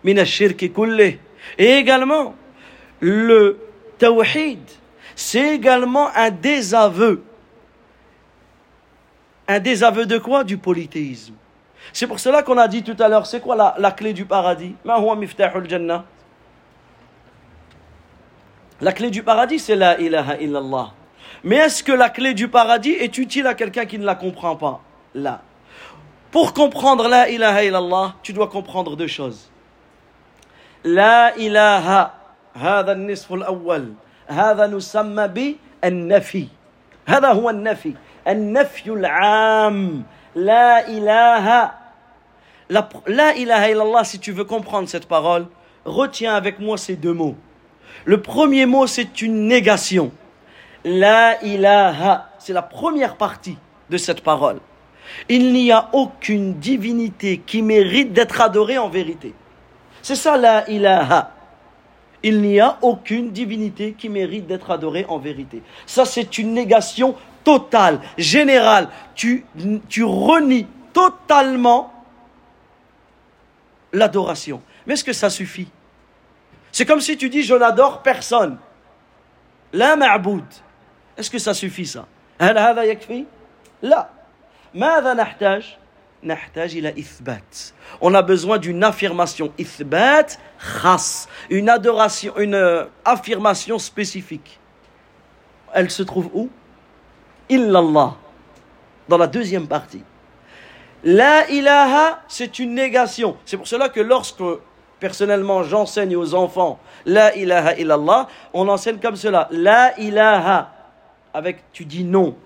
min 0.05 0.17
ash-shirki. 0.19 0.73
Et 1.59 1.73
également, 1.73 2.35
le 3.01 3.59
tawhid, 3.99 4.61
c'est 5.15 5.55
également 5.55 6.09
un 6.15 6.31
désaveu 6.31 7.23
un 9.48 9.60
désaveu 9.60 10.06
de 10.06 10.18
quoi 10.18 10.44
Du 10.44 10.58
polythéisme. 10.58 11.34
C'est 11.94 12.08
pour 12.08 12.20
cela 12.20 12.44
qu'on 12.44 12.58
a 12.58 12.68
dit 12.68 12.84
tout 12.84 12.96
à 13.02 13.08
l'heure, 13.08 13.26
c'est 13.26 13.40
quoi 13.40 13.56
la, 13.56 13.76
la, 13.78 13.92
clé 13.92 14.14
du 14.14 14.26
paradis 14.26 14.76
La 18.82 18.92
clé 18.92 19.10
du 19.10 19.24
paradis, 19.24 19.60
c'est 19.60 19.76
la 19.76 20.00
ilaha 20.00 20.38
illallah. 20.38 20.92
Mais 21.44 21.58
est-ce 21.58 21.84
que 21.84 21.92
la 21.94 22.10
clé 22.10 22.34
du 22.34 22.50
paradis 22.50 22.92
est 22.92 23.18
utile 23.18 23.48
à 23.48 23.54
quelqu'un 23.54 23.86
qui 23.86 23.98
ne 24.00 24.06
la 24.06 24.16
comprend 24.16 24.56
pas 24.56 24.82
Là. 25.14 25.42
Pour 26.32 26.54
comprendre 26.54 27.08
la 27.08 27.30
ilaha 27.30 27.64
illallah, 27.64 28.16
tu 28.22 28.34
dois 28.34 28.48
comprendre 28.48 28.96
deux 28.98 29.08
choses. 29.08 29.50
La 30.84 31.38
ilaha, 31.38 32.18
هذا 32.58 32.92
النصف 32.92 33.34
الأول 33.34 33.94
هذا 34.28 34.68
نسمى 34.68 35.28
بالنفي 35.28 36.48
هذا 37.08 37.28
هو 37.28 37.50
النفي 37.50 37.94
النفي 38.28 38.90
العام 38.90 40.04
لا 40.36 40.88
إله 40.88 41.72
la, 42.70 42.90
la 43.08 43.36
ilaha 43.36 43.70
illallah, 43.70 44.04
si 44.04 44.20
tu 44.20 44.32
veux 44.32 44.44
comprendre 44.44 44.90
cette 44.90 45.08
parole, 45.08 45.48
retiens 45.86 46.36
avec 46.36 46.60
moi 46.60 46.78
ces 46.78 46.96
deux 46.96 47.14
mots. 47.14 47.36
Le 48.06 48.22
premier 48.22 48.66
mot, 48.66 48.88
c'est 48.88 49.22
une 49.22 49.48
négation. 49.48 50.12
La 50.84 51.42
ilaha, 51.44 52.30
c'est 52.40 52.54
la 52.54 52.62
première 52.62 53.16
partie 53.16 53.58
de 53.90 53.98
cette 53.98 54.22
parole. 54.22 54.60
Il 55.30 55.54
n'y 55.54 55.72
a 55.72 55.90
aucune 55.94 56.56
divinité 56.56 57.42
qui 57.46 57.62
mérite 57.62 58.12
d'être 58.12 58.42
adorée 58.42 58.78
en 58.78 58.90
vérité. 58.90 59.34
C'est 60.02 60.16
ça 60.16 60.38
la 60.38 60.70
ilaha. 60.70 61.32
Il 62.24 62.42
n'y 62.42 62.60
a 62.60 62.78
aucune 62.82 63.32
divinité 63.32 63.96
qui 63.98 64.10
mérite 64.10 64.48
d'être 64.48 64.72
adorée 64.72 65.06
en 65.08 65.18
vérité. 65.18 65.62
Ça, 65.86 66.04
c'est 66.04 66.38
une 66.38 66.54
négation 66.54 67.16
total, 67.44 68.02
général, 68.18 68.90
tu, 69.16 69.46
tu 69.88 70.04
renies 70.04 70.68
totalement 70.94 71.94
l'adoration. 73.94 74.62
Mais 74.86 74.94
est-ce 74.94 75.04
que 75.04 75.14
ça 75.14 75.30
suffit 75.30 75.68
C'est 76.72 76.86
comme 76.86 77.02
si 77.02 77.18
tu 77.18 77.30
dis 77.30 77.44
je 77.44 77.56
n'adore 77.56 78.02
personne. 78.02 78.58
La 79.74 79.96
ma'boud. 79.96 80.46
Est-ce 81.18 81.30
que 81.30 81.40
ça 81.40 81.54
suffit 81.54 81.86
ça 81.86 82.06
هل 82.40 82.58
هذا 82.58 82.84
يكفي؟ 82.84 83.26
لا. 83.82 84.10
ماذا 84.74 85.14
نحتاج؟ 85.14 85.78
نحتاج 86.24 86.76
إلى 86.78 86.90
إثبات. 86.90 87.74
On 88.02 88.14
a 88.14 88.22
besoin 88.22 88.58
d'une 88.58 88.84
affirmation 88.84 89.52
إثبات 89.60 90.38
khas, 90.82 91.28
une 91.50 91.70
adoration, 91.70 92.38
une 92.38 92.56
euh, 92.56 92.86
affirmation 93.06 93.80
spécifique. 93.80 94.60
Elle 95.74 95.90
se 95.90 96.04
trouve 96.04 96.30
où 96.34 96.50
Illallah 97.53 98.17
dans 99.09 99.19
la 99.19 99.27
deuxième 99.27 99.67
partie. 99.67 100.03
La 101.05 101.51
ilaha, 101.51 102.21
c'est 102.29 102.59
une 102.59 102.75
négation. 102.75 103.37
C'est 103.45 103.57
pour 103.57 103.67
cela 103.67 103.89
que 103.89 104.01
lorsque 104.01 104.43
personnellement 105.01 105.65
j'enseigne 105.65 106.17
aux 106.17 106.35
enfants 106.35 106.79
la 107.05 107.37
ilaha 107.37 107.75
illallah, 107.77 108.29
on 108.55 108.69
enseigne 108.69 108.99
comme 108.99 109.17
cela. 109.17 109.49
La 109.51 109.99
ilaha, 109.99 110.73
avec 111.35 111.73
tu 111.73 111.85
dis 111.85 112.05
non, 112.05 112.37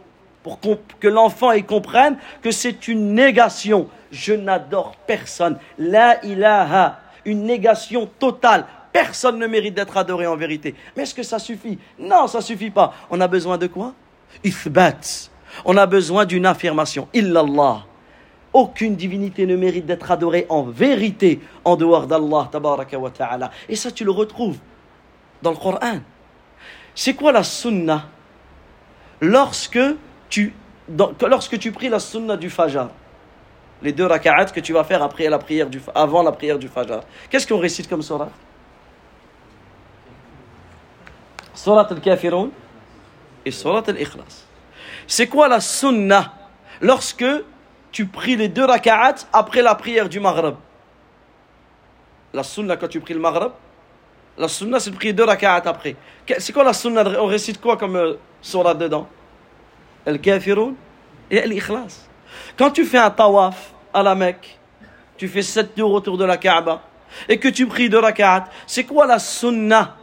pour 0.43 0.59
que 1.01 1.09
l'enfant 1.09 1.51
comprenne 1.63 2.17
que 2.43 2.51
c'est 2.51 2.89
une 2.89 3.15
négation. 3.15 3.89
Je 4.11 4.33
n'adore 4.33 4.97
personne. 5.07 5.59
La 5.79 6.25
ilaha, 6.25 7.01
une 7.25 7.43
négation 7.43 8.09
totale. 8.19 8.65
Personne 8.93 9.39
ne 9.39 9.47
mérite 9.47 9.75
d'être 9.75 9.97
adoré 9.99 10.27
en 10.27 10.37
vérité. 10.37 10.75
Mais 10.97 11.03
est-ce 11.03 11.15
que 11.15 11.23
ça 11.23 11.39
suffit? 11.39 11.79
Non, 11.99 12.27
ça 12.29 12.41
suffit 12.41 12.71
pas. 12.71 12.95
On 13.11 13.21
a 13.21 13.29
besoin 13.29 13.59
de 13.59 13.67
quoi? 13.67 13.93
Ithbat. 14.45 15.31
On 15.65 15.77
a 15.77 15.87
besoin 15.87 16.25
d'une 16.25 16.47
affirmation. 16.47 17.09
Illallah. 17.15 17.85
Aucune 18.53 18.97
divinité 18.97 19.47
ne 19.47 19.57
mérite 19.57 19.87
d'être 19.87 20.11
adorée 20.11 20.47
en 20.49 20.63
vérité 20.63 21.41
en 21.65 21.77
dehors 21.77 22.07
d'Allah. 22.07 22.51
ta'ala. 23.15 23.51
Et 23.69 23.77
ça, 23.77 23.91
tu 23.91 24.05
le 24.05 24.11
retrouves 24.11 24.59
dans 25.43 25.51
le 25.51 25.57
Coran. 25.57 26.01
C'est 26.95 27.15
quoi 27.15 27.33
la 27.33 27.43
sunna? 27.43 28.09
Lorsque 29.21 29.79
tu, 30.29 30.55
lorsque 31.29 31.59
tu 31.59 31.73
pries 31.73 31.89
la 31.89 32.01
sunna 32.01 32.37
du 32.37 32.49
Fajr 32.49 32.89
Les 33.83 33.93
deux 33.93 34.07
raka'at 34.07 34.47
que 34.47 34.61
tu 34.61 34.73
vas 34.73 34.85
faire 34.85 35.03
après 35.03 35.29
la 35.29 35.39
prière 35.39 35.69
du, 35.69 35.81
avant 35.95 36.23
la 36.23 36.33
prière 36.33 36.59
du 36.59 36.69
Fajr. 36.69 37.01
Qu'est-ce 37.29 37.47
qu'on 37.47 37.59
récite 37.59 37.89
comme 37.89 38.03
surah 38.03 38.31
Surat 41.55 41.87
al-Kafirun? 41.91 42.51
Et 43.47 43.91
al-Ikhlas. 43.91 44.45
C'est 45.07 45.29
quoi 45.29 45.49
la 45.49 45.61
sunna 45.61 46.35
lorsque 46.81 47.25
tu 47.93 48.07
pries 48.07 48.37
les 48.37 48.49
deux 48.49 48.65
raka'at 48.65 49.15
après 49.33 49.63
la 49.63 49.75
prière 49.75 50.09
du 50.09 50.21
Maghreb? 50.21 50.57
La 52.33 52.43
sunna 52.43 52.77
quand 52.77 52.89
tu 52.89 53.01
pries 53.01 53.15
le 53.15 53.21
Maghreb? 53.21 53.53
La 54.37 54.49
sunna 54.49 54.81
c'est 54.81 54.91
de 54.91 54.97
prier 54.97 55.13
deux 55.13 55.25
raka'at 55.25 55.63
après. 55.65 55.97
C'est 56.39 56.53
quoi 56.53 56.65
la 56.65 56.73
sunna 56.73 57.05
On 57.21 57.27
récite 57.27 57.61
quoi 57.61 57.77
comme 57.77 57.97
euh, 57.97 58.15
surat 58.43 58.75
dedans? 58.75 59.09
Al-Kafirun 60.05 60.75
et 61.31 61.41
Al-Ikhlas. 61.41 62.09
Quand 62.59 62.71
tu 62.71 62.85
fais 62.85 62.99
un 62.99 63.11
tawaf 63.11 63.73
à 63.95 64.03
la 64.03 64.15
Mecque, 64.15 64.59
tu 65.17 65.29
fais 65.29 65.43
sept 65.43 65.75
tours 65.75 65.93
autour 65.93 66.19
de 66.19 66.25
la 66.25 66.37
Kaaba 66.37 66.83
et 67.29 67.39
que 67.39 67.49
tu 67.49 67.67
pries 67.67 67.89
deux 67.89 68.01
raka'at, 68.01 68.47
c'est 68.67 68.85
quoi 68.85 69.07
la 69.07 69.21
sunna? 69.21 69.97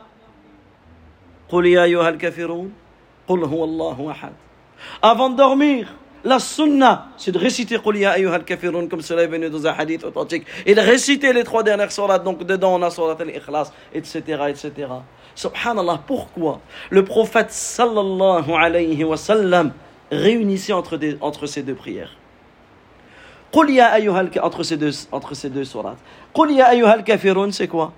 Avant 5.01 5.29
de 5.29 5.37
dormir, 5.37 5.87
la 6.25 6.39
sunna, 6.39 7.07
c'est 7.17 7.31
de 7.31 7.37
réciter 7.37 7.77
Qul 7.79 7.97
ya 7.97 8.11
ayyuhal 8.11 8.45
kafirun 8.45 8.87
comme 8.87 9.01
cela 9.01 9.23
est 9.23 9.27
venu 9.27 9.49
dans 9.49 9.67
un 9.67 9.73
hadith 9.77 10.03
authentique 10.05 10.45
et 10.65 10.73
de 10.73 10.79
réciter 10.79 11.33
les 11.33 11.43
trois 11.43 11.63
dernières 11.63 11.91
surahs. 11.91 12.19
Donc 12.19 12.43
dedans 12.43 12.75
on 12.75 12.81
a 12.81 12.89
surat 12.89 13.17
al-ikhlas, 13.19 13.71
etc., 13.93 14.21
etc. 14.47 14.71
Subhanallah, 15.35 16.01
pourquoi 16.07 16.61
le 16.89 17.03
prophète 17.03 17.51
sallallahu 17.51 18.51
alayhi 18.51 19.03
wa 19.03 19.17
sallam 19.17 19.73
réunissait 20.11 20.73
entre, 20.73 20.95
des, 20.95 21.17
entre 21.19 21.45
ces 21.45 21.61
deux 21.61 21.75
prières? 21.75 22.15
Qul 23.51 23.71
ya 23.71 23.87
ayyuhal 23.87 24.31
entre 24.41 24.63
ces 24.63 24.77
deux 24.77 24.91
entre 25.11 25.33
ces 25.33 25.49
deux 25.49 25.65
surahs. 25.65 25.97
Qul 26.33 26.51
ya 26.51 26.67
ayyuhal 26.67 27.03
kafirun, 27.03 27.51
c'est 27.51 27.67
quoi? 27.67 27.91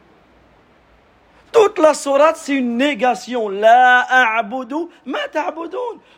Toute 1.55 1.79
la 1.79 1.93
sourate, 1.93 2.35
c'est 2.35 2.53
une 2.53 2.75
négation. 2.75 3.47
La 3.47 4.05
a'budu 4.37 4.89
ma. 5.05 5.19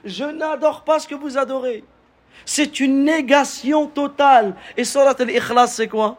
Je 0.03 0.23
n'adore 0.23 0.83
pas 0.83 0.97
ce 0.97 1.07
que 1.07 1.13
vous 1.13 1.37
adorez. 1.37 1.83
C'est 2.43 2.79
une 2.79 3.03
négation 3.03 3.85
totale. 3.85 4.55
Et 4.75 4.83
surat 4.83 5.13
al-ikhlas, 5.19 5.67
c'est 5.67 5.87
quoi? 5.87 6.17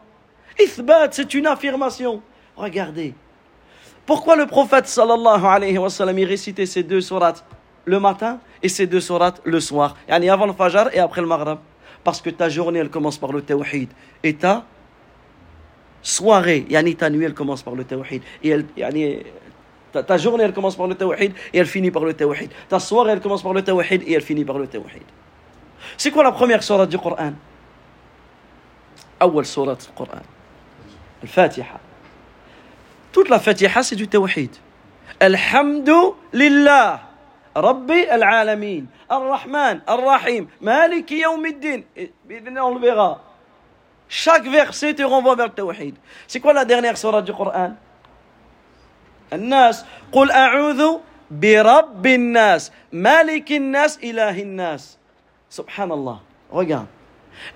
Ithbat, 0.57 1.09
c'est 1.11 1.33
une 1.33 1.47
affirmation. 1.47 2.21
Regardez. 2.55 3.13
Pourquoi 4.05 4.37
le 4.37 4.45
prophète 4.45 4.87
sallallahu 4.87 5.45
alayhi 5.45 5.77
wa 5.77 5.89
sallam, 5.89 6.17
récitait 6.17 6.65
ces 6.65 6.83
deux 6.83 7.01
sourates 7.01 7.43
le 7.83 7.99
matin 7.99 8.39
et 8.63 8.69
ces 8.69 8.87
deux 8.87 9.01
sourates 9.01 9.41
le 9.43 9.59
soir? 9.59 9.95
Yani 10.07 10.29
avant 10.29 10.45
le 10.45 10.53
fajr 10.53 10.89
et 10.93 10.99
après 10.99 11.19
le 11.19 11.27
maghrib. 11.27 11.57
Parce 12.05 12.21
que 12.21 12.29
ta 12.29 12.47
journée, 12.47 12.79
elle 12.79 12.89
commence 12.89 13.17
par 13.17 13.33
le 13.33 13.41
tawhid. 13.41 13.89
Et 14.23 14.33
ta 14.33 14.63
soirée, 16.01 16.65
yani 16.69 16.95
ta 16.95 17.09
nuit, 17.09 17.25
elle 17.25 17.33
commence 17.33 17.61
par 17.61 17.75
le 17.75 17.83
tawhid. 17.83 18.21
Et 18.43 18.49
elle, 18.49 18.65
yani, 18.77 19.23
ta, 19.91 20.03
ta, 20.03 20.17
journée, 20.17 20.43
elle 20.43 20.53
commence 20.53 20.75
par 20.75 20.87
le 20.87 20.95
tawhid 20.95 21.33
et 21.53 21.57
elle 21.57 21.65
finit 21.65 21.91
par 21.91 22.03
le 22.03 22.13
tawhid. 22.13 22.49
Ta 22.67 22.79
soirée, 22.79 23.11
elle 23.11 23.21
commence 23.21 23.43
par 23.43 23.53
le 23.53 23.61
tawhid 23.61 24.03
et 24.07 24.13
elle 24.13 24.21
finit 24.21 24.45
par 24.45 24.57
le 24.59 24.67
tawhid. 24.67 25.03
C'est 25.97 26.11
quoi 26.11 26.23
la 26.23 26.31
première 26.31 26.63
sourate 26.63 26.89
du 26.89 26.97
Coran 26.97 27.33
أول 29.21 29.45
سورة 29.45 29.77
القرآن 29.89 30.23
الفاتحة 31.23 31.79
toute 33.11 33.29
la 33.29 33.39
Fatiha 33.39 33.83
c'est 33.83 33.95
du 33.95 34.07
tawhid 34.07 34.51
الحمد 35.21 35.89
لله 36.33 36.99
ربي 37.57 38.15
العالمين 38.15 38.87
الدين 41.45 41.85
بإذن 42.25 42.47
الله 42.47 42.63
on 42.63 42.75
le 42.75 42.79
verra 42.79 43.28
Chaque 44.09 44.47
verset 44.47 44.95
te 44.95 45.03
renvoie 45.03 45.35
vers 45.35 45.47
le 45.47 45.53
tawhid. 45.53 45.95
C'est 46.27 46.39
quoi 46.39 46.51
la 46.51 46.65
dernière 46.65 46.97
surah 46.97 47.21
du 47.21 47.31
Coran 47.31 47.75
الناس 49.33 49.85
قل 50.11 50.31
أعوذ 50.31 50.97
برب 51.31 52.05
الناس 52.07 52.71
مالك 52.91 53.51
الناس 53.51 53.99
إله 54.03 54.41
الناس 54.41 54.97
سبحان 55.49 55.91
الله 55.91 56.19
regarde 56.53 56.89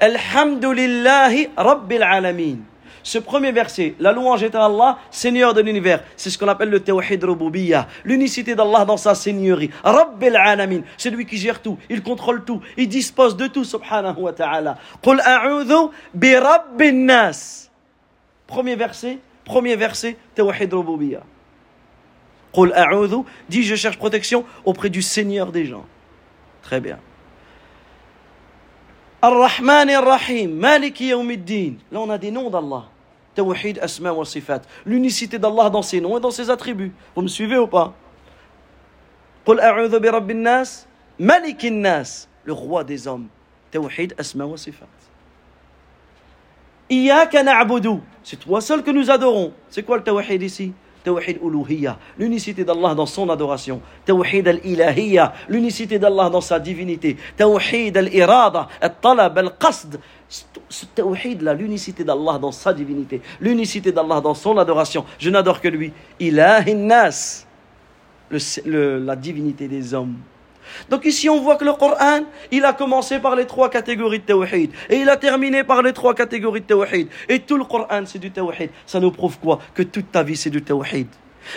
الحمد 0.01 0.65
لله 0.65 1.49
رب 1.57 1.91
العالمين 1.91 2.72
Ce 3.03 3.17
premier 3.17 3.51
verset, 3.51 3.95
la 3.99 4.13
louange 4.13 4.43
est 4.43 4.55
à 4.55 4.65
Allah, 4.65 4.97
Seigneur 5.11 5.53
de 5.53 5.61
l'univers. 5.61 6.01
C'est 6.15 6.29
ce 6.29 6.37
qu'on 6.37 6.47
appelle 6.47 6.69
le 6.69 6.79
tawhid 6.79 7.21
rububiyya, 7.21 7.87
l'unicité 8.05 8.55
d'Allah 8.55 8.85
dans 8.85 8.95
sa 8.95 9.13
seigneurie. 9.13 9.69
Rabbil 9.83 10.37
alamin, 10.37 10.81
c'est 10.97 11.09
lui 11.09 11.25
qui 11.25 11.37
gère 11.37 11.61
tout, 11.61 11.77
il 11.89 12.01
contrôle 12.01 12.45
tout, 12.45 12.61
il 12.77 12.87
dispose 12.87 13.35
de 13.35 13.47
tout, 13.47 13.65
subhanahu 13.65 14.21
wa 14.21 14.31
ta'ala. 14.31 14.77
Qul 15.01 15.19
a'udhu 15.19 15.91
bi 16.13 16.33
rabbin 16.35 16.93
nas. 16.93 17.69
Premier 18.47 18.77
verset, 18.77 19.19
premier 19.43 19.75
verset, 19.75 20.15
tawhid 20.33 20.73
rububiyya. 20.73 21.23
Qul 22.53 22.71
a'udhu, 22.73 23.25
dit 23.49 23.63
je 23.63 23.75
cherche 23.75 23.97
protection 23.97 24.45
auprès 24.63 24.89
du 24.89 25.01
Seigneur 25.01 25.51
des 25.51 25.65
gens. 25.65 25.85
Très 26.61 26.79
bien. 26.79 26.99
Ar-Rahman 29.21 29.89
ar-Rahim, 29.89 30.55
Maliki. 30.55 31.09
Là, 31.09 31.99
on 31.99 32.09
a 32.09 32.17
des 32.17 32.31
noms 32.31 32.49
d'Allah. 32.49 32.85
Tawhid 33.35 33.79
asma 33.81 34.13
wa 34.13 34.25
sifat. 34.25 34.61
L'unicité 34.85 35.39
d'Allah 35.39 35.69
dans 35.69 35.81
ses 35.81 35.99
noms 35.99 36.17
et 36.17 36.21
dans 36.21 36.31
ses 36.31 36.49
attributs. 36.49 36.93
Vous 37.15 37.21
me 37.21 37.27
suivez 37.27 37.57
ou 37.57 37.67
pas? 37.67 37.93
Qul 39.45 39.59
a'udhu 39.59 39.99
bi 39.99 40.09
rabbin 40.09 40.35
nas, 40.35 40.85
malikin 41.19 41.71
nas, 41.71 42.27
le 42.43 42.53
roi 42.53 42.83
des 42.83 43.07
hommes. 43.07 43.27
Tawhid 43.71 44.15
asma 44.17 44.45
wa 44.45 44.57
sifat. 44.57 44.87
Iyaka 46.89 47.43
na'budu. 47.43 47.99
C'est 48.23 48.37
toi 48.37 48.61
seul 48.61 48.83
que 48.83 48.91
nous 48.91 49.09
adorons. 49.09 49.53
C'est 49.69 49.83
quoi 49.83 49.97
le 49.97 50.03
tawhid 50.03 50.41
ici? 50.41 50.73
Tawhid 51.03 51.39
uluhiyya, 51.41 51.97
l'unicité 52.17 52.63
d'Allah 52.63 52.95
dans 52.95 53.05
son 53.05 53.29
adoration. 53.29 53.81
Tawhid 54.05 54.47
al-ilahiyya, 54.47 55.33
l'unicité 55.49 55.99
d'Allah 55.99 56.29
dans 56.29 56.39
sa 56.39 56.59
divinité. 56.59 57.17
Tawhid 57.35 57.97
al-irada, 57.97 58.69
al-talab, 58.79 59.37
al-qasd, 59.37 59.99
ce 60.69 60.85
tawhid-là, 60.85 61.53
l'unicité 61.53 62.03
d'Allah 62.03 62.39
dans 62.39 62.51
sa 62.51 62.73
divinité, 62.73 63.21
l'unicité 63.39 63.91
d'Allah 63.91 64.19
dans 64.19 64.33
son 64.33 64.57
adoration. 64.57 65.05
Je 65.19 65.29
n'adore 65.29 65.61
que 65.61 65.67
lui. 65.67 65.93
Ilahin 66.19 66.75
nas, 66.75 67.45
la 68.65 69.15
divinité 69.15 69.67
des 69.67 69.93
hommes. 69.93 70.15
Donc 70.89 71.05
ici, 71.05 71.29
on 71.29 71.39
voit 71.41 71.57
que 71.57 71.65
le 71.65 71.73
Coran, 71.73 72.21
il 72.49 72.65
a 72.65 72.73
commencé 72.73 73.19
par 73.19 73.35
les 73.35 73.45
trois 73.45 73.69
catégories 73.69 74.19
de 74.19 74.23
tawhid. 74.23 74.71
Et 74.89 74.97
il 74.97 75.09
a 75.09 75.17
terminé 75.17 75.63
par 75.63 75.81
les 75.83 75.93
trois 75.93 76.15
catégories 76.15 76.61
de 76.61 76.65
tawhid. 76.65 77.09
Et 77.29 77.39
tout 77.39 77.57
le 77.57 77.65
Coran, 77.65 78.03
c'est 78.05 78.17
du 78.17 78.31
tawhid. 78.31 78.69
Ça 78.85 78.99
nous 78.99 79.11
prouve 79.11 79.37
quoi? 79.37 79.59
Que 79.75 79.83
toute 79.83 80.11
ta 80.11 80.23
vie, 80.23 80.37
c'est 80.37 80.49
du 80.49 80.63
tawhid. 80.63 81.07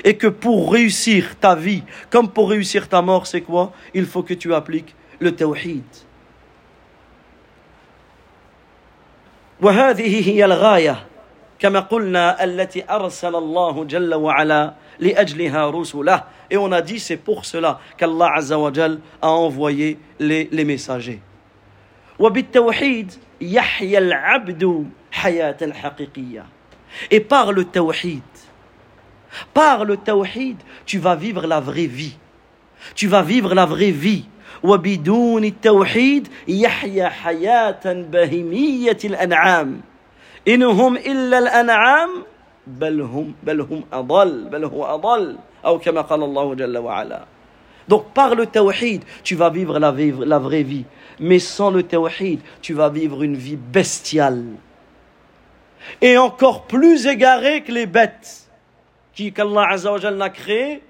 Et 0.05 0.17
que 0.17 0.27
pour 0.27 0.73
réussir 0.73 1.37
ta 1.41 1.55
vie, 1.55 1.83
comme 2.11 2.29
pour 2.29 2.51
réussir 2.51 2.89
ta 2.89 3.01
mort, 3.01 3.27
c'est 3.27 3.41
quoi? 3.41 3.73
Il 3.95 4.05
faut 4.05 4.25
que 4.25 4.35
tu 4.35 4.53
appliques 4.53 4.95
le 5.21 5.33
tawhid. 5.33 5.85
وهذه 9.63 10.29
هي 10.31 10.45
الغايه 10.45 11.07
كما 11.59 11.81
قلنا 11.81 12.45
التي 12.45 12.85
ارسل 12.91 13.35
الله 13.37 13.85
جل 13.85 14.15
وعلا 14.15 14.75
لاجلها 14.99 15.71
رسله 15.71 16.23
et 16.51 16.57
on 16.57 16.71
a 16.73 16.81
dit 16.83 17.01
c'est 17.01 17.17
pour 17.17 17.45
cela 17.45 17.81
qu'Allah 17.97 18.31
Azza 18.37 18.59
wa 18.59 18.73
Jal 18.73 19.01
a 19.23 19.29
envoyé 19.31 19.99
les, 20.21 20.49
les 20.53 20.65
messagers 20.65 21.21
وبالتوحيد 22.19 23.13
يحيا 23.41 23.99
العبد 23.99 24.91
حياه 25.13 25.73
حقيقيه 25.73 26.47
et 27.11 27.21
par 27.21 27.53
le 27.53 27.65
tawhid 27.65 28.23
par 29.55 29.85
le 29.85 29.97
tawhid 29.97 30.57
tu 30.85 30.99
vas 30.99 31.15
vivre 31.15 31.47
la 31.47 31.61
vraie 31.61 31.87
vie 31.87 32.17
tu 32.95 33.07
vas 33.07 33.23
vivre 33.23 33.55
la 33.55 33.67
vraie 33.67 33.91
vie 33.91 34.27
وبدون 34.63 35.45
التوحيد 35.45 36.29
يحيا 36.49 37.09
حياة 37.09 37.85
بهيمية 37.85 38.99
الأنعام 39.05 39.81
إنهم 40.49 40.97
إلا 40.97 41.39
الأنعام 41.39 42.11
بل 42.67 43.01
هم 43.01 43.35
بل 43.43 43.61
هم 43.61 43.85
أضل 43.93 44.49
بل 44.49 44.65
هو 44.65 44.85
أضل 44.85 45.37
أو 45.65 45.79
كما 45.79 46.01
قال 46.01 46.23
الله 46.23 46.55
جل 46.55 46.79
وعلا 46.79 47.25
Donc 47.89 48.13
par 48.15 48.35
le 48.35 48.47
tawhid, 48.47 49.05
tu 49.23 49.37
vas 49.37 49.49
vivre 49.49 49.79
la, 49.79 49.93
vivre 49.93 50.25
la 50.25 50.41
vraie 50.41 50.65
vie. 50.65 50.85
Mais 51.21 51.39
sans 51.39 51.71
le 51.71 51.85
tawhid, 51.85 52.41
tu 52.61 52.75
vas 52.75 52.89
vivre 52.89 53.23
une 53.23 53.37
vie 53.37 53.55
bestiale. 53.55 54.43
Et 56.01 56.19
encore 56.19 56.67
plus 56.67 57.07
égarée 57.07 57.63
que 57.63 57.71
les 57.71 57.87
bêtes 57.87 58.47
qu'Allah 59.15 59.69
Azzawajal 59.71 60.17
l'a 60.17 60.31
créé 60.31 60.83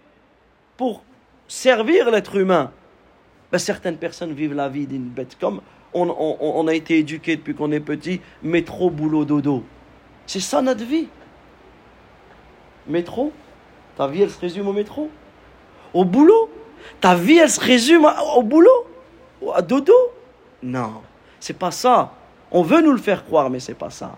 pour 0.77 1.03
servir 1.47 2.11
l'être 2.11 2.37
humain. 2.37 2.73
Ben, 3.53 3.59
certaines 3.59 3.97
personnes 3.97 4.33
vivent 4.33 4.55
la 4.55 4.69
vie 4.69 4.87
d'une 4.87 5.09
bête. 5.09 5.37
Comme 5.39 5.61
on, 5.95 6.69
a 6.69 6.75
été 6.75 6.99
éduqué 6.99 7.37
depuis 7.37 7.55
qu'on 7.55 7.73
est 7.73 7.81
petit, 7.81 8.21
métro, 8.43 8.91
boulot, 8.91 9.25
dodo. 9.25 9.65
C'est 10.27 10.41
ça 10.41 10.61
notre 10.61 10.85
vie. 10.85 11.09
Métro, 12.87 13.33
ta 13.97 14.07
vie 14.07 14.23
elle 14.23 14.31
se 14.31 14.41
résume 14.41 14.69
au 14.69 14.73
métro. 14.73 15.11
Au 15.95 16.05
boulot, 16.05 16.51
ta 17.01 17.15
vie 17.15 17.39
elle 17.39 17.51
se 17.51 17.61
résume 17.61 18.07
au 18.35 18.43
boulot. 18.43 18.87
Ou 19.41 19.53
À 19.53 19.63
dodo. 19.63 19.95
Non, 20.63 21.03
c'est 21.41 21.59
pas 21.59 21.71
ça. 21.71 22.13
On 22.51 22.63
veut 22.63 22.81
nous 22.81 22.93
le 22.93 22.99
faire 22.99 23.25
croire, 23.25 23.51
mais 23.51 23.61
c'est 23.61 23.75
pas 23.75 23.91
ça. 23.91 24.17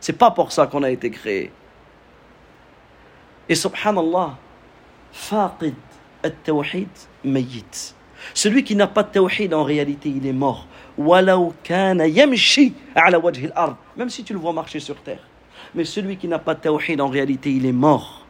C'est 0.00 0.12
pas 0.12 0.30
pour 0.30 0.52
ça 0.52 0.66
qu'on 0.66 0.82
a 0.82 0.90
été 0.90 1.10
créé. 1.10 1.50
Et 3.48 3.54
subhanallah, 3.54 4.36
faqid 5.12 5.74
al-tawhid 6.22 6.88
mayyit. 7.24 7.93
Celui 8.32 8.64
qui 8.64 8.76
n'a 8.76 8.86
pas 8.86 9.02
de 9.02 9.08
tawhid, 9.10 9.52
en 9.52 9.64
réalité, 9.64 10.08
il 10.08 10.26
est 10.26 10.32
mort. 10.32 10.66
Même 10.98 11.20
si 14.08 14.24
tu 14.24 14.32
le 14.32 14.38
vois 14.38 14.52
marcher 14.52 14.80
sur 14.80 14.96
terre. 14.96 15.20
Mais 15.74 15.84
celui 15.84 16.16
qui 16.16 16.28
n'a 16.28 16.38
pas 16.38 16.54
de 16.54 16.60
tawhid, 16.60 17.00
en 17.00 17.08
réalité, 17.08 17.50
il 17.50 17.66
est 17.66 17.72
mort. 17.72 18.24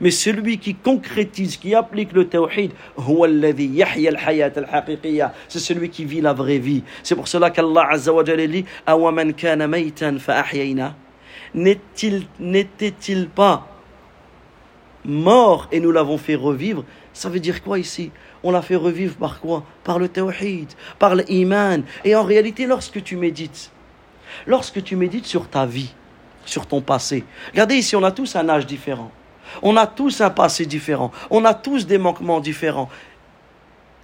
Mais 0.00 0.10
celui 0.10 0.58
qui 0.58 0.74
concrétise, 0.74 1.56
qui 1.56 1.74
applique 1.76 2.12
le 2.12 2.26
tawhid, 2.26 2.72
c'est 5.48 5.58
celui 5.60 5.90
qui 5.90 6.04
vit 6.04 6.20
la 6.20 6.32
vraie 6.32 6.58
vie. 6.58 6.82
C'est 7.04 7.14
pour 7.14 7.28
cela 7.28 7.50
qu'Allah 7.50 7.86
Azza 7.90 8.12
wa 8.12 8.24
dit 8.24 8.64
N'était-il 11.54 13.28
pas 13.28 13.68
mort 15.04 15.68
et 15.70 15.78
nous 15.78 15.92
l'avons 15.92 16.18
fait 16.18 16.34
revivre 16.34 16.84
ça 17.16 17.28
veut 17.28 17.40
dire 17.40 17.62
quoi 17.62 17.78
ici? 17.78 18.10
On 18.42 18.50
l'a 18.50 18.62
fait 18.62 18.76
revivre 18.76 19.16
par 19.16 19.40
quoi? 19.40 19.64
Par 19.84 19.98
le 19.98 20.08
tawhid 20.08 20.68
par 20.98 21.14
l'iman 21.14 21.82
et 22.04 22.14
en 22.14 22.22
réalité 22.22 22.66
lorsque 22.66 23.02
tu 23.02 23.16
médites 23.16 23.70
lorsque 24.46 24.82
tu 24.82 24.96
médites 24.96 25.26
sur 25.26 25.48
ta 25.48 25.66
vie 25.66 25.92
sur 26.46 26.66
ton 26.66 26.80
passé. 26.80 27.24
Regardez 27.50 27.74
ici, 27.74 27.96
on 27.96 28.04
a 28.04 28.12
tous 28.12 28.36
un 28.36 28.48
âge 28.48 28.66
différent. 28.66 29.10
On 29.62 29.76
a 29.76 29.86
tous 29.86 30.20
un 30.20 30.30
passé 30.30 30.64
différent. 30.64 31.10
On 31.30 31.44
a 31.44 31.54
tous 31.54 31.86
des 31.86 31.98
manquements 31.98 32.40
différents. 32.40 32.88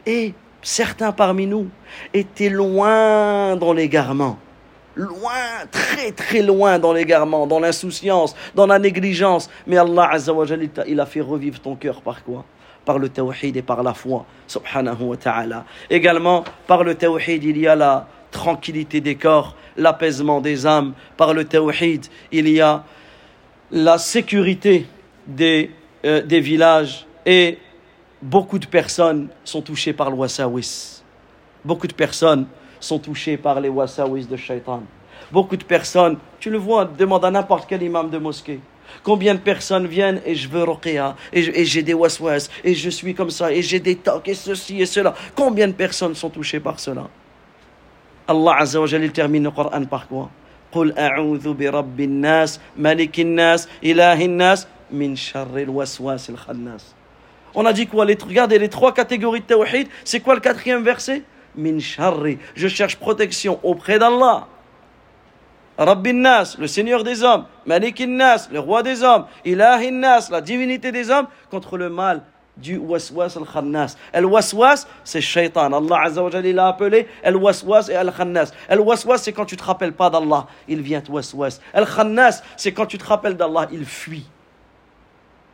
Et 0.07 0.35
certains 0.61 1.13
parmi 1.13 1.47
nous 1.47 1.69
étaient 2.13 2.49
loin 2.49 3.57
dans 3.57 3.73
l'égarement. 3.73 4.39
Loin, 4.95 5.31
très 5.71 6.13
très 6.13 6.43
loin 6.43 6.79
dans 6.79 6.93
l'égarement, 6.93 7.47
dans 7.47 7.61
l'insouciance, 7.61 8.35
dans 8.55 8.67
la 8.67 8.79
négligence. 8.79 9.49
Mais 9.67 9.79
Allah 9.79 10.09
Azza 10.11 10.33
il 10.87 11.01
a 11.01 11.07
fait 11.07 11.21
revivre 11.21 11.61
ton 11.61 11.77
cœur 11.77 12.03
par 12.03 12.23
quoi? 12.25 12.45
Par 12.85 12.99
le 12.99 13.09
tawhid 13.09 13.57
et 13.57 13.63
par 13.63 13.83
la 13.83 13.95
foi, 13.95 14.27
wa 14.75 15.17
ta'ala. 15.17 15.65
Également, 15.89 16.45
par 16.67 16.83
le 16.83 16.95
tawhid, 16.95 17.45
il 17.45 17.59
y 17.59 17.67
a 17.67 17.77
la 17.77 18.09
tranquillité 18.31 19.01
des 19.01 19.15
corps, 19.15 19.55
l'apaisement 19.77 20.41
des 20.41 20.67
âmes. 20.67 20.95
Par 21.17 21.33
le 21.33 21.45
tawhid, 21.45 22.07
il 22.33 22.49
y 22.49 22.61
a 22.61 22.85
la 23.71 23.99
sécurité 23.99 24.87
des, 25.27 25.71
euh, 26.05 26.23
des 26.23 26.41
villages 26.41 27.07
et 27.25 27.59
beaucoup 28.21 28.59
de 28.59 28.67
personnes 28.67 29.29
sont 29.45 29.63
touchées 29.63 29.93
par 29.93 30.11
le 30.11 30.17
wasawis. 30.17 31.03
Beaucoup 31.65 31.87
de 31.87 31.95
personnes 31.95 32.47
sont 32.81 32.99
touchées 32.99 33.37
par 33.37 33.61
les 33.61 33.69
wasawis 33.69 34.27
de 34.27 34.37
shaitan. 34.37 34.83
Beaucoup 35.31 35.57
de 35.57 35.65
personnes, 35.65 36.19
tu 36.41 36.51
le 36.51 36.59
vois, 36.59 36.85
demande 36.85 37.25
à 37.25 37.31
n'importe 37.31 37.67
quel 37.69 37.83
imam 37.83 38.11
de 38.11 38.19
mosquée. 38.19 38.61
Combien 39.04 39.36
de 39.36 39.40
personnes 39.40 39.88
viennent 39.88 40.22
et 40.26 40.36
je 40.36 40.48
veux 40.50 40.64
ruqya, 40.64 41.16
et, 41.32 41.44
je- 41.44 41.52
et 41.52 41.66
j'ai 41.66 41.84
des 41.84 41.94
waswas, 41.94 42.50
et 42.64 42.74
je 42.74 42.90
suis 42.90 43.14
comme 43.14 43.30
ça, 43.30 43.52
et 43.54 43.62
j'ai 43.62 43.80
des 43.80 43.96
tocs, 43.96 44.28
et 44.28 44.34
ceci 44.34 44.82
et 44.82 44.86
cela. 44.86 45.14
Combien 45.36 45.68
de 45.68 45.74
personnes 45.74 46.16
sont 46.16 46.30
touchées 46.30 46.60
par 46.60 46.80
cela 46.80 47.08
Allah 48.28 48.56
Azza 48.60 48.80
wa 48.82 48.86
Jalla 48.88 49.06
il 49.06 49.12
termine 49.12 49.44
le 49.44 49.52
Coran 49.52 49.86
par 49.86 50.08
quoi 50.08 50.30
قل 50.72 50.98
أعوذ 51.00 51.54
برب 51.54 52.00
الناس 52.00 52.60
ملك 52.78 53.20
الناس 53.20 53.68
إله 53.84 54.26
الناس 54.26 54.68
من 54.92 55.16
شر 55.16 55.58
الوسواس 55.58 56.30
الخناس 56.30 56.94
On 57.56 57.66
a 57.66 57.72
dit 57.74 57.88
quoi 57.88 58.06
les, 58.06 58.18
Regardez 58.22 58.60
les 58.60 58.68
trois 58.70 58.94
catégories 58.94 59.40
de 59.40 59.46
tawhid. 59.46 59.88
C'est 60.04 60.20
quoi 60.20 60.36
le 60.36 60.42
quatrième 60.42 60.84
verset 60.84 61.24
Min 61.56 61.80
sharri. 61.80 62.38
Je 62.56 62.68
cherche 62.68 62.98
protection 62.98 63.60
auprès 63.64 63.98
d'Allah. 63.98 64.46
Rabbin 65.79 66.15
Nas, 66.15 66.57
le 66.59 66.67
Seigneur 66.67 67.03
des 67.03 67.23
hommes. 67.23 67.47
Malikin 67.67 68.09
Nas, 68.09 68.49
le 68.51 68.61
roi 68.61 68.83
des 68.83 69.03
hommes. 69.03 69.27
Ilahin 69.45 69.93
Nas, 69.93 70.29
la 70.31 70.41
divinité 70.41 70.93
des 70.93 71.11
hommes. 71.11 71.27
Contre 71.51 71.79
le 71.79 71.89
mal 71.89 72.23
du 72.57 72.77
waswas 72.77 73.37
al-khannas. 73.37 73.97
Al-waswas, 74.13 74.87
c'est 75.05 75.21
shaitan. 75.21 75.73
Allah 75.73 76.03
Azza 76.05 76.23
wa 76.23 76.31
l'a 76.31 76.67
appelé 76.69 77.09
al-waswas 77.25 77.89
et 77.89 77.95
al-khannas. 77.95 78.53
Al-waswas, 78.69 79.19
c'est 79.19 79.33
quand 79.33 79.47
tu 79.47 79.57
te 79.57 79.65
rappelles 79.65 79.95
pas 79.95 80.11
d'Allah, 80.11 80.47
il 80.69 80.83
vient 80.83 81.01
te 81.01 81.11
waswas. 81.11 81.61
Al-khannas, 81.73 82.43
c'est 82.57 82.73
quand 82.73 82.87
tu 82.87 82.99
te 82.99 83.05
rappelles 83.05 83.37
d'Allah, 83.37 83.69
il 83.73 83.85
fuit. 83.85 84.27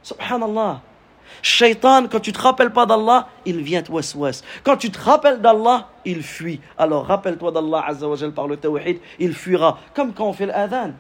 Subhanallah. 0.03 0.81
Shaitan, 1.43 2.07
quand 2.09 2.21
tu 2.21 2.33
te 2.33 2.41
rappelles 2.41 2.73
pas 2.73 2.87
d'Allah, 2.87 3.29
il 3.45 3.63
vient 3.63 3.83
te 3.83 3.91
waswas. 3.93 4.43
Quand 4.65 4.77
tu 4.77 4.91
te 4.91 4.99
rappelles 4.99 5.41
d'Allah, 5.41 5.89
il 6.05 6.23
fuit. 6.23 6.61
Alors 6.77 7.07
rappelle-toi 7.07 7.53
d'Allah 7.53 7.85
Azza 7.87 8.09
wa 8.09 8.17
Jal 8.17 8.33
par 8.33 8.47
le 8.47 8.57
tawhid, 8.57 9.01
il 9.19 9.35
fuira. 9.35 9.79
Comme 9.95 10.13
quand 10.13 10.27
on 10.27 10.33
fait 10.33 10.47
l'adhan. 10.47 10.93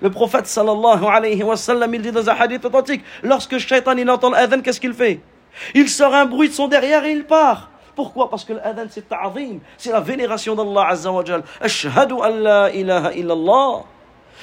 Le 0.00 0.10
prophète 0.10 0.46
sallallahu 0.46 1.04
alayhi 1.06 1.42
wa 1.42 1.56
sallam, 1.56 1.94
il 1.94 2.02
dit 2.02 2.12
dans 2.12 2.28
un 2.28 2.34
hadith 2.34 2.64
authentique, 2.64 3.02
lorsque 3.22 3.58
Shaitan 3.58 3.96
il 3.96 4.08
entend 4.10 4.30
l'adhan, 4.30 4.60
qu'est-ce 4.60 4.80
qu'il 4.80 4.92
fait? 4.92 5.20
Il 5.74 5.88
sort 5.88 6.14
un 6.14 6.26
bruit 6.26 6.48
de 6.48 6.54
son 6.54 6.68
derrière 6.68 7.04
et 7.04 7.12
il 7.12 7.24
part. 7.24 7.70
Pourquoi? 7.94 8.28
Parce 8.28 8.44
que 8.44 8.52
l'adhan 8.52 8.84
c'est 8.90 9.08
ta'zim, 9.08 9.60
c'est 9.78 9.90
la 9.90 10.00
vénération 10.00 10.54
d'Allah 10.54 10.88
Azza 10.88 11.10
wa 11.10 11.24
Jal. 11.24 11.42
Ashhadu 11.60 12.14
an 12.14 12.28
la 12.28 12.70
ilaha 12.70 13.14
illallah. 13.14 13.84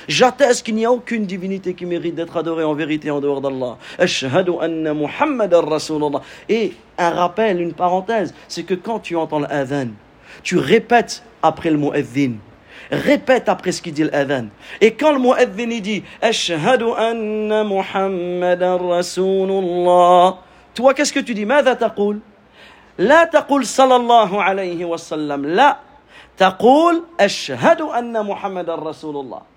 J'atteste 0.06 0.64
qu'il 0.64 0.76
n'y 0.76 0.86
a 0.86 0.92
aucune 0.92 1.26
divinité 1.26 1.74
qui 1.74 1.84
mérite 1.84 2.14
d'être 2.14 2.36
adorée 2.36 2.64
en 2.64 2.74
vérité 2.74 3.10
en 3.10 3.20
dehors 3.20 3.40
d'Allah. 3.40 3.76
Ashhadu 3.98 4.52
anna 4.60 4.94
Muhammadan 4.94 5.66
Rasulullah. 5.66 6.22
Et 6.48 6.72
un 6.96 7.10
rappel, 7.10 7.60
une 7.60 7.72
parenthèse, 7.72 8.32
c'est 8.46 8.62
que 8.62 8.74
quand 8.74 9.00
tu 9.00 9.16
entends 9.16 9.40
l'adhan, 9.40 9.88
tu 10.42 10.56
répètes 10.56 11.22
après 11.42 11.70
le 11.70 11.78
mu'adhin. 11.78 12.34
Répète 12.90 13.48
après 13.48 13.72
ce 13.72 13.82
qu'il 13.82 13.92
dit 13.92 14.04
l'adhan. 14.04 14.46
Et 14.80 14.94
quand 14.94 15.12
le 15.12 15.18
mu'adhin 15.18 15.70
il 15.70 15.82
dit 15.82 16.02
Ashhadu 16.22 16.86
anna 16.96 17.64
Muhammadan 17.64 18.78
Rasulullah, 18.78 20.38
toi 20.74 20.94
qu'est-ce 20.94 21.12
que 21.12 21.20
tu 21.20 21.34
dis 21.34 21.44
ماذا 21.44 21.74
تقول 21.74 22.20
لا 22.98 23.24
تقول 23.24 23.66
صلى 23.66 23.96
الله 23.96 24.42
عليه 24.42 24.84
وسلم 24.84 25.46
لا 25.46 25.76
تقول 26.36 27.02
أشهد 27.20 27.80
أن 27.80 28.26
محمد 28.26 28.70
رسول 28.70 29.16
الله 29.16 29.51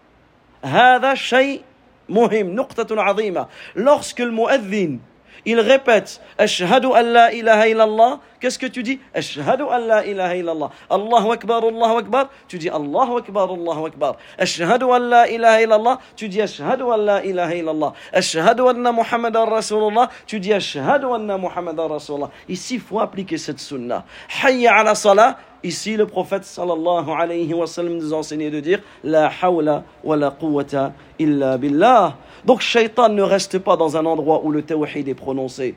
هذا 0.64 1.14
شيء 1.14 1.62
مهم 2.08 2.54
نقطة 2.54 3.02
عظيمة. 3.02 3.46
Le 3.74 4.30
muezzin 4.30 4.98
il 5.46 5.60
répète 5.60 6.20
أشهد 6.40 6.84
أن 6.84 7.12
لا 7.12 7.32
إله 7.32 7.72
إلا 7.72 7.84
الله 7.84 8.20
Qu'est-ce 8.46 8.60
que 8.60 8.66
tu 8.66 8.84
dis? 8.84 9.00
Ashhadu 9.12 9.64
an 9.64 9.78
la 9.88 10.06
ilaha 10.06 10.36
illallah. 10.36 10.70
Allahu 10.88 11.32
akbar, 11.32 11.64
Allahu 11.64 11.96
akbar. 11.98 12.30
Tu 12.46 12.58
dis 12.58 12.68
Allahu 12.70 13.16
akbar, 13.16 13.50
Allahu 13.50 13.86
akbar. 13.86 14.18
Ashhadu 14.38 14.92
an 14.92 15.00
la 15.00 15.28
ilaha 15.28 15.62
illallah. 15.62 15.98
Tu 16.14 16.28
dis 16.28 16.40
Ashhadu 16.40 16.92
an 16.92 16.98
la 16.98 17.24
ilaha 17.24 17.52
illallah. 17.56 17.92
Ashhadu 18.12 18.68
anna 18.68 18.92
Muhammadan 18.92 19.50
Rasulullah. 19.50 20.10
Tu 20.28 20.38
dis 20.38 20.52
Ashhadu 20.52 21.12
anna 21.12 21.36
Muhammadan 21.36 21.88
Rasulullah. 21.88 22.30
Ici, 22.48 22.74
il 22.74 22.80
faut 22.80 23.00
appliquer 23.00 23.36
cette 23.36 23.58
sunnah. 23.58 24.04
Hayya 24.44 24.76
ala 24.76 24.94
salah. 24.94 25.38
Ici, 25.64 25.96
le 25.96 26.06
prophète 26.06 26.44
sallallahu 26.44 27.10
alayhi 27.10 27.52
wa 27.52 27.66
sallam 27.66 27.94
nous 27.98 28.12
enseignait 28.12 28.50
de 28.50 28.60
dire 28.60 28.78
La 29.02 29.28
hawla 29.42 29.82
wa 30.04 30.16
la 30.16 30.30
quwwata 30.30 30.92
illa 31.18 31.58
billah. 31.58 32.14
Donc, 32.44 32.60
shaitan 32.60 33.08
ne 33.08 33.22
reste 33.22 33.58
pas 33.58 33.76
dans 33.76 33.96
un 33.96 34.06
endroit 34.06 34.44
où 34.44 34.52
le 34.52 34.62
tawhid 34.62 35.08
est 35.08 35.14
prononcé. 35.14 35.74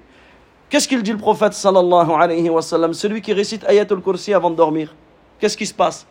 Qu'est-ce 0.70 0.88
qu'il 0.88 1.02
dit 1.02 1.12
le 1.12 1.18
prophète 1.18 1.54
sallallahu 1.54 2.12
alayhi 2.12 2.50
wa 2.50 2.62
sallam 2.62 2.94
Celui 2.94 3.22
qui 3.22 3.34
récite 3.34 3.66
ayatul 3.66 4.02
kursi 4.02 4.34
avant 4.34 4.52
de 4.52 4.56
dormir. 4.56 4.94
Qu'est-ce 5.40 5.58
qui 5.58 5.66
se 5.66 5.74
passe 5.74 6.06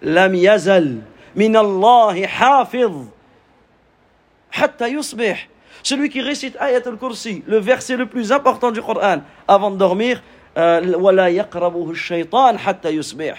Lam 0.00 0.34
yazal 0.34 0.98
min 1.34 1.54
Allahi 1.54 2.24
hafiz 2.24 2.90
hatta 4.52 4.88
yusbih. 4.88 5.36
Celui 5.82 6.08
qui 6.08 6.20
récite 6.20 6.56
ayatul 6.60 6.96
kursi, 6.96 7.42
le 7.46 7.58
verset 7.58 7.96
le 7.96 8.06
plus 8.06 8.30
important 8.32 8.70
du 8.70 8.80
Coran, 8.80 9.18
avant 9.48 9.70
de 9.70 9.76
dormir, 9.76 10.22
euh, 10.56 10.96
ولا 10.96 11.28
يقربه 11.28 11.90
الشيطان 11.90 12.58
حتى 12.58 12.90
يصبح. 12.90 13.36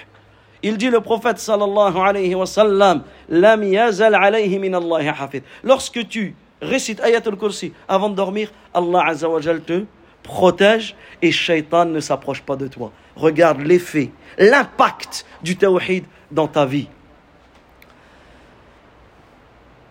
Il 0.64 0.78
dit 0.78 0.90
le 0.90 1.02
prophète 1.02 1.40
sallallahu 1.40 1.98
alayhi 1.98 2.36
wa 2.36 2.46
sallam, 2.46 3.04
lam 3.30 3.64
yazal 3.64 4.16
alayhi 4.16 4.60
min 4.60 4.74
Allah 4.74 5.14
hafiz. 5.14 5.42
Lorsque 5.64 6.08
tu 6.08 6.36
récites 6.62 7.00
ayatul 7.00 7.38
kursi 7.38 7.74
avant 7.88 8.10
de 8.10 8.16
dormir, 8.16 8.52
Allah 8.74 9.06
azza 9.08 9.30
wa 9.30 9.40
te 9.40 9.86
protège 10.27 10.97
et 11.21 11.33
shaitan 11.33 11.87
ne 11.87 12.01
s'approche 12.01 12.43
pas 12.43 12.57
de 12.57 12.69
toi. 12.69 12.93
Regarde 13.17 13.61
l'effet, 13.61 14.11
l'impact 14.39 15.27
du 15.43 15.57
tawhid 15.57 16.05
dans 16.31 16.49
ta 16.49 16.67
vie. 16.67 16.89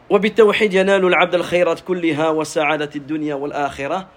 وبالتوحيد 0.10 0.74
ينال 0.74 1.06
العبد 1.06 1.36
الخيرات 1.36 1.80
كلها 1.80 2.30
وسعادة 2.30 2.90
الدنيا 2.96 3.36
والآخرة 3.36 4.08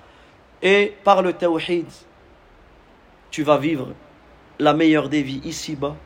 et 0.62 0.92
par 1.04 1.22
le 1.22 1.32
tawhid 1.32 1.86
tu 3.30 3.44
vas 3.44 3.58
vivre 3.58 3.94
la 4.58 4.74
meilleure 4.74 5.08
des 5.08 5.22
vies 5.22 5.40
ici-bas 5.44 5.96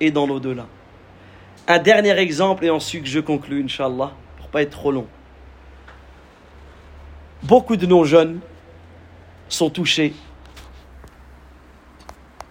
et 0.00 0.10
dans 0.10 0.26
l'au-delà. 0.26 0.66
Un 1.68 1.78
dernier 1.78 2.18
exemple 2.18 2.64
et 2.64 2.70
ensuite 2.70 3.06
je 3.06 3.20
conclue, 3.20 3.64
Inch'Allah, 3.64 4.12
pour 4.38 4.48
pas 4.48 4.62
être 4.62 4.70
trop 4.70 4.92
long. 4.92 5.06
Beaucoup 7.42 7.76
de 7.76 7.86
nos 7.86 8.04
jeunes 8.04 8.40
sont 9.49 9.69
touchés 9.69 10.13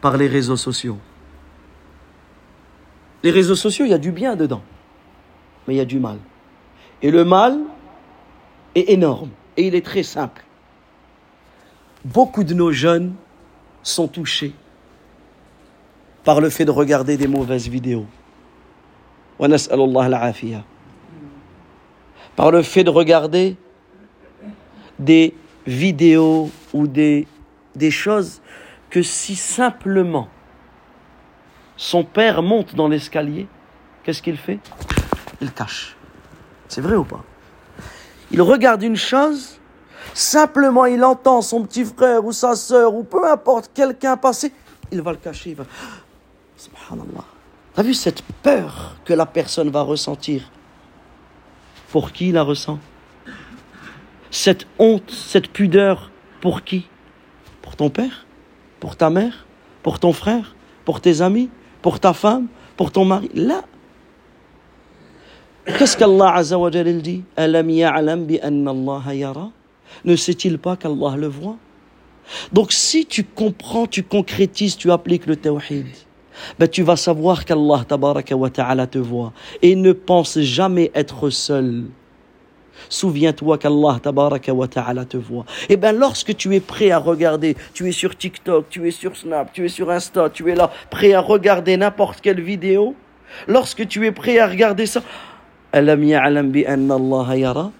par 0.00 0.16
les 0.16 0.26
réseaux 0.26 0.56
sociaux. 0.56 0.98
Les 3.22 3.30
réseaux 3.30 3.54
sociaux, 3.54 3.86
il 3.86 3.90
y 3.90 3.94
a 3.94 3.98
du 3.98 4.12
bien 4.12 4.36
dedans, 4.36 4.62
mais 5.66 5.74
il 5.74 5.76
y 5.78 5.80
a 5.80 5.86
du 5.86 5.98
mal. 5.98 6.18
Et 7.00 7.10
le 7.10 7.24
mal 7.24 7.58
est 8.74 8.90
énorme 8.90 9.30
et 9.56 9.66
il 9.66 9.74
est 9.74 9.84
très 9.84 10.02
simple. 10.02 10.44
Beaucoup 12.04 12.44
de 12.44 12.52
nos 12.52 12.70
jeunes 12.70 13.14
sont 13.82 14.08
touchés 14.08 14.52
par 16.22 16.40
le 16.40 16.50
fait 16.50 16.64
de 16.64 16.70
regarder 16.70 17.16
des 17.16 17.26
mauvaises 17.26 17.68
vidéos. 17.68 18.06
Par 22.36 22.50
le 22.50 22.62
fait 22.62 22.84
de 22.84 22.90
regarder 22.90 23.56
des 24.98 25.34
vidéos 25.66 26.50
ou 26.74 26.86
des, 26.86 27.26
des 27.74 27.90
choses 27.90 28.42
que 28.90 29.02
si 29.02 29.36
simplement 29.36 30.28
son 31.76 32.04
père 32.04 32.42
monte 32.42 32.74
dans 32.74 32.88
l'escalier, 32.88 33.48
qu'est-ce 34.02 34.20
qu'il 34.20 34.36
fait? 34.36 34.60
Il 35.40 35.52
cache. 35.52 35.96
C'est 36.68 36.80
vrai 36.80 36.96
ou 36.96 37.04
pas? 37.04 37.24
Il 38.30 38.42
regarde 38.42 38.82
une 38.82 38.96
chose, 38.96 39.58
simplement 40.12 40.86
il 40.86 41.02
entend 41.04 41.40
son 41.40 41.62
petit 41.64 41.84
frère 41.84 42.24
ou 42.24 42.32
sa 42.32 42.54
sœur 42.56 42.94
ou 42.94 43.04
peu 43.04 43.30
importe 43.30 43.70
quelqu'un 43.72 44.16
passer, 44.16 44.52
il 44.90 45.00
va 45.00 45.12
le 45.12 45.18
cacher. 45.18 45.50
Il 45.50 45.56
va... 45.56 45.64
Subhanallah. 46.56 47.24
T'as 47.74 47.82
vu 47.82 47.94
cette 47.94 48.22
peur 48.42 48.96
que 49.04 49.12
la 49.12 49.26
personne 49.26 49.70
va 49.70 49.82
ressentir? 49.82 50.50
Pour 51.90 52.12
qui 52.12 52.32
la 52.32 52.42
ressent? 52.42 52.78
Cette 54.30 54.66
honte, 54.78 55.10
cette 55.10 55.48
pudeur, 55.48 56.10
pour 56.44 56.62
qui? 56.62 56.84
Pour 57.62 57.74
ton 57.74 57.88
père? 57.88 58.26
Pour 58.78 58.96
ta 58.96 59.08
mère? 59.08 59.46
Pour 59.82 59.98
ton 59.98 60.12
frère? 60.12 60.54
Pour 60.84 61.00
tes 61.00 61.22
amis? 61.22 61.48
Pour 61.80 61.98
ta 61.98 62.12
femme? 62.12 62.48
Pour 62.76 62.92
ton 62.92 63.06
mari? 63.06 63.30
Là, 63.32 63.62
Qu'est-ce 65.64 65.96
qu'Allah 65.96 66.34
Azza 66.34 66.58
wa 66.58 66.68
dit? 66.70 67.22
Alam 67.34 68.26
bi 68.26 68.38
anna 68.42 68.72
Allah 68.72 69.14
yara? 69.14 69.50
Ne 70.04 70.16
sait-il 70.16 70.58
pas 70.58 70.76
qu'Allah 70.76 71.16
le 71.16 71.28
voit? 71.28 71.56
Donc 72.52 72.72
si 72.72 73.06
tu 73.06 73.24
comprends, 73.24 73.86
tu 73.86 74.02
concrétises, 74.02 74.76
tu 74.76 74.92
appliques 74.92 75.24
le 75.24 75.36
tawhid, 75.36 75.86
ben 76.58 76.68
tu 76.68 76.82
vas 76.82 76.96
savoir 76.96 77.46
qu'Allah 77.46 77.86
wa 78.32 78.50
ta'ala 78.50 78.86
te 78.86 78.98
voit 78.98 79.32
et 79.62 79.74
ne 79.74 79.92
pense 79.92 80.38
jamais 80.40 80.90
être 80.94 81.30
seul. 81.30 81.84
Souviens-toi 82.88 83.58
qu'Allah 83.58 83.98
tabaraka 84.02 84.52
wa 84.52 84.68
ta'ala 84.68 85.04
te 85.04 85.16
voit. 85.16 85.44
Et 85.68 85.76
bien 85.76 85.92
lorsque 85.92 86.36
tu 86.36 86.54
es 86.54 86.60
prêt 86.60 86.90
à 86.90 86.98
regarder, 86.98 87.56
tu 87.72 87.88
es 87.88 87.92
sur 87.92 88.16
TikTok, 88.16 88.66
tu 88.70 88.88
es 88.88 88.90
sur 88.90 89.16
Snap, 89.16 89.52
tu 89.52 89.64
es 89.64 89.68
sur 89.68 89.90
Insta, 89.90 90.30
tu 90.30 90.50
es 90.50 90.54
là, 90.54 90.70
prêt 90.90 91.12
à 91.12 91.20
regarder 91.20 91.76
n'importe 91.76 92.20
quelle 92.20 92.40
vidéo, 92.40 92.94
lorsque 93.48 93.86
tu 93.88 94.06
es 94.06 94.12
prêt 94.12 94.38
à 94.38 94.46
regarder 94.46 94.86
ça, 94.86 95.02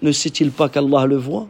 ne 0.02 0.12
sait-il 0.12 0.50
pas 0.50 0.68
qu'Allah 0.68 1.06
le 1.06 1.16
voit? 1.16 1.46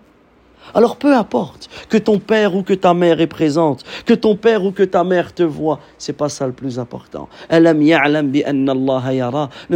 Alors 0.74 0.96
peu 0.96 1.14
importe 1.14 1.68
que 1.88 1.98
ton 1.98 2.18
père 2.18 2.56
ou 2.56 2.62
que 2.62 2.72
ta 2.72 2.94
mère 2.94 3.20
est 3.20 3.26
présente, 3.26 3.84
que 4.06 4.14
ton 4.14 4.34
père 4.34 4.64
ou 4.64 4.72
que 4.72 4.82
ta 4.82 5.04
mère 5.04 5.34
te 5.34 5.42
voit, 5.42 5.78
c'est 5.98 6.14
pas 6.14 6.30
ça 6.30 6.46
le 6.46 6.54
plus 6.54 6.78
important. 6.78 7.28
Ne 7.50 7.74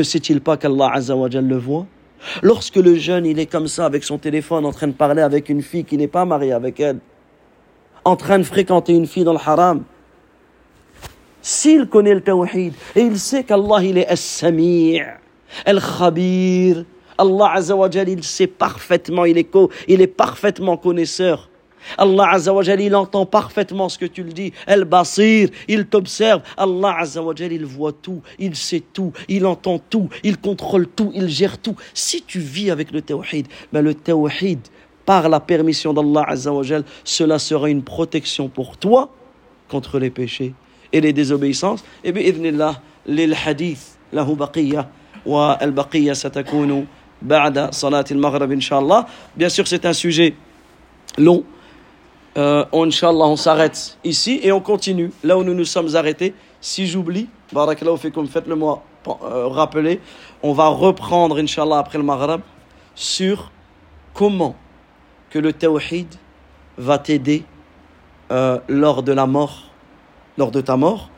sait-il 0.03 0.41
pas 0.41 0.57
qu'Allah 0.57 0.93
le 0.97 1.57
voit? 1.57 1.85
Lorsque 2.43 2.77
le 2.77 2.97
jeune 2.97 3.27
il 3.27 3.39
est 3.39 3.47
comme 3.47 3.69
ça 3.69 3.87
avec 3.87 4.05
son 4.05 4.19
téléphone 4.19 4.65
en 4.67 4.73
train 4.73 4.89
de 4.89 4.93
parler 4.93 5.23
avec 5.23 5.49
une 5.49 5.63
fille 5.63 5.85
qui 5.85 5.97
n'est 5.97 6.09
pas 6.09 6.25
mariée 6.25 6.53
avec 6.53 6.81
elle, 6.81 6.99
en 8.05 8.17
train 8.17 8.39
de 8.39 8.45
fréquenter 8.45 8.95
une 8.95 9.07
fille 9.07 9.25
dans 9.25 9.33
le 9.33 9.39
haram, 9.45 9.85
s'il 11.43 11.87
connaît 11.89 12.15
le 12.15 12.21
tawhid 12.21 12.75
et 12.97 13.01
il 13.01 13.19
sait 13.19 13.45
qu'Allah 13.45 13.83
il 13.83 13.99
est 13.99 14.07
as-sami' 14.07 15.01
Al-Khabir. 15.65 16.85
Allah 17.21 17.51
Azzawajal, 17.55 18.09
il 18.09 18.23
sait 18.23 18.47
parfaitement, 18.47 19.25
il 19.25 19.39
est, 19.39 19.49
il 19.89 20.01
est 20.01 20.07
parfaitement 20.07 20.77
connaisseur. 20.77 21.49
Allah 21.98 22.30
Azzawajal, 22.32 22.80
il 22.82 22.96
entend 22.96 23.26
parfaitement 23.26 23.90
ce 23.90 23.98
que 23.98 24.06
tu 24.06 24.24
le 24.24 24.32
dis. 24.32 24.54
El-Basir, 24.68 25.50
il 25.68 25.86
t'observe. 25.86 26.42
Allah 26.58 26.96
Azzawajal, 27.00 27.52
il 27.52 27.66
voit 27.66 27.92
tout, 27.92 28.22
il 28.40 28.56
sait 28.56 28.84
tout, 28.94 29.12
il 29.28 29.46
entend 29.46 29.80
tout, 29.80 30.10
il 30.24 30.38
contrôle 30.38 30.88
tout, 30.88 31.12
il 31.14 31.28
gère 31.28 31.58
tout. 31.58 31.76
Si 31.94 32.22
tu 32.22 32.40
vis 32.40 32.72
avec 32.72 32.92
le 32.92 33.02
tawhid, 33.02 33.48
ben 33.72 33.82
le 33.82 33.94
tawhid, 33.94 34.60
par 35.06 35.28
la 35.28 35.40
permission 35.40 35.94
d'Allah 35.94 36.24
Azzawajal, 36.28 36.86
cela 37.04 37.38
sera 37.38 37.70
une 37.70 37.84
protection 37.84 38.48
pour 38.48 38.78
toi 38.78 39.10
contre 39.68 40.00
les 40.00 40.10
péchés 40.10 40.54
et 40.94 41.02
les 41.02 41.12
désobéissances. 41.12 41.84
Et 42.04 42.12
bien, 42.14 42.76
lil 43.06 43.36
hadith, 43.46 43.98
lahu 44.14 44.36
baqiyah. 44.36 44.88
والبقية 45.26 46.14
ستكون 46.14 46.88
بعد 47.22 47.74
صلاة 47.74 48.06
المغرب 48.12 48.52
إن 48.52 48.62
شاء 48.62 48.80
الله 48.80 49.06
Bien 49.38 49.50
sûr, 49.50 49.68
c'est 49.68 49.86
un 49.86 49.94
sujet 49.94 50.36
long. 51.18 51.44
Euh, 52.39 52.65
Inch'Allah, 52.73 53.27
on 53.27 53.37
s'arrête 53.37 53.99
ici 54.05 54.39
et 54.45 54.53
on 54.53 54.61
continue 54.61 55.11
là 55.25 55.37
où 55.37 55.43
nous 55.43 55.55
nous 55.55 55.65
sommes 55.65 55.97
arrêtés. 55.97 56.35
Si 56.61 56.87
j'oublie, 56.87 57.29
barakallahu 57.53 57.99
fikum, 57.99 58.29
faites-le 58.29 58.55
moi 58.55 58.85
euh, 59.09 59.49
rappeler. 59.49 60.01
On 60.43 60.53
va 60.53 60.69
reprendre, 60.69 61.39
Inch'Allah, 61.39 61.79
après 61.79 61.99
le 61.99 62.05
Maghreb, 62.05 62.41
sur 62.95 63.51
comment 64.15 64.55
que 65.31 65.41
le 65.41 65.53
tawhid 65.53 66.15
va 66.77 66.99
t'aider 66.99 67.45
euh, 68.31 68.59
lors 68.69 69.03
de 69.03 69.13
la 69.13 69.27
mort, 69.27 69.65
lors 70.37 70.53
de 70.53 70.61
ta 70.61 70.77
mort 70.77 71.11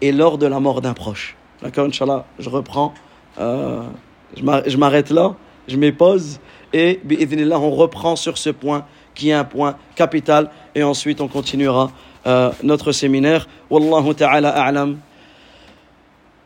et 0.00 0.12
lors 0.12 0.38
de 0.38 0.46
la 0.46 0.60
mort 0.60 0.80
d'un 0.80 0.94
proche. 0.94 1.36
D'accord, 1.60 1.86
Inch'Allah, 1.86 2.24
je 2.38 2.48
reprends. 2.48 2.94
Euh, 3.40 3.82
je 4.36 4.76
m'arrête 4.76 5.10
là, 5.10 5.34
je 5.66 5.76
m'épose 5.76 6.38
et 6.72 7.00
on 7.04 7.70
reprend 7.70 8.14
sur 8.14 8.38
ce 8.38 8.50
point 8.50 8.84
qui 9.17 9.29
est 9.29 9.33
un 9.33 9.43
point 9.43 9.77
capital 9.95 10.49
et 10.75 10.83
ensuite 10.83 11.21
on 11.21 11.27
continuera 11.27 11.91
euh, 12.25 12.51
notre 12.63 12.91
séminaire. 12.91 13.47
Wallahu 13.69 14.13
ta'ala 14.15 14.49
a'lam. 14.49 14.97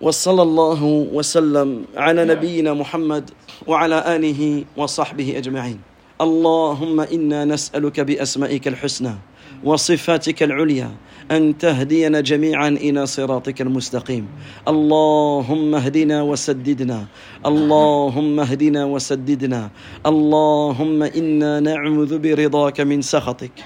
وصلى 0.01 0.41
الله 0.41 0.83
وسلم 1.13 1.85
على 1.97 2.25
نبينا 2.25 2.73
محمد 2.73 3.29
وعلى 3.67 4.15
آله 4.15 4.63
وصحبه 4.77 5.37
أجمعين 5.37 5.79
اللهم 6.21 6.99
إنا 6.99 7.45
نسألك 7.45 7.99
بأسمائك 7.99 8.67
الحسنى 8.67 9.15
وصفاتك 9.63 10.43
العليا 10.43 10.91
أن 11.32 11.58
تهدينا 11.58 12.20
جميعا 12.20 12.68
إلى 12.68 13.06
صراطك 13.06 13.60
المستقيم. 13.60 14.28
اللهم 14.68 15.74
اهدنا 15.74 16.22
وسددنا. 16.22 17.06
اللهم 17.46 18.40
اهدنا 18.40 18.84
وسددنا. 18.84 19.70
اللهم 20.06 21.02
إنا 21.02 21.60
نعوذ 21.60 22.18
برضاك 22.18 22.80
من 22.80 23.02
سخطك 23.02 23.56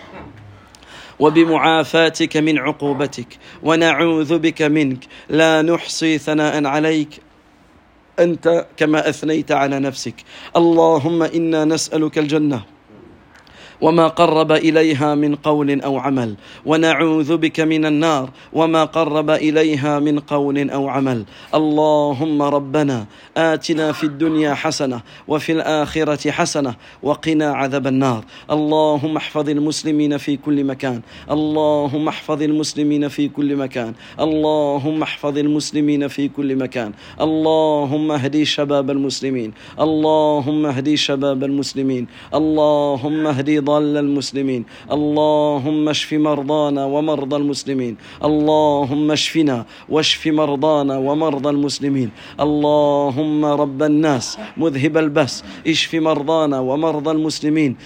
وبمعافاتك 1.19 2.37
من 2.37 2.59
عقوبتك 2.59 3.31
ونعوذ 3.63 4.39
بك 4.39 4.63
منك. 4.63 5.03
لا 5.31 5.63
نحصي 5.63 6.19
ثناء 6.19 6.65
عليك. 6.65 7.21
أنت 8.19 8.67
كما 8.77 9.09
أثنيت 9.09 9.53
على 9.53 9.79
نفسك. 9.79 10.15
اللهم 10.57 11.23
إنا 11.23 11.65
نسألك 11.65 12.19
الجنة 12.19 12.76
وما 13.81 14.09
قرب 14.09 14.53
إليها 14.53 15.15
من 15.15 15.35
قول 15.35 15.81
أو 15.81 15.99
عمل. 15.99 16.35
ونعوذ 16.67 17.37
بك 17.37 17.61
من 17.61 17.87
النار. 17.87 18.31
وما 18.53 18.85
قرب 18.85 19.31
إليها 19.31 19.99
من 19.99 20.19
قول 20.19 20.71
أو 20.71 20.89
عمل. 20.89 21.25
اللهم 21.55 22.43
ربنا 22.43 23.07
آتنا 23.37 23.93
في 23.93 24.05
الدنيا 24.05 24.55
حسنة 24.55 25.01
وفي 25.29 25.53
الآخرة 25.53 26.31
حسنة 26.31 26.75
وقنا 27.03 27.53
عذاب 27.53 27.87
النار. 27.87 28.25
اللهم 28.51 29.17
احفظ 29.17 29.49
المسلمين 29.49 30.17
في 30.17 30.37
كل 30.37 30.65
مكان. 30.65 31.01
اللهم 31.31 32.09
احفظ 32.09 32.43
المسلمين 32.43 33.09
في 33.09 33.29
كل 33.29 33.57
مكان. 33.57 33.93
اللهم 34.21 35.03
احفظ 35.03 35.39
المسلمين 35.39 36.09
في 36.09 36.29
كل 36.29 36.57
مكان. 36.57 36.93
اللهم 37.21 38.13
اهدي 38.13 38.45
شباب 38.45 38.91
المسلمين. 38.91 39.53
اللهم 39.81 40.67
اهدي 40.67 40.97
شباب 40.97 41.45
المسلمين. 41.45 42.07
اللهم 42.35 43.27
اهدي 43.27 43.61
ضال 43.67 43.97
المسلمين. 44.07 44.63
اللهم 44.97 45.89
اشف 45.89 46.11
مرضانا 46.29 46.83
ومرضى 46.95 47.37
المسلمين. 47.43 47.95
اللهم 48.29 49.07
اشفنا 49.19 49.57
واشف 49.89 50.23
مرضانا 50.27 50.95
ومرضى 51.07 51.51
المسلمين. 51.57 52.11
اللهم 52.41 53.45
رب 53.45 53.81
الناس 53.83 54.27
مذهب 54.57 54.95
البأس. 55.05 55.35
اشف 55.67 55.95
مرضانا 55.95 56.59
ومرضى 56.61 57.11
المسلمين. 57.11 57.77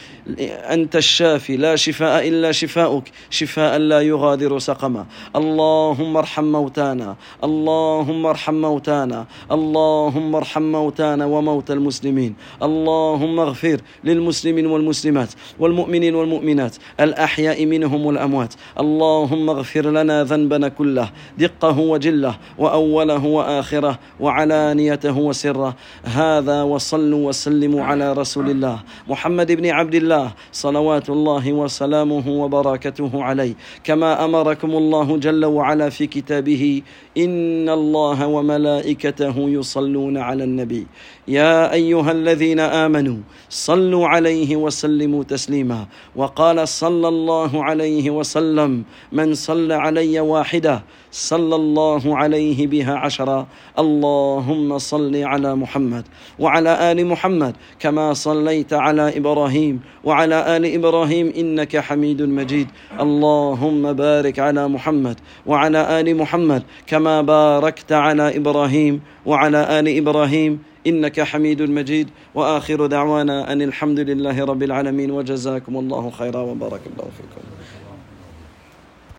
أنت 0.77 0.97
الشافي 0.97 1.57
لا 1.57 1.77
شفاء 1.77 2.29
إلا 2.29 2.53
شفاؤك. 2.53 3.07
شفاء 3.31 3.79
لا 3.79 4.01
يغادر 4.01 4.59
سقما. 4.59 5.07
اللهم 5.37 6.17
ارحم 6.17 6.45
موتانا. 6.45 7.17
اللهم 7.45 8.23
ارحم 8.27 8.55
موتانا. 8.55 9.21
اللهم 9.57 10.31
ارحم 10.37 10.63
موتانا 10.63 11.25
وموتى 11.27 11.73
المسلمين. 11.73 12.33
اللهم 12.63 13.37
اغفر 13.41 13.79
للمسلمين 14.05 14.67
والمسلمات. 14.67 15.31
والمؤمنين 15.71 16.15
والمؤمنات 16.15 16.77
الأحياء 17.01 17.67
منهم 17.67 18.07
والأموات. 18.07 18.55
اللهم 18.81 19.51
اغفر 19.51 19.91
لنا 19.91 20.25
ذنبنا 20.25 20.69
كله 20.69 21.11
دقه 21.39 21.79
وجله 21.79 22.35
وأوله 22.59 23.25
وآخره 23.27 23.99
وعلانيته 24.21 25.19
وسره. 25.19 25.77
هذا 26.05 26.63
وصلوا 26.63 27.29
وسلموا 27.29 27.83
على 27.85 28.13
رسول 28.13 28.51
الله 28.51 28.83
محمد 29.09 29.53
بن 29.53 29.67
عبد 29.67 29.95
الله 29.95 30.27
صلوات 30.53 31.11
الله 31.11 31.53
وسلامه 31.53 32.27
وبركاته 32.29 33.13
عليه. 33.23 33.55
كما 33.85 34.25
أمركم 34.25 34.71
الله 34.71 35.17
جل 35.17 35.45
وعلا 35.45 35.89
في 35.89 36.07
كتابه 36.07 36.83
إن 37.17 37.69
الله 37.69 38.27
وملائكته 38.27 39.37
يصلون 39.39 40.17
على 40.19 40.45
النبي. 40.45 40.87
يا 41.29 41.73
أيها 41.73 42.13
الذين 42.13 42.61
آمنوا 42.61 43.17
صلوا 43.49 44.09
عليه 44.09 44.57
وسلموا 44.57 45.25
تسليما. 45.25 45.87
وقال 46.17 46.69
صلى 46.69 47.09
الله 47.09 47.65
عليه 47.65 48.11
وسلم 48.11 48.85
من 49.13 49.35
صلى 49.35 49.75
علي 49.75 50.21
واحدة 50.21 50.83
صلى 51.13 51.57
الله 51.57 52.17
عليه 52.17 52.67
بها 52.67 52.95
عشرا 52.95 53.47
اللهم 53.79 54.79
صل 54.79 55.17
على 55.17 55.57
محمد 55.57 56.05
وعلى 56.39 56.93
آل 56.93 57.07
محمد 57.07 57.55
كما 57.79 58.15
صليت 58.15 58.73
على 58.73 59.17
إبراهيم 59.19 59.81
وعلى 60.05 60.57
آل 60.57 60.75
إبراهيم 60.75 61.33
إنك 61.37 61.77
حميد 61.77 62.23
مجيد. 62.23 62.69
اللهم 63.01 63.93
بارك 63.93 64.39
على 64.39 64.69
محمد 64.69 65.21
وعلى 65.47 66.01
آل 66.01 66.17
محمد 66.17 66.63
كما 66.87 67.23
باركت 67.23 67.93
على 67.93 68.37
إبراهيم 68.37 69.01
وعلى 69.27 69.81
آل 69.81 69.97
إبراهيم 69.97 70.63
إنك 70.87 71.21
حميد 71.21 71.63
مجيد. 71.63 72.09
وآخر 72.35 72.87
دعوانا 72.87 73.53
أن 73.53 73.63
الحمد 73.63 74.01
لله 74.01 74.45
رب 74.45 74.63
العالمين. 74.63 75.11
وجزاكم 75.11 75.77
الله 75.77 76.11
خيرا 76.11 76.41
وبارك 76.41 76.81
الله 76.87 77.09
فيكم. 77.17 77.43